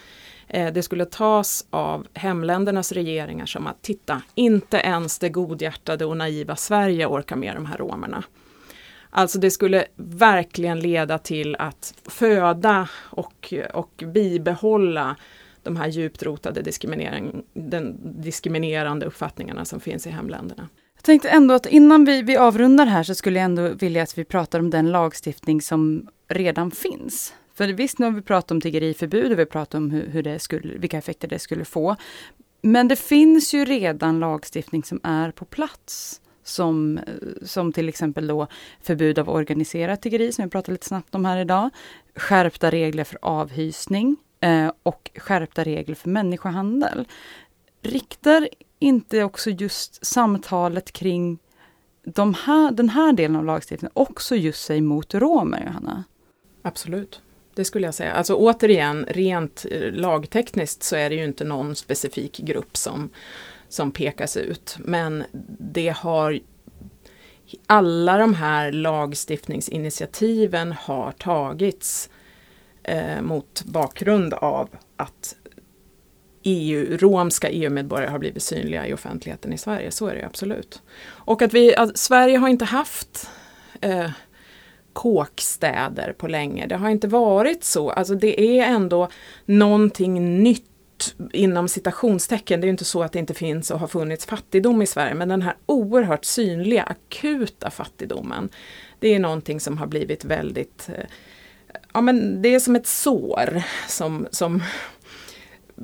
Eh, 0.49 0.73
det 0.73 0.83
skulle 0.83 1.05
tas 1.05 1.67
av 1.71 2.07
hemländernas 2.15 2.93
regeringar 2.93 3.47
som 3.47 3.67
att 3.67 3.83
titta, 3.83 4.23
inte 4.35 4.77
ens 4.77 5.19
det 5.19 5.29
godhjärtade 5.29 6.05
och 6.05 6.17
naiva 6.17 6.57
Sverige 6.57 7.07
orkar 7.07 7.37
med 7.37 7.57
de 7.57 7.67
här 7.67 7.79
romerna. 7.79 8.25
Alltså 9.11 9.39
det 9.39 9.51
skulle 9.51 9.87
verkligen 9.97 10.81
leda 10.81 11.19
till 11.19 11.57
att 11.57 11.95
föda 12.07 12.89
och, 13.11 13.55
och 13.75 14.05
bibehålla 14.07 15.17
de 15.63 15.77
här 15.77 15.89
djupt 15.89 16.23
rotade 16.23 16.63
diskriminering, 16.63 17.43
den 17.53 18.01
diskriminerande 18.23 19.07
uppfattningarna 19.07 19.65
som 19.65 19.81
finns 19.81 20.07
i 20.07 20.11
hemländerna. 20.11 20.69
Jag 21.03 21.07
tänkte 21.07 21.29
ändå 21.29 21.55
att 21.55 21.67
innan 21.67 22.05
vi, 22.05 22.23
vi 22.23 22.37
avrundar 22.37 22.87
här 22.87 23.03
så 23.03 23.15
skulle 23.15 23.39
jag 23.39 23.45
ändå 23.45 23.69
vilja 23.69 24.03
att 24.03 24.19
vi 24.19 24.25
pratar 24.25 24.59
om 24.59 24.71
den 24.71 24.91
lagstiftning 24.91 25.63
som 25.63 26.09
redan 26.29 26.71
finns. 26.71 27.35
För 27.55 27.69
visst, 27.69 27.99
nu 27.99 28.07
har 28.07 28.13
vi 28.13 28.23
pratat 28.23 28.51
om 28.51 28.61
tiggeriförbud 28.61 29.33
och 29.33 29.39
vi 29.39 29.43
har 29.43 29.47
pratat 29.47 29.75
om 29.75 29.91
hur, 29.91 30.07
hur 30.07 30.23
det 30.23 30.39
skulle, 30.39 30.79
vilka 30.79 30.99
effekter 30.99 31.29
det 31.29 31.39
skulle 31.39 31.65
få. 31.65 31.97
Men 32.63 32.89
det 32.89 32.97
finns 32.97 33.55
ju 33.55 33.65
redan 33.65 34.21
lagstiftning 34.21 34.83
som 34.83 35.01
är 35.03 35.31
på 35.31 35.45
plats. 35.45 36.21
Som, 36.45 37.01
som 37.43 37.73
till 37.73 37.89
exempel 37.89 38.27
då 38.27 38.47
förbud 38.83 39.19
av 39.19 39.29
organiserat 39.29 40.03
tiggeri, 40.03 40.33
som 40.33 40.45
vi 40.45 40.51
pratade 40.51 40.73
lite 40.73 40.87
snabbt 40.87 41.15
om 41.15 41.25
här 41.25 41.41
idag. 41.41 41.71
Skärpta 42.17 42.71
regler 42.71 43.05
för 43.05 43.19
avhysning 43.23 44.17
eh, 44.41 44.73
och 44.83 45.11
skärpta 45.17 45.65
regler 45.65 45.95
för 45.95 46.09
människohandel. 46.09 47.07
Riktar 47.83 48.49
inte 48.79 49.25
också 49.25 49.51
just 49.51 50.07
samtalet 50.07 50.93
kring 50.93 51.39
de 52.05 52.35
här, 52.35 52.71
den 52.71 52.89
här 52.89 53.13
delen 53.13 53.37
av 53.37 53.45
lagstiftningen 53.45 53.93
också 53.95 54.37
just 54.37 54.65
sig 54.65 54.81
mot 54.81 55.15
romer, 55.15 55.65
Johanna? 55.67 56.05
Absolut. 56.63 57.21
Det 57.55 57.65
skulle 57.65 57.87
jag 57.87 57.95
säga. 57.95 58.13
Alltså 58.13 58.35
återigen, 58.35 59.07
rent 59.09 59.67
eh, 59.71 59.93
lagtekniskt 59.93 60.83
så 60.83 60.97
är 60.97 61.11
det 61.11 61.17
ju 61.17 61.25
inte 61.25 61.45
någon 61.45 61.77
specifik 61.77 62.39
grupp 62.39 62.77
som, 62.77 63.11
som 63.69 63.93
pekas 63.93 64.37
ut. 64.37 64.77
Men 64.79 65.25
det 65.59 65.89
har 65.89 66.41
alla 67.67 68.19
de 68.19 68.35
här 68.35 68.73
lagstiftningsinitiativen 68.73 70.73
har 70.73 71.13
tagits 71.13 72.11
eh, 72.83 73.23
mot 73.23 73.65
bakgrund 73.65 74.35
av 74.35 74.69
att 74.97 75.37
EU, 76.43 76.97
romska 76.97 77.51
EU-medborgare 77.51 78.11
har 78.11 78.19
blivit 78.19 78.43
synliga 78.43 78.87
i 78.87 78.95
offentligheten 78.95 79.53
i 79.53 79.59
Sverige. 79.59 79.91
Så 79.91 80.07
är 80.07 80.15
det 80.15 80.27
absolut. 80.27 80.83
Och 81.05 81.43
att 81.43 81.55
vi, 81.55 81.77
att 81.77 81.99
Sverige 81.99 82.39
har 82.39 82.49
inte 82.49 82.65
haft 82.65 83.31
eh, 83.81 84.11
kåkstäder 84.93 86.13
på 86.19 86.29
länge. 86.29 86.67
Det 86.67 86.77
har 86.77 86.91
inte 86.91 87.09
varit 87.09 87.65
så. 87.65 87.91
Alltså 87.91 88.15
det 88.15 88.61
är 88.61 88.67
ändå 88.67 89.09
någonting 89.45 90.43
nytt 90.43 90.69
inom 91.33 91.69
citationstecken. 91.69 92.61
Det 92.61 92.67
är 92.67 92.69
inte 92.69 92.85
så 92.85 93.03
att 93.03 93.13
det 93.13 93.19
inte 93.19 93.35
finns 93.35 93.71
och 93.71 93.81
har 93.81 93.87
funnits 93.87 94.27
fattigdom 94.27 94.83
i 94.83 94.87
Sverige, 94.87 95.15
men 95.15 95.29
den 95.29 95.43
här 95.43 95.57
oerhört 95.67 96.25
synliga, 96.25 96.83
akuta 96.83 97.71
fattigdomen, 97.71 98.49
det 98.99 99.15
är 99.15 99.19
någonting 99.19 99.61
som 99.61 99.79
har 99.79 99.87
blivit 99.87 100.25
väldigt 100.25 100.89
eh, 100.89 101.05
Ja 101.93 102.01
men 102.01 102.43
det 102.43 102.55
är 102.55 102.61
som 102.61 102.77
ett 102.77 102.87
sår 102.87 103.63
som, 103.89 104.27
som 104.31 104.63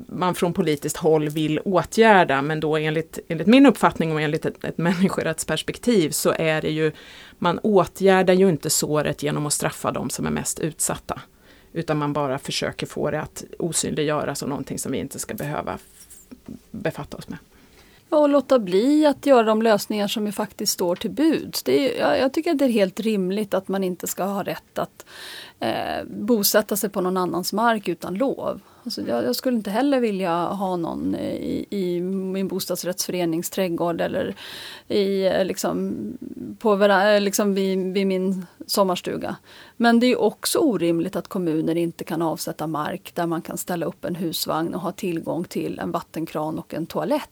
man 0.06 0.34
från 0.34 0.52
politiskt 0.52 0.96
håll 0.96 1.28
vill 1.28 1.60
åtgärda, 1.64 2.42
men 2.42 2.60
då 2.60 2.76
enligt, 2.76 3.18
enligt 3.28 3.46
min 3.46 3.66
uppfattning 3.66 4.12
och 4.12 4.20
enligt 4.20 4.46
ett, 4.46 4.64
ett 4.64 4.78
människorättsperspektiv 4.78 6.10
så 6.10 6.34
är 6.38 6.62
det 6.62 6.70
ju, 6.70 6.92
man 7.38 7.58
åtgärdar 7.58 8.34
ju 8.34 8.48
inte 8.48 8.70
såret 8.70 9.22
genom 9.22 9.46
att 9.46 9.52
straffa 9.52 9.92
de 9.92 10.10
som 10.10 10.26
är 10.26 10.30
mest 10.30 10.60
utsatta. 10.60 11.20
Utan 11.72 11.98
man 11.98 12.12
bara 12.12 12.38
försöker 12.38 12.86
få 12.86 13.10
det 13.10 13.20
att 13.20 13.44
osynliggöras 13.58 14.38
som 14.38 14.48
någonting 14.48 14.78
som 14.78 14.92
vi 14.92 14.98
inte 14.98 15.18
ska 15.18 15.34
behöva 15.34 15.78
befatta 16.70 17.16
oss 17.16 17.28
med. 17.28 17.38
Och 18.08 18.28
låta 18.28 18.58
bli 18.58 19.06
att 19.06 19.26
göra 19.26 19.42
de 19.42 19.62
lösningar 19.62 20.08
som 20.08 20.26
ju 20.26 20.32
faktiskt 20.32 20.72
står 20.72 20.96
till 20.96 21.10
buds. 21.10 21.62
Det 21.62 22.00
är, 22.00 22.16
jag 22.16 22.32
tycker 22.32 22.50
att 22.50 22.58
det 22.58 22.64
är 22.64 22.68
helt 22.68 23.00
rimligt 23.00 23.54
att 23.54 23.68
man 23.68 23.84
inte 23.84 24.06
ska 24.06 24.24
ha 24.24 24.42
rätt 24.42 24.78
att 24.78 25.06
eh, 25.60 26.04
bosätta 26.06 26.76
sig 26.76 26.90
på 26.90 27.00
någon 27.00 27.16
annans 27.16 27.52
mark 27.52 27.88
utan 27.88 28.14
lov. 28.14 28.60
Alltså 28.88 29.02
jag, 29.02 29.24
jag, 29.24 29.36
skulle 29.36 29.56
inte 29.56 29.70
heller 29.70 30.00
vilja 30.00 30.34
ha 30.34 30.76
någon 30.76 31.14
eh, 31.14 31.34
i, 31.34 31.66
i 31.70 32.00
min 32.00 32.48
bostadsrättsförenings 32.48 33.50
trädgård 33.50 34.00
eller 34.00 34.34
i, 34.88 35.26
eh, 35.26 35.44
liksom, 35.44 35.96
på, 36.58 36.84
eh, 36.84 37.20
liksom 37.20 37.54
vid, 37.54 37.92
vid 37.92 38.06
min 38.06 38.46
sommarstuga. 38.66 39.36
Men 39.80 40.00
det 40.00 40.06
är 40.06 40.20
också 40.20 40.58
orimligt 40.58 41.16
att 41.16 41.28
kommuner 41.28 41.76
inte 41.76 42.04
kan 42.04 42.22
avsätta 42.22 42.66
mark 42.66 43.12
där 43.14 43.26
man 43.26 43.42
kan 43.42 43.58
ställa 43.58 43.86
upp 43.86 44.04
en 44.04 44.14
husvagn 44.14 44.74
och 44.74 44.80
ha 44.80 44.92
tillgång 44.92 45.44
till 45.44 45.78
en 45.78 45.90
vattenkran 45.90 46.58
och 46.58 46.74
en 46.74 46.86
toalett 46.86 47.30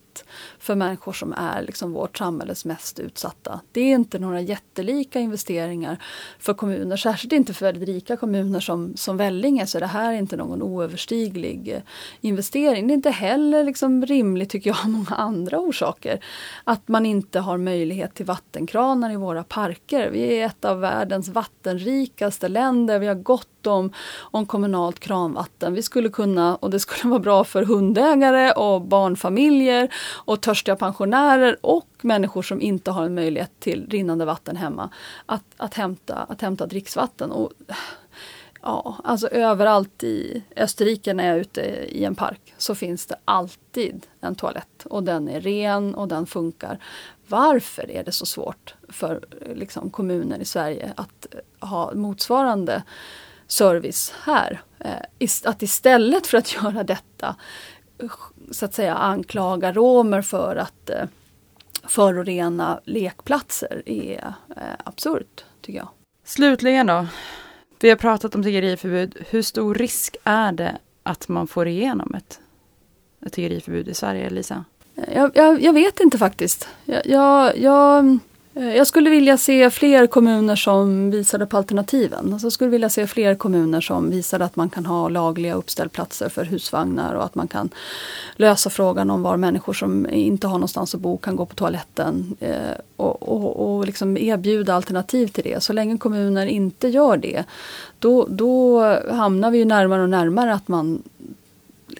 för 0.59 0.75
människor 0.75 1.13
som 1.13 1.33
är 1.33 1.63
liksom 1.63 1.93
vårt 1.93 2.19
samhälles 2.19 2.65
mest 2.65 2.99
utsatta. 2.99 3.61
Det 3.73 3.81
är 3.81 3.95
inte 3.95 4.19
några 4.19 4.41
jättelika 4.41 5.21
investeringar 5.21 6.03
för 6.39 6.55
kommuner, 6.55 6.97
särskilt 6.97 7.33
inte 7.33 7.55
för 7.55 7.67
väldigt 7.67 7.89
rika 7.89 8.17
kommuner 8.17 8.61
som, 8.61 8.97
som 8.97 9.17
Vellinge, 9.17 9.67
så 9.67 9.81
det 9.81 9.87
här 9.87 10.13
är 10.13 10.19
inte 10.19 10.37
någon 10.37 10.63
oöverstiglig 10.63 11.83
investering. 12.21 12.87
Det 12.87 12.93
är 12.93 12.95
inte 12.95 13.11
heller 13.11 13.65
liksom 13.65 14.07
rimligt, 14.07 14.51
tycker 14.51 14.71
jag, 14.71 14.79
av 14.85 14.91
många 14.91 15.15
andra 15.17 15.59
orsaker, 15.59 16.25
att 16.65 16.89
man 16.89 17.07
inte 17.07 17.41
har 17.41 17.59
möjlighet 17.59 18.15
till 18.15 18.27
vattenkranar 18.27 19.13
i 19.13 19.17
våra 19.17 19.45
parker. 19.45 20.11
Vi 20.11 20.39
är 20.39 20.47
ett 20.47 20.65
av 20.65 20.81
världens 20.81 21.29
vattenrikaste 21.29 22.36
länder, 22.43 22.99
vi 22.99 23.07
har 23.07 23.15
gott 23.15 23.67
om, 23.67 23.93
om 24.19 24.47
kommunalt 24.47 25.01
kranvatten. 25.01 25.75
Vi 25.75 25.83
skulle 25.83 26.09
kunna, 26.09 26.57
och 26.57 26.71
det 26.71 26.81
skulle 26.81 27.11
vara 27.11 27.21
bra 27.21 27.45
för 27.45 27.63
hundägare 27.63 28.53
och 28.53 28.83
barnfamiljer 28.83 29.95
och 30.25 30.41
törstiga 30.41 30.77
pensionärer 30.77 31.57
och 31.61 31.89
människor 32.03 32.43
som 32.43 32.61
inte 32.61 32.91
har 32.91 33.05
en 33.05 33.15
möjlighet 33.15 33.61
till 33.61 33.87
rinnande 33.91 34.25
vatten 34.25 34.57
hemma 34.57 34.91
att, 35.27 35.45
att, 35.57 35.75
hämta, 35.75 36.15
att 36.15 36.41
hämta 36.41 36.67
dricksvatten. 36.67 37.31
Och, 37.31 37.53
ja, 38.63 38.97
alltså 39.05 39.29
överallt 39.29 40.03
i 40.03 40.43
Österrike 40.57 41.15
när 41.15 41.27
jag 41.27 41.37
är 41.37 41.41
ute 41.41 41.61
i 41.89 42.05
en 42.05 42.15
park 42.15 42.55
så 42.59 42.75
finns 42.75 43.07
det 43.07 43.17
alltid 43.25 44.07
en 44.21 44.35
toalett 44.35 44.87
och 44.91 45.03
den 45.03 45.29
är 45.29 45.41
ren 45.41 45.95
och 45.95 46.09
den 46.09 46.27
funkar. 46.27 46.79
Varför 47.29 47.91
är 47.91 48.05
det 48.05 48.13
så 48.13 48.27
svårt 48.27 48.75
för 48.89 49.25
eh, 49.41 49.55
liksom, 49.55 49.91
kommuner 49.91 50.39
i 50.39 50.45
Sverige 50.45 50.93
att 50.97 51.27
eh, 51.35 51.69
ha 51.69 51.95
motsvarande 51.95 52.83
service 53.47 54.15
här. 54.23 54.61
Eh, 54.79 55.29
att 55.45 55.63
istället 55.63 56.27
för 56.27 56.39
att 56.39 56.55
göra 56.63 56.85
detta 56.85 57.37
så 58.51 58.65
att 58.65 58.75
säga 58.75 58.95
anklaga 58.95 59.73
romer 59.73 60.23
för 60.23 60.57
att 60.57 60.91
förorena 61.85 62.81
lekplatser 62.85 63.83
är 63.87 64.35
absurt, 64.85 65.45
tycker 65.61 65.79
jag. 65.79 65.89
Slutligen 66.25 66.87
då. 66.87 67.07
Vi 67.81 67.89
har 67.89 67.97
pratat 67.97 68.35
om 68.35 68.43
tiggeriförbud. 68.43 69.17
Hur 69.29 69.43
stor 69.43 69.75
risk 69.75 70.17
är 70.25 70.53
det 70.53 70.79
att 71.03 71.29
man 71.29 71.47
får 71.47 71.69
igenom 71.69 72.15
ett, 72.15 72.41
ett 73.27 73.33
tiggeriförbud 73.33 73.89
i 73.89 73.95
Sverige, 73.95 74.31
Lisa? 74.31 74.65
Jag, 75.15 75.31
jag, 75.35 75.63
jag 75.63 75.73
vet 75.73 76.01
inte 76.01 76.19
faktiskt. 76.19 76.69
Jag, 76.85 77.07
jag, 77.07 77.59
jag 77.59 78.19
jag 78.59 78.87
skulle 78.87 79.11
vilja 79.11 79.37
se 79.37 79.71
fler 79.71 80.07
kommuner 80.07 80.57
som 80.57 81.11
visade 81.11 81.47
på 81.47 81.57
alternativen. 81.57 82.33
Alltså 82.33 82.47
jag 82.47 82.53
skulle 82.53 82.71
vilja 82.71 82.89
se 82.89 83.07
fler 83.07 83.35
kommuner 83.35 83.81
som 83.81 84.11
visade 84.11 84.45
att 84.45 84.57
man 84.57 84.71
kan 84.71 84.87
ha 84.87 85.09
lagliga 85.09 85.55
uppställplatser 85.55 86.29
för 86.29 86.45
husvagnar 86.45 87.15
och 87.15 87.25
att 87.25 87.35
man 87.35 87.49
kan 87.49 87.69
lösa 88.37 88.71
frågan 88.71 89.11
om 89.11 89.23
var 89.23 89.37
människor 89.37 89.73
som 89.73 90.11
inte 90.11 90.47
har 90.47 90.55
någonstans 90.55 90.95
att 90.95 91.01
bo 91.01 91.17
kan 91.17 91.37
gå 91.37 91.47
på 91.47 91.55
toaletten. 91.55 92.37
Eh, 92.41 92.57
och, 92.97 93.23
och, 93.23 93.77
och 93.77 93.87
liksom 93.87 94.17
erbjuda 94.17 94.75
alternativ 94.75 95.27
till 95.27 95.45
det. 95.45 95.63
Så 95.63 95.73
länge 95.73 95.99
kommuner 95.99 96.47
inte 96.47 96.89
gör 96.89 97.17
det, 97.17 97.45
då, 97.99 98.27
då 98.31 98.81
hamnar 99.11 99.51
vi 99.51 99.65
närmare 99.65 100.03
och 100.03 100.11
närmare 100.11 100.55
att 100.55 100.69
man 100.69 101.03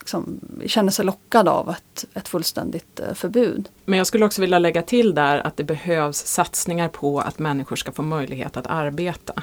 liksom 0.07 0.41
känner 0.67 0.91
sig 0.91 1.05
lockad 1.05 1.49
av 1.49 1.71
ett, 1.71 2.05
ett 2.15 2.29
fullständigt 2.29 3.01
eh, 3.01 3.15
förbud. 3.15 3.69
Men 3.85 3.99
jag 3.99 4.07
skulle 4.07 4.25
också 4.25 4.41
vilja 4.41 4.59
lägga 4.59 4.83
till 4.83 5.15
där 5.15 5.47
att 5.47 5.57
det 5.57 5.65
behövs 5.65 6.19
satsningar 6.27 6.89
på 6.89 7.21
att 7.21 7.39
människor 7.39 7.77
ska 7.77 7.93
få 7.93 8.03
möjlighet 8.03 8.57
att 8.57 8.67
arbeta. 8.67 9.43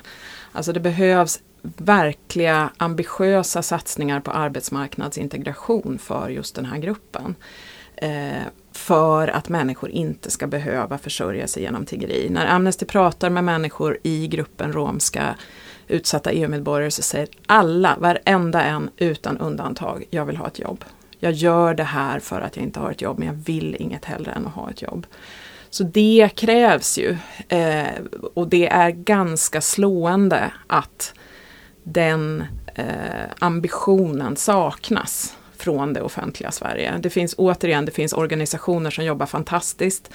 Alltså 0.51 0.73
det 0.73 0.79
behövs 0.79 1.39
verkliga 1.61 2.69
ambitiösa 2.77 3.61
satsningar 3.61 4.19
på 4.19 4.31
arbetsmarknadsintegration 4.31 5.97
för 5.97 6.29
just 6.29 6.55
den 6.55 6.65
här 6.65 6.77
gruppen. 6.77 7.35
Eh, 7.95 8.43
för 8.71 9.27
att 9.27 9.49
människor 9.49 9.89
inte 9.89 10.31
ska 10.31 10.47
behöva 10.47 10.97
försörja 10.97 11.47
sig 11.47 11.63
genom 11.63 11.85
tiggeri. 11.85 12.27
När 12.29 12.45
Amnesty 12.45 12.85
pratar 12.85 13.29
med 13.29 13.43
människor 13.43 13.97
i 14.03 14.27
gruppen 14.27 14.73
romska 14.73 15.35
utsatta 15.87 16.31
EU-medborgare 16.31 16.91
så 16.91 17.01
säger 17.01 17.27
alla, 17.45 17.97
varenda 17.99 18.63
en 18.63 18.89
utan 18.97 19.37
undantag, 19.37 20.03
jag 20.09 20.25
vill 20.25 20.37
ha 20.37 20.47
ett 20.47 20.59
jobb. 20.59 20.85
Jag 21.19 21.31
gör 21.31 21.73
det 21.73 21.83
här 21.83 22.19
för 22.19 22.41
att 22.41 22.55
jag 22.55 22.63
inte 22.65 22.79
har 22.79 22.91
ett 22.91 23.01
jobb 23.01 23.19
men 23.19 23.27
jag 23.27 23.35
vill 23.35 23.75
inget 23.79 24.05
hellre 24.05 24.31
än 24.31 24.47
att 24.47 24.53
ha 24.53 24.69
ett 24.69 24.81
jobb. 24.81 25.07
Så 25.69 25.83
det 25.83 26.29
krävs 26.35 26.97
ju 26.97 27.17
eh, 27.47 27.87
och 28.33 28.47
det 28.47 28.67
är 28.67 28.89
ganska 28.89 29.61
slående 29.61 30.51
att 30.67 31.13
den 31.83 32.43
eh, 32.75 32.85
ambitionen 33.39 34.35
saknas 34.35 35.37
från 35.63 35.93
det 35.93 36.01
offentliga 36.01 36.51
Sverige. 36.51 36.99
Det 36.99 37.09
finns 37.09 37.35
återigen, 37.37 37.85
det 37.85 37.91
finns 37.91 38.13
organisationer 38.13 38.89
som 38.89 39.05
jobbar 39.05 39.25
fantastiskt. 39.25 40.09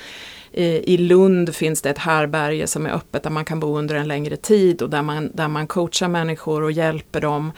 I 0.52 0.96
Lund 0.96 1.54
finns 1.54 1.82
det 1.82 1.90
ett 1.90 1.98
härberge 1.98 2.66
som 2.66 2.86
är 2.86 2.90
öppet 2.90 3.22
där 3.22 3.30
man 3.30 3.44
kan 3.44 3.60
bo 3.60 3.78
under 3.78 3.94
en 3.94 4.08
längre 4.08 4.36
tid 4.36 4.82
och 4.82 4.90
där 4.90 5.02
man, 5.02 5.30
där 5.34 5.48
man 5.48 5.66
coachar 5.66 6.08
människor 6.08 6.62
och 6.62 6.72
hjälper 6.72 7.20
dem 7.20 7.52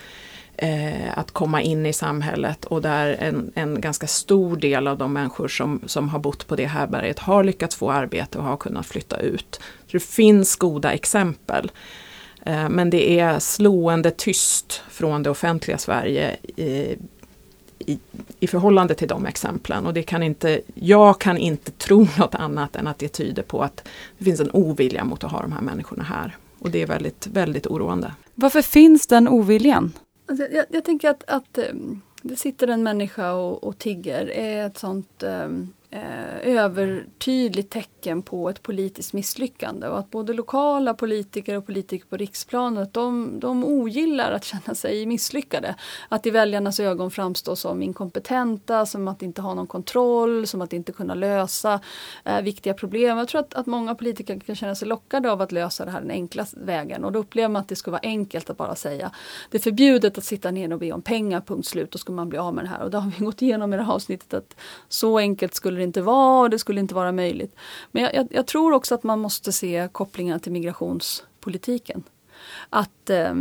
eh, 0.56 1.18
att 1.18 1.30
komma 1.30 1.62
in 1.62 1.86
i 1.86 1.92
samhället 1.92 2.64
och 2.64 2.82
där 2.82 3.16
en, 3.20 3.52
en 3.54 3.80
ganska 3.80 4.06
stor 4.06 4.56
del 4.56 4.88
av 4.88 4.98
de 4.98 5.12
människor 5.12 5.48
som, 5.48 5.80
som 5.86 6.08
har 6.08 6.18
bott 6.18 6.46
på 6.46 6.56
det 6.56 6.66
härberget 6.66 7.18
har 7.18 7.44
lyckats 7.44 7.76
få 7.76 7.90
arbete 7.90 8.38
och 8.38 8.44
har 8.44 8.56
kunnat 8.56 8.86
flytta 8.86 9.16
ut. 9.16 9.60
Så 9.86 9.92
det 9.92 10.04
finns 10.04 10.56
goda 10.56 10.92
exempel. 10.92 11.70
Eh, 12.46 12.68
men 12.68 12.90
det 12.90 13.20
är 13.20 13.38
slående 13.38 14.10
tyst 14.10 14.82
från 14.90 15.22
det 15.22 15.30
offentliga 15.30 15.78
Sverige 15.78 16.36
i, 17.86 17.98
i, 18.40 18.46
förhållande 18.46 18.94
till 18.94 19.08
de 19.08 19.26
exemplen. 19.26 19.86
Och 19.86 19.94
det 19.94 20.02
kan 20.02 20.22
inte, 20.22 20.60
jag 20.74 21.20
kan 21.20 21.38
inte 21.38 21.70
tro 21.70 22.06
något 22.18 22.34
annat 22.34 22.76
än 22.76 22.86
att 22.86 22.98
det 22.98 23.08
tyder 23.08 23.42
på 23.42 23.62
att 23.62 23.88
det 24.18 24.24
finns 24.24 24.40
en 24.40 24.50
ovilja 24.50 25.04
mot 25.04 25.24
att 25.24 25.32
ha 25.32 25.42
de 25.42 25.52
här 25.52 25.60
människorna 25.60 26.02
här. 26.02 26.36
Och 26.58 26.70
det 26.70 26.82
är 26.82 26.86
väldigt, 26.86 27.26
väldigt 27.26 27.66
oroande. 27.66 28.14
Varför 28.34 28.62
finns 28.62 29.06
den 29.06 29.28
oviljan? 29.28 29.92
Alltså, 30.26 30.46
jag, 30.52 30.66
jag 30.68 30.84
tänker 30.84 31.10
att, 31.10 31.24
att 31.26 31.58
um, 31.72 32.00
det 32.22 32.36
sitter 32.36 32.68
en 32.68 32.82
människa 32.82 33.32
och, 33.32 33.64
och 33.64 33.78
tigger 33.78 34.30
är 34.30 34.66
ett 34.66 34.78
sånt 34.78 35.22
um, 35.22 35.72
eh, 35.90 36.56
övertydligt 36.56 37.70
tecken 37.70 37.99
på 38.22 38.48
ett 38.48 38.62
politiskt 38.62 39.12
misslyckande 39.12 39.88
och 39.88 39.98
att 39.98 40.10
både 40.10 40.32
lokala 40.32 40.94
politiker 40.94 41.56
och 41.56 41.66
politiker 41.66 42.06
på 42.06 42.16
riksplanet 42.16 42.92
de, 42.92 43.40
de 43.40 43.64
ogillar 43.64 44.32
att 44.32 44.44
känna 44.44 44.74
sig 44.74 45.06
misslyckade. 45.06 45.74
Att 46.08 46.26
i 46.26 46.30
väljarnas 46.30 46.80
ögon 46.80 47.10
framstå 47.10 47.56
som 47.56 47.82
inkompetenta, 47.82 48.86
som 48.86 49.08
att 49.08 49.22
inte 49.22 49.42
ha 49.42 49.54
någon 49.54 49.66
kontroll, 49.66 50.46
som 50.46 50.62
att 50.62 50.72
inte 50.72 50.92
kunna 50.92 51.14
lösa 51.14 51.80
eh, 52.24 52.40
viktiga 52.40 52.74
problem. 52.74 53.18
Jag 53.18 53.28
tror 53.28 53.40
att, 53.40 53.54
att 53.54 53.66
många 53.66 53.94
politiker 53.94 54.40
kan 54.40 54.56
känna 54.56 54.74
sig 54.74 54.88
lockade 54.88 55.32
av 55.32 55.42
att 55.42 55.52
lösa 55.52 55.84
det 55.84 55.90
här 55.90 56.00
den 56.00 56.10
enkla 56.10 56.46
vägen 56.52 57.04
och 57.04 57.12
då 57.12 57.18
upplever 57.18 57.48
man 57.48 57.62
att 57.62 57.68
det 57.68 57.76
ska 57.76 57.90
vara 57.90 58.00
enkelt 58.02 58.50
att 58.50 58.56
bara 58.56 58.74
säga 58.74 59.10
det 59.50 59.58
är 59.58 59.62
förbjudet 59.62 60.18
att 60.18 60.24
sitta 60.24 60.50
ner 60.50 60.72
och 60.72 60.78
be 60.78 60.92
om 60.92 61.02
pengar, 61.02 61.40
punkt 61.40 61.68
slut, 61.68 61.90
då 61.90 61.98
ska 61.98 62.12
man 62.12 62.28
bli 62.28 62.38
av 62.38 62.54
med 62.54 62.64
det 62.64 62.68
här. 62.68 62.82
Och 62.82 62.90
det 62.90 62.98
har 62.98 63.12
vi 63.18 63.24
gått 63.24 63.42
igenom 63.42 63.72
i 63.72 63.76
det 63.76 63.82
här 63.82 63.92
avsnittet 63.92 64.34
att 64.34 64.56
så 64.88 65.18
enkelt 65.18 65.54
skulle 65.54 65.76
det 65.76 65.84
inte 65.84 66.02
vara 66.02 66.40
och 66.40 66.50
det 66.50 66.58
skulle 66.58 66.80
inte 66.80 66.94
vara 66.94 67.12
möjligt. 67.12 67.56
Men 67.90 68.02
jag, 68.02 68.14
jag, 68.14 68.26
jag 68.30 68.46
tror 68.46 68.72
också 68.72 68.94
att 68.94 69.02
man 69.02 69.20
måste 69.20 69.52
se 69.52 69.88
kopplingarna 69.92 70.38
till 70.38 70.52
migrationspolitiken. 70.52 72.02
Att 72.70 73.10
eh, 73.10 73.34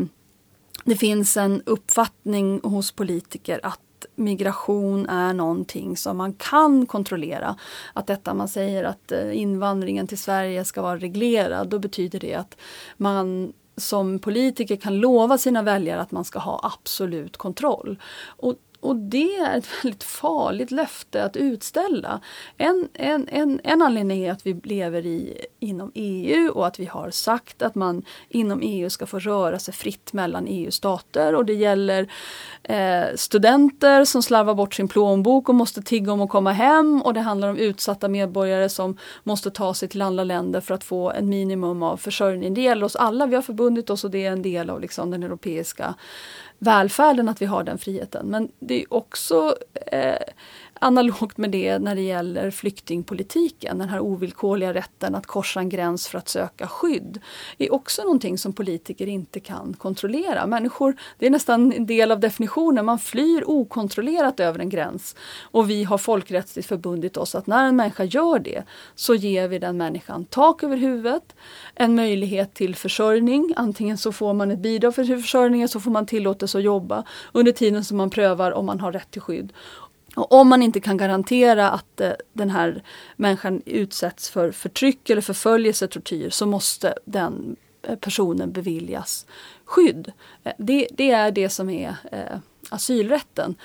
det 0.84 0.95
finns 0.95 1.38
en 1.38 1.62
uppfattning 1.66 2.62
hos 2.64 2.91
politiker 2.91 3.60
att 3.64 3.80
migration 4.16 5.10
är 5.10 5.34
någonting 5.34 5.97
som 5.97 6.18
man 6.18 6.34
kan 6.34 6.86
kontrollera. 6.86 7.56
Att 7.93 8.08
detta 8.08 8.34
man 8.34 8.47
säger 8.47 8.84
att 8.84 9.12
eh, 9.12 9.38
invandringen 9.38 10.08
till 10.08 10.18
Sverige 10.18 10.66
ska 10.66 10.82
vara 10.82 10.97
reglerad, 10.97 11.70
då 11.70 11.80
betyder 11.80 12.20
det 12.20 12.36
att 12.36 12.58
man 12.97 13.54
som 13.78 14.20
politiker 14.20 14.76
kan 14.76 15.00
lova 15.00 15.38
sina 15.38 15.62
väljare 15.62 16.02
att 16.02 16.12
man 16.12 16.26
ska 16.26 16.39
ha 16.39 16.72
absolut 16.74 17.38
kontroll. 17.38 18.02
Och 18.26 18.56
och 18.80 18.95
det 18.95 19.36
är 19.36 19.57
ett 19.57 19.67
väldigt 19.84 20.03
farligt 20.03 20.71
löfte 20.71 21.23
att 21.23 21.38
utställa. 21.38 22.21
En, 22.57 22.89
en, 22.93 23.27
en, 23.32 23.61
en 23.63 23.82
anledning 23.82 24.23
är 24.23 24.32
att 24.32 24.45
vi 24.45 24.53
lever 24.63 25.05
i, 25.05 25.45
inom 25.59 25.91
EU 25.95 26.51
och 26.51 26.67
att 26.67 26.80
vi 26.80 26.86
har 26.86 27.09
sagt 27.09 27.61
att 27.61 27.75
man 27.75 28.03
inom 28.30 28.59
EU 28.63 28.89
ska 28.89 29.05
få 29.05 29.19
röra 29.19 29.59
sig 29.59 29.73
fritt 29.73 30.13
mellan 30.13 30.47
EU-stater 30.47 31.36
och 31.36 31.45
det 31.45 31.53
gäller 31.53 32.11
eh, 32.63 33.15
studenter 33.15 34.05
som 34.05 34.23
slarvar 34.23 34.55
bort 34.55 34.73
sin 34.73 34.88
plånbok 34.88 35.49
och 35.49 35.55
måste 35.55 35.82
tigga 35.82 36.11
om 36.11 36.21
att 36.21 36.30
komma 36.30 36.51
hem 36.51 37.01
och 37.01 37.13
det 37.13 37.19
handlar 37.19 37.49
om 37.49 37.57
utsatta 37.57 38.07
medborgare 38.07 38.69
som 38.69 38.97
måste 39.23 39.51
ta 39.51 39.73
sig 39.73 39.89
till 39.89 40.01
andra 40.01 40.23
länder 40.23 40.61
för 40.61 40.73
att 40.73 40.84
få 40.84 41.11
en 41.11 41.30
minimum 41.30 41.84
av 41.84 41.97
försörjning. 41.97 42.53
Det 42.53 42.61
gäller 42.61 42.86
oss 42.86 42.95
alla, 42.95 43.25
vi 43.25 43.36
har 43.36 43.41
förbundit 43.41 43.89
oss 43.89 44.03
och 44.03 44.11
det 44.11 44.25
är 44.25 44.32
en 44.32 44.41
del 44.41 44.69
av 44.69 44.82
liksom 44.82 45.11
den 45.11 45.23
europeiska 45.23 45.95
välfärden 46.60 47.30
att 47.30 47.41
vi 47.41 47.45
har 47.45 47.64
den 47.64 47.78
friheten. 47.78 48.28
Men 48.28 48.51
det 48.60 48.82
är 48.82 48.93
också 48.93 49.55
eh, 49.91 50.22
analogt 50.80 51.38
med 51.38 51.51
det 51.51 51.80
när 51.80 51.95
det 51.95 52.01
gäller 52.01 52.51
flyktingpolitiken. 52.51 53.77
Den 53.77 53.89
här 53.89 53.99
ovillkorliga 53.99 54.73
rätten 54.73 55.15
att 55.15 55.25
korsa 55.25 55.59
en 55.59 55.69
gräns 55.69 56.07
för 56.07 56.17
att 56.17 56.30
söka 56.30 56.67
skydd. 56.67 57.19
är 57.57 57.73
också 57.73 58.01
någonting 58.01 58.38
som 58.38 58.53
politiker 58.53 59.07
inte 59.07 59.39
kan 59.39 59.73
kontrollera. 59.73 60.47
Människor, 60.47 60.95
det 61.17 61.25
är 61.25 61.30
nästan 61.30 61.73
en 61.73 61.86
del 61.86 62.11
av 62.11 62.19
definitionen, 62.19 62.86
man 62.86 62.99
flyr 62.99 63.43
okontrollerat 63.45 64.39
över 64.39 64.59
en 64.59 64.69
gräns. 64.69 65.15
Och 65.41 65.69
vi 65.69 65.84
har 65.84 65.97
folkrättsligt 65.97 66.67
förbundit 66.67 67.17
oss 67.17 67.36
att 67.36 67.47
när 67.47 67.67
en 67.67 67.75
människa 67.75 68.03
gör 68.03 68.39
det 68.39 68.63
så 68.95 69.15
ger 69.15 69.47
vi 69.47 69.59
den 69.59 69.77
människan 69.77 70.25
tak 70.25 70.63
över 70.63 70.77
huvudet, 70.77 71.36
en 71.75 71.95
möjlighet 71.95 72.53
till 72.53 72.75
försörjning. 72.75 73.53
Antingen 73.55 73.97
så 73.97 74.11
får 74.11 74.34
man 74.34 74.51
ett 74.51 74.59
bidrag 74.59 74.95
för 74.95 75.03
försörjningen 75.03 75.67
så 75.67 75.80
får 75.80 75.91
man 75.91 76.05
tillåtelse 76.05 76.57
att 76.57 76.63
jobba 76.63 77.03
under 77.32 77.51
tiden 77.51 77.84
som 77.84 77.97
man 77.97 78.09
prövar 78.09 78.51
om 78.51 78.65
man 78.65 78.80
har 78.80 78.91
rätt 78.91 79.11
till 79.11 79.21
skydd. 79.21 79.53
Och 80.20 80.32
om 80.34 80.47
man 80.47 80.61
inte 80.61 80.80
kan 80.80 80.97
garantera 80.97 81.70
att 81.70 82.01
eh, 82.01 82.11
den 82.34 82.49
här 82.49 82.84
människan 83.15 83.61
utsätts 83.65 84.30
för 84.30 84.51
förtryck 84.51 85.09
eller 85.09 85.22
förföljelse, 85.22 85.88
tortyr, 85.88 86.30
så 86.30 86.45
måste 86.45 86.93
den 87.05 87.55
eh, 87.82 87.95
personen 87.95 88.51
beviljas 88.51 89.26
skydd. 89.65 90.11
Eh, 90.43 90.53
det, 90.57 90.88
det 90.91 91.11
är 91.11 91.32
det 91.32 91.49
som 91.49 91.70
är 91.70 91.95
eh, 92.11 92.38
asylrätten. 92.70 93.55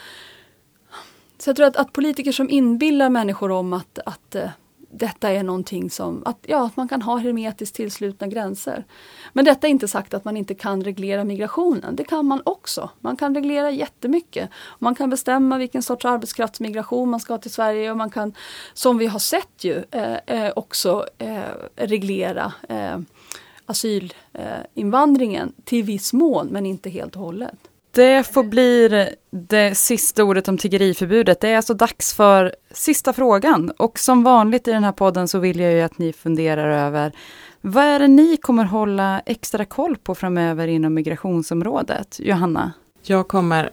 Så 1.38 1.50
jag 1.50 1.56
tror 1.56 1.66
att, 1.66 1.76
att 1.76 1.92
politiker 1.92 2.32
som 2.32 2.50
inbillar 2.50 3.10
människor 3.10 3.50
om 3.50 3.72
att, 3.72 3.98
att 4.06 4.34
eh, 4.34 4.50
detta 4.96 5.30
är 5.30 5.42
någonting 5.42 5.90
som, 5.90 6.22
att, 6.26 6.38
ja, 6.46 6.66
att 6.66 6.76
man 6.76 6.88
kan 6.88 7.02
ha 7.02 7.16
hermetiskt 7.16 7.76
tillslutna 7.76 8.26
gränser. 8.26 8.84
Men 9.32 9.44
detta 9.44 9.66
är 9.66 9.70
inte 9.70 9.88
sagt 9.88 10.14
att 10.14 10.24
man 10.24 10.36
inte 10.36 10.54
kan 10.54 10.84
reglera 10.84 11.24
migrationen. 11.24 11.96
Det 11.96 12.04
kan 12.04 12.26
man 12.26 12.42
också. 12.44 12.90
Man 13.00 13.16
kan 13.16 13.34
reglera 13.34 13.70
jättemycket. 13.70 14.50
Man 14.78 14.94
kan 14.94 15.10
bestämma 15.10 15.58
vilken 15.58 15.82
sorts 15.82 16.04
arbetskraftsmigration 16.04 17.10
man 17.10 17.20
ska 17.20 17.32
ha 17.32 17.38
till 17.38 17.52
Sverige 17.52 17.90
och 17.90 17.96
man 17.96 18.10
kan, 18.10 18.34
som 18.74 18.98
vi 18.98 19.06
har 19.06 19.18
sett 19.18 19.64
ju, 19.64 19.84
eh, 19.90 20.16
eh, 20.26 20.52
också 20.56 21.06
eh, 21.18 21.42
reglera 21.76 22.52
eh, 22.68 22.98
asylinvandringen 23.66 25.52
till 25.64 25.84
viss 25.84 26.12
mån, 26.12 26.46
men 26.46 26.66
inte 26.66 26.90
helt 26.90 27.16
och 27.16 27.22
hållet. 27.22 27.58
Det 27.94 28.26
får 28.32 28.44
bli 28.44 29.08
det 29.30 29.74
sista 29.74 30.24
ordet 30.24 30.48
om 30.48 30.58
tiggeriförbudet. 30.58 31.40
Det 31.40 31.48
är 31.48 31.56
alltså 31.56 31.74
dags 31.74 32.14
för 32.14 32.54
sista 32.70 33.12
frågan. 33.12 33.70
Och 33.70 33.98
som 33.98 34.22
vanligt 34.22 34.68
i 34.68 34.70
den 34.70 34.84
här 34.84 34.92
podden 34.92 35.28
så 35.28 35.38
vill 35.38 35.60
jag 35.60 35.72
ju 35.72 35.80
att 35.80 35.98
ni 35.98 36.12
funderar 36.12 36.86
över 36.86 37.12
vad 37.60 37.84
är 37.84 37.98
det 37.98 38.08
ni 38.08 38.36
kommer 38.36 38.64
hålla 38.64 39.20
extra 39.26 39.64
koll 39.64 39.96
på 39.96 40.14
framöver 40.14 40.68
inom 40.68 40.94
migrationsområdet? 40.94 42.20
Johanna? 42.20 42.72
Jag 43.02 43.28
kommer 43.28 43.70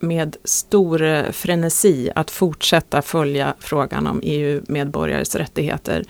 med 0.00 0.36
stor 0.44 1.32
frenesi 1.32 2.10
att 2.14 2.30
fortsätta 2.30 3.02
följa 3.02 3.54
frågan 3.58 4.06
om 4.06 4.20
EU-medborgares 4.22 5.34
rättigheter 5.34 6.04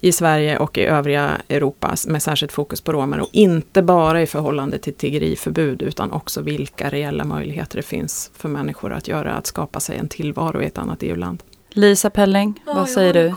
i 0.00 0.12
Sverige 0.12 0.58
och 0.58 0.78
i 0.78 0.84
övriga 0.84 1.40
Europa 1.48 1.94
med 2.06 2.22
särskilt 2.22 2.52
fokus 2.52 2.80
på 2.80 2.92
romer 2.92 3.20
och 3.20 3.28
inte 3.32 3.82
bara 3.82 4.22
i 4.22 4.26
förhållande 4.26 4.78
till 4.78 4.94
tiggeriförbud 4.94 5.82
utan 5.82 6.12
också 6.12 6.42
vilka 6.42 6.90
reella 6.90 7.24
möjligheter 7.24 7.76
det 7.76 7.82
finns 7.82 8.30
för 8.34 8.48
människor 8.48 8.92
att 8.92 9.08
göra, 9.08 9.32
att 9.32 9.46
skapa 9.46 9.80
sig 9.80 9.98
en 9.98 10.08
tillvaro 10.08 10.62
i 10.62 10.66
ett 10.66 10.78
annat 10.78 11.02
EU-land. 11.02 11.42
Lisa 11.70 12.10
Pelling, 12.10 12.62
ja, 12.66 12.74
vad 12.74 12.88
säger 12.88 13.14
du? 13.14 13.34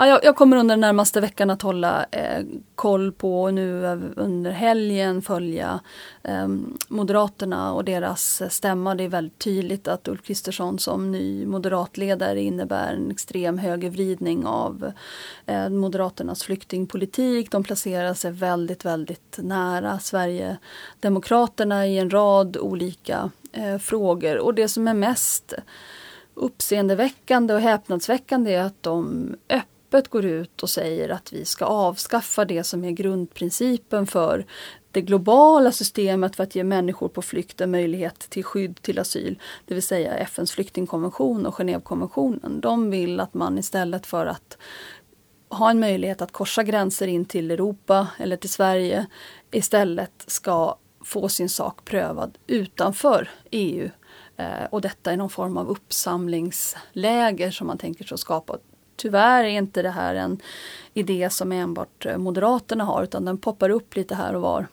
Ja, 0.00 0.06
jag, 0.06 0.24
jag, 0.24 0.36
kommer 0.36 0.56
under 0.56 0.72
den 0.72 0.80
närmaste 0.80 1.20
veckan 1.20 1.50
att 1.50 1.62
hålla 1.62 2.06
eh, 2.10 2.44
koll 2.74 3.12
på 3.12 3.42
och 3.42 3.54
nu 3.54 3.84
under 4.16 4.50
helgen 4.50 5.22
följa 5.22 5.80
eh, 6.22 6.48
Moderaterna 6.88 7.72
och 7.72 7.84
deras 7.84 8.42
stämma. 8.54 8.94
Det 8.94 9.04
är 9.04 9.08
väldigt 9.08 9.38
tydligt 9.38 9.88
att 9.88 10.08
Ulf 10.08 10.22
Kristersson 10.22 10.78
som 10.78 11.12
ny 11.12 11.46
moderatledare 11.46 12.42
innebär 12.42 12.94
en 12.94 13.10
extrem 13.10 13.58
högervridning 13.58 14.46
av 14.46 14.92
eh, 15.46 15.68
Moderaternas 15.68 16.42
flyktingpolitik. 16.42 17.50
De 17.50 17.64
placerar 17.64 18.14
sig 18.14 18.30
väldigt, 18.30 18.84
väldigt 18.84 19.38
nära 19.38 19.98
Sverigedemokraterna 19.98 21.86
i 21.86 21.98
en 21.98 22.10
rad 22.10 22.56
olika 22.56 23.30
eh, 23.52 23.78
frågor. 23.78 24.38
Och 24.38 24.54
det 24.54 24.68
som 24.68 24.88
är 24.88 24.94
mest 24.94 25.54
uppseendeväckande 26.34 27.54
och 27.54 27.60
häpnadsväckande 27.60 28.54
är 28.54 28.62
att 28.62 28.82
de 28.82 29.28
öppet 29.48 29.77
öppet 29.88 30.08
går 30.08 30.24
ut 30.24 30.62
och 30.62 30.70
säger 30.70 31.08
att 31.08 31.32
vi 31.32 31.44
ska 31.44 31.64
avskaffa 31.64 32.44
det 32.44 32.64
som 32.64 32.84
är 32.84 32.90
grundprincipen 32.90 34.06
för 34.06 34.46
det 34.90 35.00
globala 35.00 35.72
systemet 35.72 36.36
för 36.36 36.42
att 36.42 36.54
ge 36.54 36.64
människor 36.64 37.08
på 37.08 37.22
flykt 37.22 37.60
en 37.60 37.70
möjlighet 37.70 38.18
till 38.18 38.44
skydd 38.44 38.82
till 38.82 38.98
asyl. 38.98 39.38
Det 39.66 39.74
vill 39.74 39.82
säga 39.82 40.14
FNs 40.14 40.52
flyktingkonvention 40.52 41.46
och 41.46 41.54
Genèvekonventionen. 41.54 42.60
De 42.60 42.90
vill 42.90 43.20
att 43.20 43.34
man 43.34 43.58
istället 43.58 44.06
för 44.06 44.26
att 44.26 44.58
ha 45.48 45.70
en 45.70 45.80
möjlighet 45.80 46.22
att 46.22 46.32
korsa 46.32 46.62
gränser 46.62 47.06
in 47.06 47.24
till 47.24 47.50
Europa 47.50 48.08
eller 48.18 48.36
till 48.36 48.50
Sverige 48.50 49.06
istället 49.50 50.24
ska 50.26 50.78
få 51.04 51.28
sin 51.28 51.48
sak 51.48 51.84
prövad 51.84 52.38
utanför 52.46 53.30
EU. 53.50 53.90
Eh, 54.36 54.64
och 54.70 54.80
detta 54.80 55.12
är 55.12 55.16
någon 55.16 55.30
form 55.30 55.56
av 55.56 55.68
uppsamlingsläger 55.68 57.50
som 57.50 57.66
man 57.66 57.78
tänker 57.78 58.04
sig 58.04 58.14
att 58.14 58.20
skapa 58.20 58.58
tyvärr 58.98 59.44
är 59.44 59.48
inte 59.48 59.82
det 59.82 59.90
här 59.90 60.14
en 60.14 60.40
idé 60.94 61.30
som 61.30 61.52
enbart 61.52 62.06
eh, 62.06 62.18
Moderaterna 62.18 62.84
har 62.84 63.02
utan 63.02 63.24
den 63.24 63.38
poppar 63.38 63.70
upp 63.70 63.96
lite 63.96 64.14
här 64.14 64.34
och 64.34 64.42
var. 64.42 64.66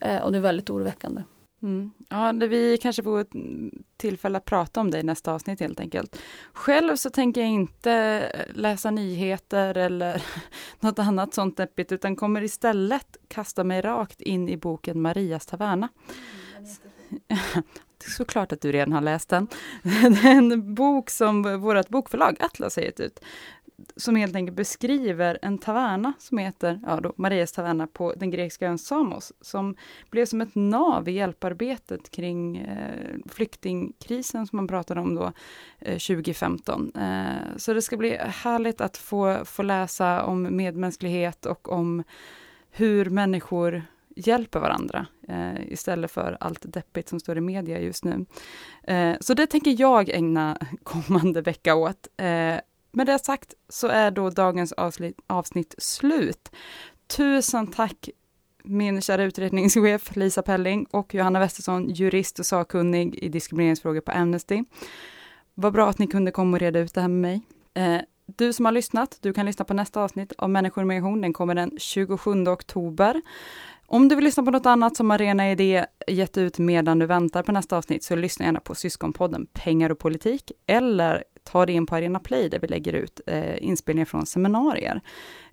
Eh, 0.00 0.22
och 0.22 0.32
det 0.32 0.38
är 0.38 0.42
väldigt 0.42 0.70
oroväckande. 0.70 1.22
Mm. 1.62 1.90
Ja, 2.08 2.32
det, 2.32 2.48
vi 2.48 2.78
kanske 2.78 3.02
får 3.02 3.26
mm, 3.34 3.82
tillfälle 3.96 4.38
att 4.38 4.44
prata 4.44 4.80
om 4.80 4.90
det 4.90 4.98
i 4.98 5.02
nästa 5.02 5.32
avsnitt 5.32 5.60
helt 5.60 5.80
enkelt. 5.80 6.18
Själv 6.52 6.96
så 6.96 7.10
tänker 7.10 7.40
jag 7.40 7.50
inte 7.50 7.92
eh, 8.34 8.56
läsa 8.56 8.90
nyheter 8.90 9.76
eller 9.76 10.22
något 10.80 10.98
annat 10.98 11.34
sånt 11.34 11.56
deppigt, 11.56 11.92
utan 11.92 12.16
kommer 12.16 12.42
istället 12.42 13.16
kasta 13.28 13.64
mig 13.64 13.80
rakt 13.80 14.20
in 14.20 14.48
i 14.48 14.56
boken 14.56 15.02
Marias 15.02 15.46
taverna. 15.46 15.88
Mm, 16.58 17.38
Såklart 18.06 18.52
att 18.52 18.60
du 18.60 18.72
redan 18.72 18.92
har 18.92 19.00
läst 19.00 19.28
den. 19.28 19.48
Det 19.82 20.28
är 20.28 20.36
en 20.36 20.74
bok 20.74 21.10
som 21.10 21.60
vårt 21.60 21.88
bokförlag 21.88 22.36
Atlas 22.40 22.76
har 22.76 22.82
gett 22.82 23.00
ut 23.00 23.20
som 23.96 24.16
helt 24.16 24.36
enkelt 24.36 24.56
beskriver 24.56 25.38
en 25.42 25.58
taverna 25.58 26.12
som 26.18 26.38
heter 26.38 26.80
ja, 26.86 27.00
då, 27.00 27.12
Marias 27.16 27.52
taverna 27.52 27.86
på 27.86 28.12
den 28.16 28.30
grekiska 28.30 28.66
ön 28.66 28.78
Samos, 28.78 29.32
som 29.40 29.76
blev 30.10 30.26
som 30.26 30.40
ett 30.40 30.54
nav 30.54 31.08
i 31.08 31.12
hjälparbetet 31.12 32.10
kring 32.10 32.56
eh, 32.56 33.16
flyktingkrisen 33.26 34.46
som 34.46 34.56
man 34.56 34.68
pratade 34.68 35.00
om 35.00 35.14
då 35.14 35.32
eh, 35.78 35.98
2015. 35.98 36.92
Eh, 36.96 37.56
så 37.56 37.74
det 37.74 37.82
ska 37.82 37.96
bli 37.96 38.16
härligt 38.16 38.80
att 38.80 38.96
få, 38.96 39.44
få 39.44 39.62
läsa 39.62 40.24
om 40.24 40.56
medmänsklighet 40.56 41.46
och 41.46 41.72
om 41.72 42.04
hur 42.70 43.10
människor 43.10 43.82
hjälper 44.16 44.60
varandra 44.60 45.06
eh, 45.28 45.72
istället 45.72 46.10
för 46.10 46.36
allt 46.40 46.72
deppigt 46.72 47.08
som 47.08 47.20
står 47.20 47.38
i 47.38 47.40
media 47.40 47.80
just 47.80 48.04
nu. 48.04 48.26
Eh, 48.82 49.16
så 49.20 49.34
det 49.34 49.46
tänker 49.46 49.80
jag 49.80 50.08
ägna 50.08 50.58
kommande 50.82 51.40
vecka 51.40 51.74
åt. 51.74 52.08
Eh, 52.16 52.56
med 52.92 53.06
det 53.06 53.24
sagt 53.24 53.54
så 53.68 53.86
är 53.86 54.10
då 54.10 54.30
dagens 54.30 54.72
avsnitt, 54.72 55.20
avsnitt 55.26 55.74
slut. 55.78 56.50
Tusen 57.16 57.66
tack 57.66 58.08
min 58.64 59.00
kära 59.00 59.24
utredningschef 59.24 60.16
Lisa 60.16 60.42
Pelling 60.42 60.86
och 60.90 61.14
Johanna 61.14 61.38
Westersson, 61.38 61.88
jurist 61.90 62.38
och 62.38 62.46
sakkunnig 62.46 63.14
i 63.14 63.28
diskrimineringsfrågor 63.28 64.00
på 64.00 64.12
Amnesty. 64.12 64.64
Vad 65.54 65.72
bra 65.72 65.88
att 65.88 65.98
ni 65.98 66.06
kunde 66.06 66.30
komma 66.30 66.56
och 66.56 66.60
reda 66.60 66.78
ut 66.78 66.94
det 66.94 67.00
här 67.00 67.08
med 67.08 67.20
mig. 67.20 67.40
Eh, 67.74 68.00
du 68.36 68.52
som 68.52 68.64
har 68.64 68.72
lyssnat, 68.72 69.18
du 69.20 69.32
kan 69.32 69.46
lyssna 69.46 69.64
på 69.64 69.74
nästa 69.74 70.02
avsnitt 70.02 70.32
av 70.38 70.50
Människor 70.50 70.82
och 70.82 70.88
migration. 70.88 71.20
Den 71.20 71.32
kommer 71.32 71.54
den 71.54 71.72
27 71.78 72.46
oktober. 72.46 73.22
Om 73.86 74.08
du 74.08 74.14
vill 74.14 74.24
lyssna 74.24 74.42
på 74.42 74.50
något 74.50 74.66
annat 74.66 74.96
som 74.96 75.10
Arena 75.10 75.50
Idé 75.50 75.86
gett 76.08 76.38
ut 76.38 76.58
medan 76.58 76.98
du 76.98 77.06
väntar 77.06 77.42
på 77.42 77.52
nästa 77.52 77.76
avsnitt, 77.76 78.04
så 78.04 78.16
lyssna 78.16 78.44
gärna 78.44 78.60
på 78.60 78.74
Syskonpodden 78.74 79.46
Pengar 79.52 79.90
och 79.90 79.98
politik, 79.98 80.52
eller 80.66 81.24
ta 81.48 81.66
dig 81.66 81.74
in 81.74 81.86
på 81.86 81.96
Arena 81.96 82.20
Play 82.20 82.48
där 82.48 82.58
vi 82.58 82.66
lägger 82.66 82.92
ut 82.92 83.20
eh, 83.26 83.62
inspelningar 83.64 84.04
från 84.04 84.26
seminarier. 84.26 85.00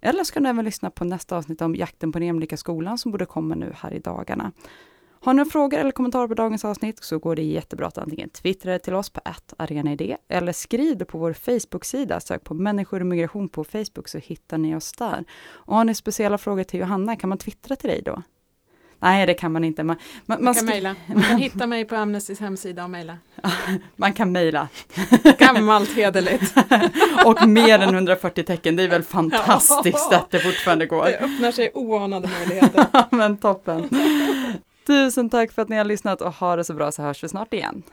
Eller 0.01 0.23
så 0.23 0.33
kan 0.33 0.43
du 0.43 0.49
även 0.49 0.65
lyssna 0.65 0.89
på 0.89 1.05
nästa 1.05 1.37
avsnitt 1.37 1.61
om 1.61 1.75
jakten 1.75 2.11
på 2.11 2.19
den 2.19 2.25
jämlika 2.25 2.57
skolan 2.57 2.97
som 2.97 3.11
borde 3.11 3.25
komma 3.25 3.55
nu 3.55 3.73
här 3.75 3.93
i 3.93 3.99
dagarna. 3.99 4.51
Har 5.25 5.33
ni 5.33 5.37
några 5.37 5.49
frågor 5.49 5.77
eller 5.77 5.91
kommentarer 5.91 6.27
på 6.27 6.33
dagens 6.33 6.65
avsnitt 6.65 7.03
så 7.03 7.19
går 7.19 7.35
det 7.35 7.43
jättebra 7.43 7.87
att 7.87 7.97
antingen 7.97 8.29
twittra 8.29 8.79
till 8.79 8.93
oss 8.93 9.09
på 9.09 9.21
arenaidé 9.57 10.17
eller 10.27 10.51
skriv 10.51 10.97
det 10.97 11.05
på 11.05 11.17
vår 11.17 11.33
Facebook-sida. 11.33 12.19
Sök 12.19 12.43
på 12.43 12.53
människor 12.53 12.99
och 12.99 13.05
migration 13.05 13.49
på 13.49 13.63
Facebook 13.63 14.07
så 14.07 14.17
hittar 14.17 14.57
ni 14.57 14.75
oss 14.75 14.91
där. 14.91 15.25
Och 15.45 15.75
har 15.75 15.83
ni 15.83 15.95
speciella 15.95 16.37
frågor 16.37 16.63
till 16.63 16.79
Johanna, 16.79 17.15
kan 17.15 17.29
man 17.29 17.37
twittra 17.37 17.75
till 17.75 17.89
dig 17.89 18.01
då? 18.05 18.21
Nej, 19.05 19.25
det 19.25 19.33
kan 19.33 19.51
man 19.51 19.63
inte. 19.63 19.83
Man, 19.83 19.95
man, 20.25 20.43
man 20.43 20.53
kan 20.53 20.65
mejla. 20.65 20.95
Man 21.07 21.23
kan 21.23 21.37
hitta 21.37 21.67
mig 21.67 21.85
på 21.85 21.95
Amnestys 21.95 22.39
hemsida 22.39 22.83
och 22.83 22.89
mejla. 22.89 23.17
man 23.95 24.13
kan 24.13 24.31
mejla. 24.31 24.67
Gammalt 25.39 25.95
hederligt. 25.95 26.53
och 27.25 27.47
mer 27.47 27.79
än 27.79 27.95
140 27.95 28.43
tecken, 28.43 28.75
det 28.75 28.83
är 28.83 28.87
väl 28.87 29.03
fantastiskt 29.03 30.13
att 30.13 30.31
det 30.31 30.39
fortfarande 30.39 30.85
går. 30.85 31.05
Det 31.05 31.17
öppnar 31.17 31.51
sig 31.51 31.71
oanade 31.73 32.29
möjligheter. 32.39 32.85
Men 33.09 33.37
toppen. 33.37 33.89
Tusen 34.87 35.29
tack 35.29 35.51
för 35.51 35.61
att 35.61 35.69
ni 35.69 35.75
har 35.75 35.85
lyssnat 35.85 36.21
och 36.21 36.33
ha 36.33 36.55
det 36.55 36.63
så 36.63 36.73
bra 36.73 36.91
så 36.91 37.01
hörs 37.01 37.23
vi 37.23 37.29
snart 37.29 37.53
igen. 37.53 37.83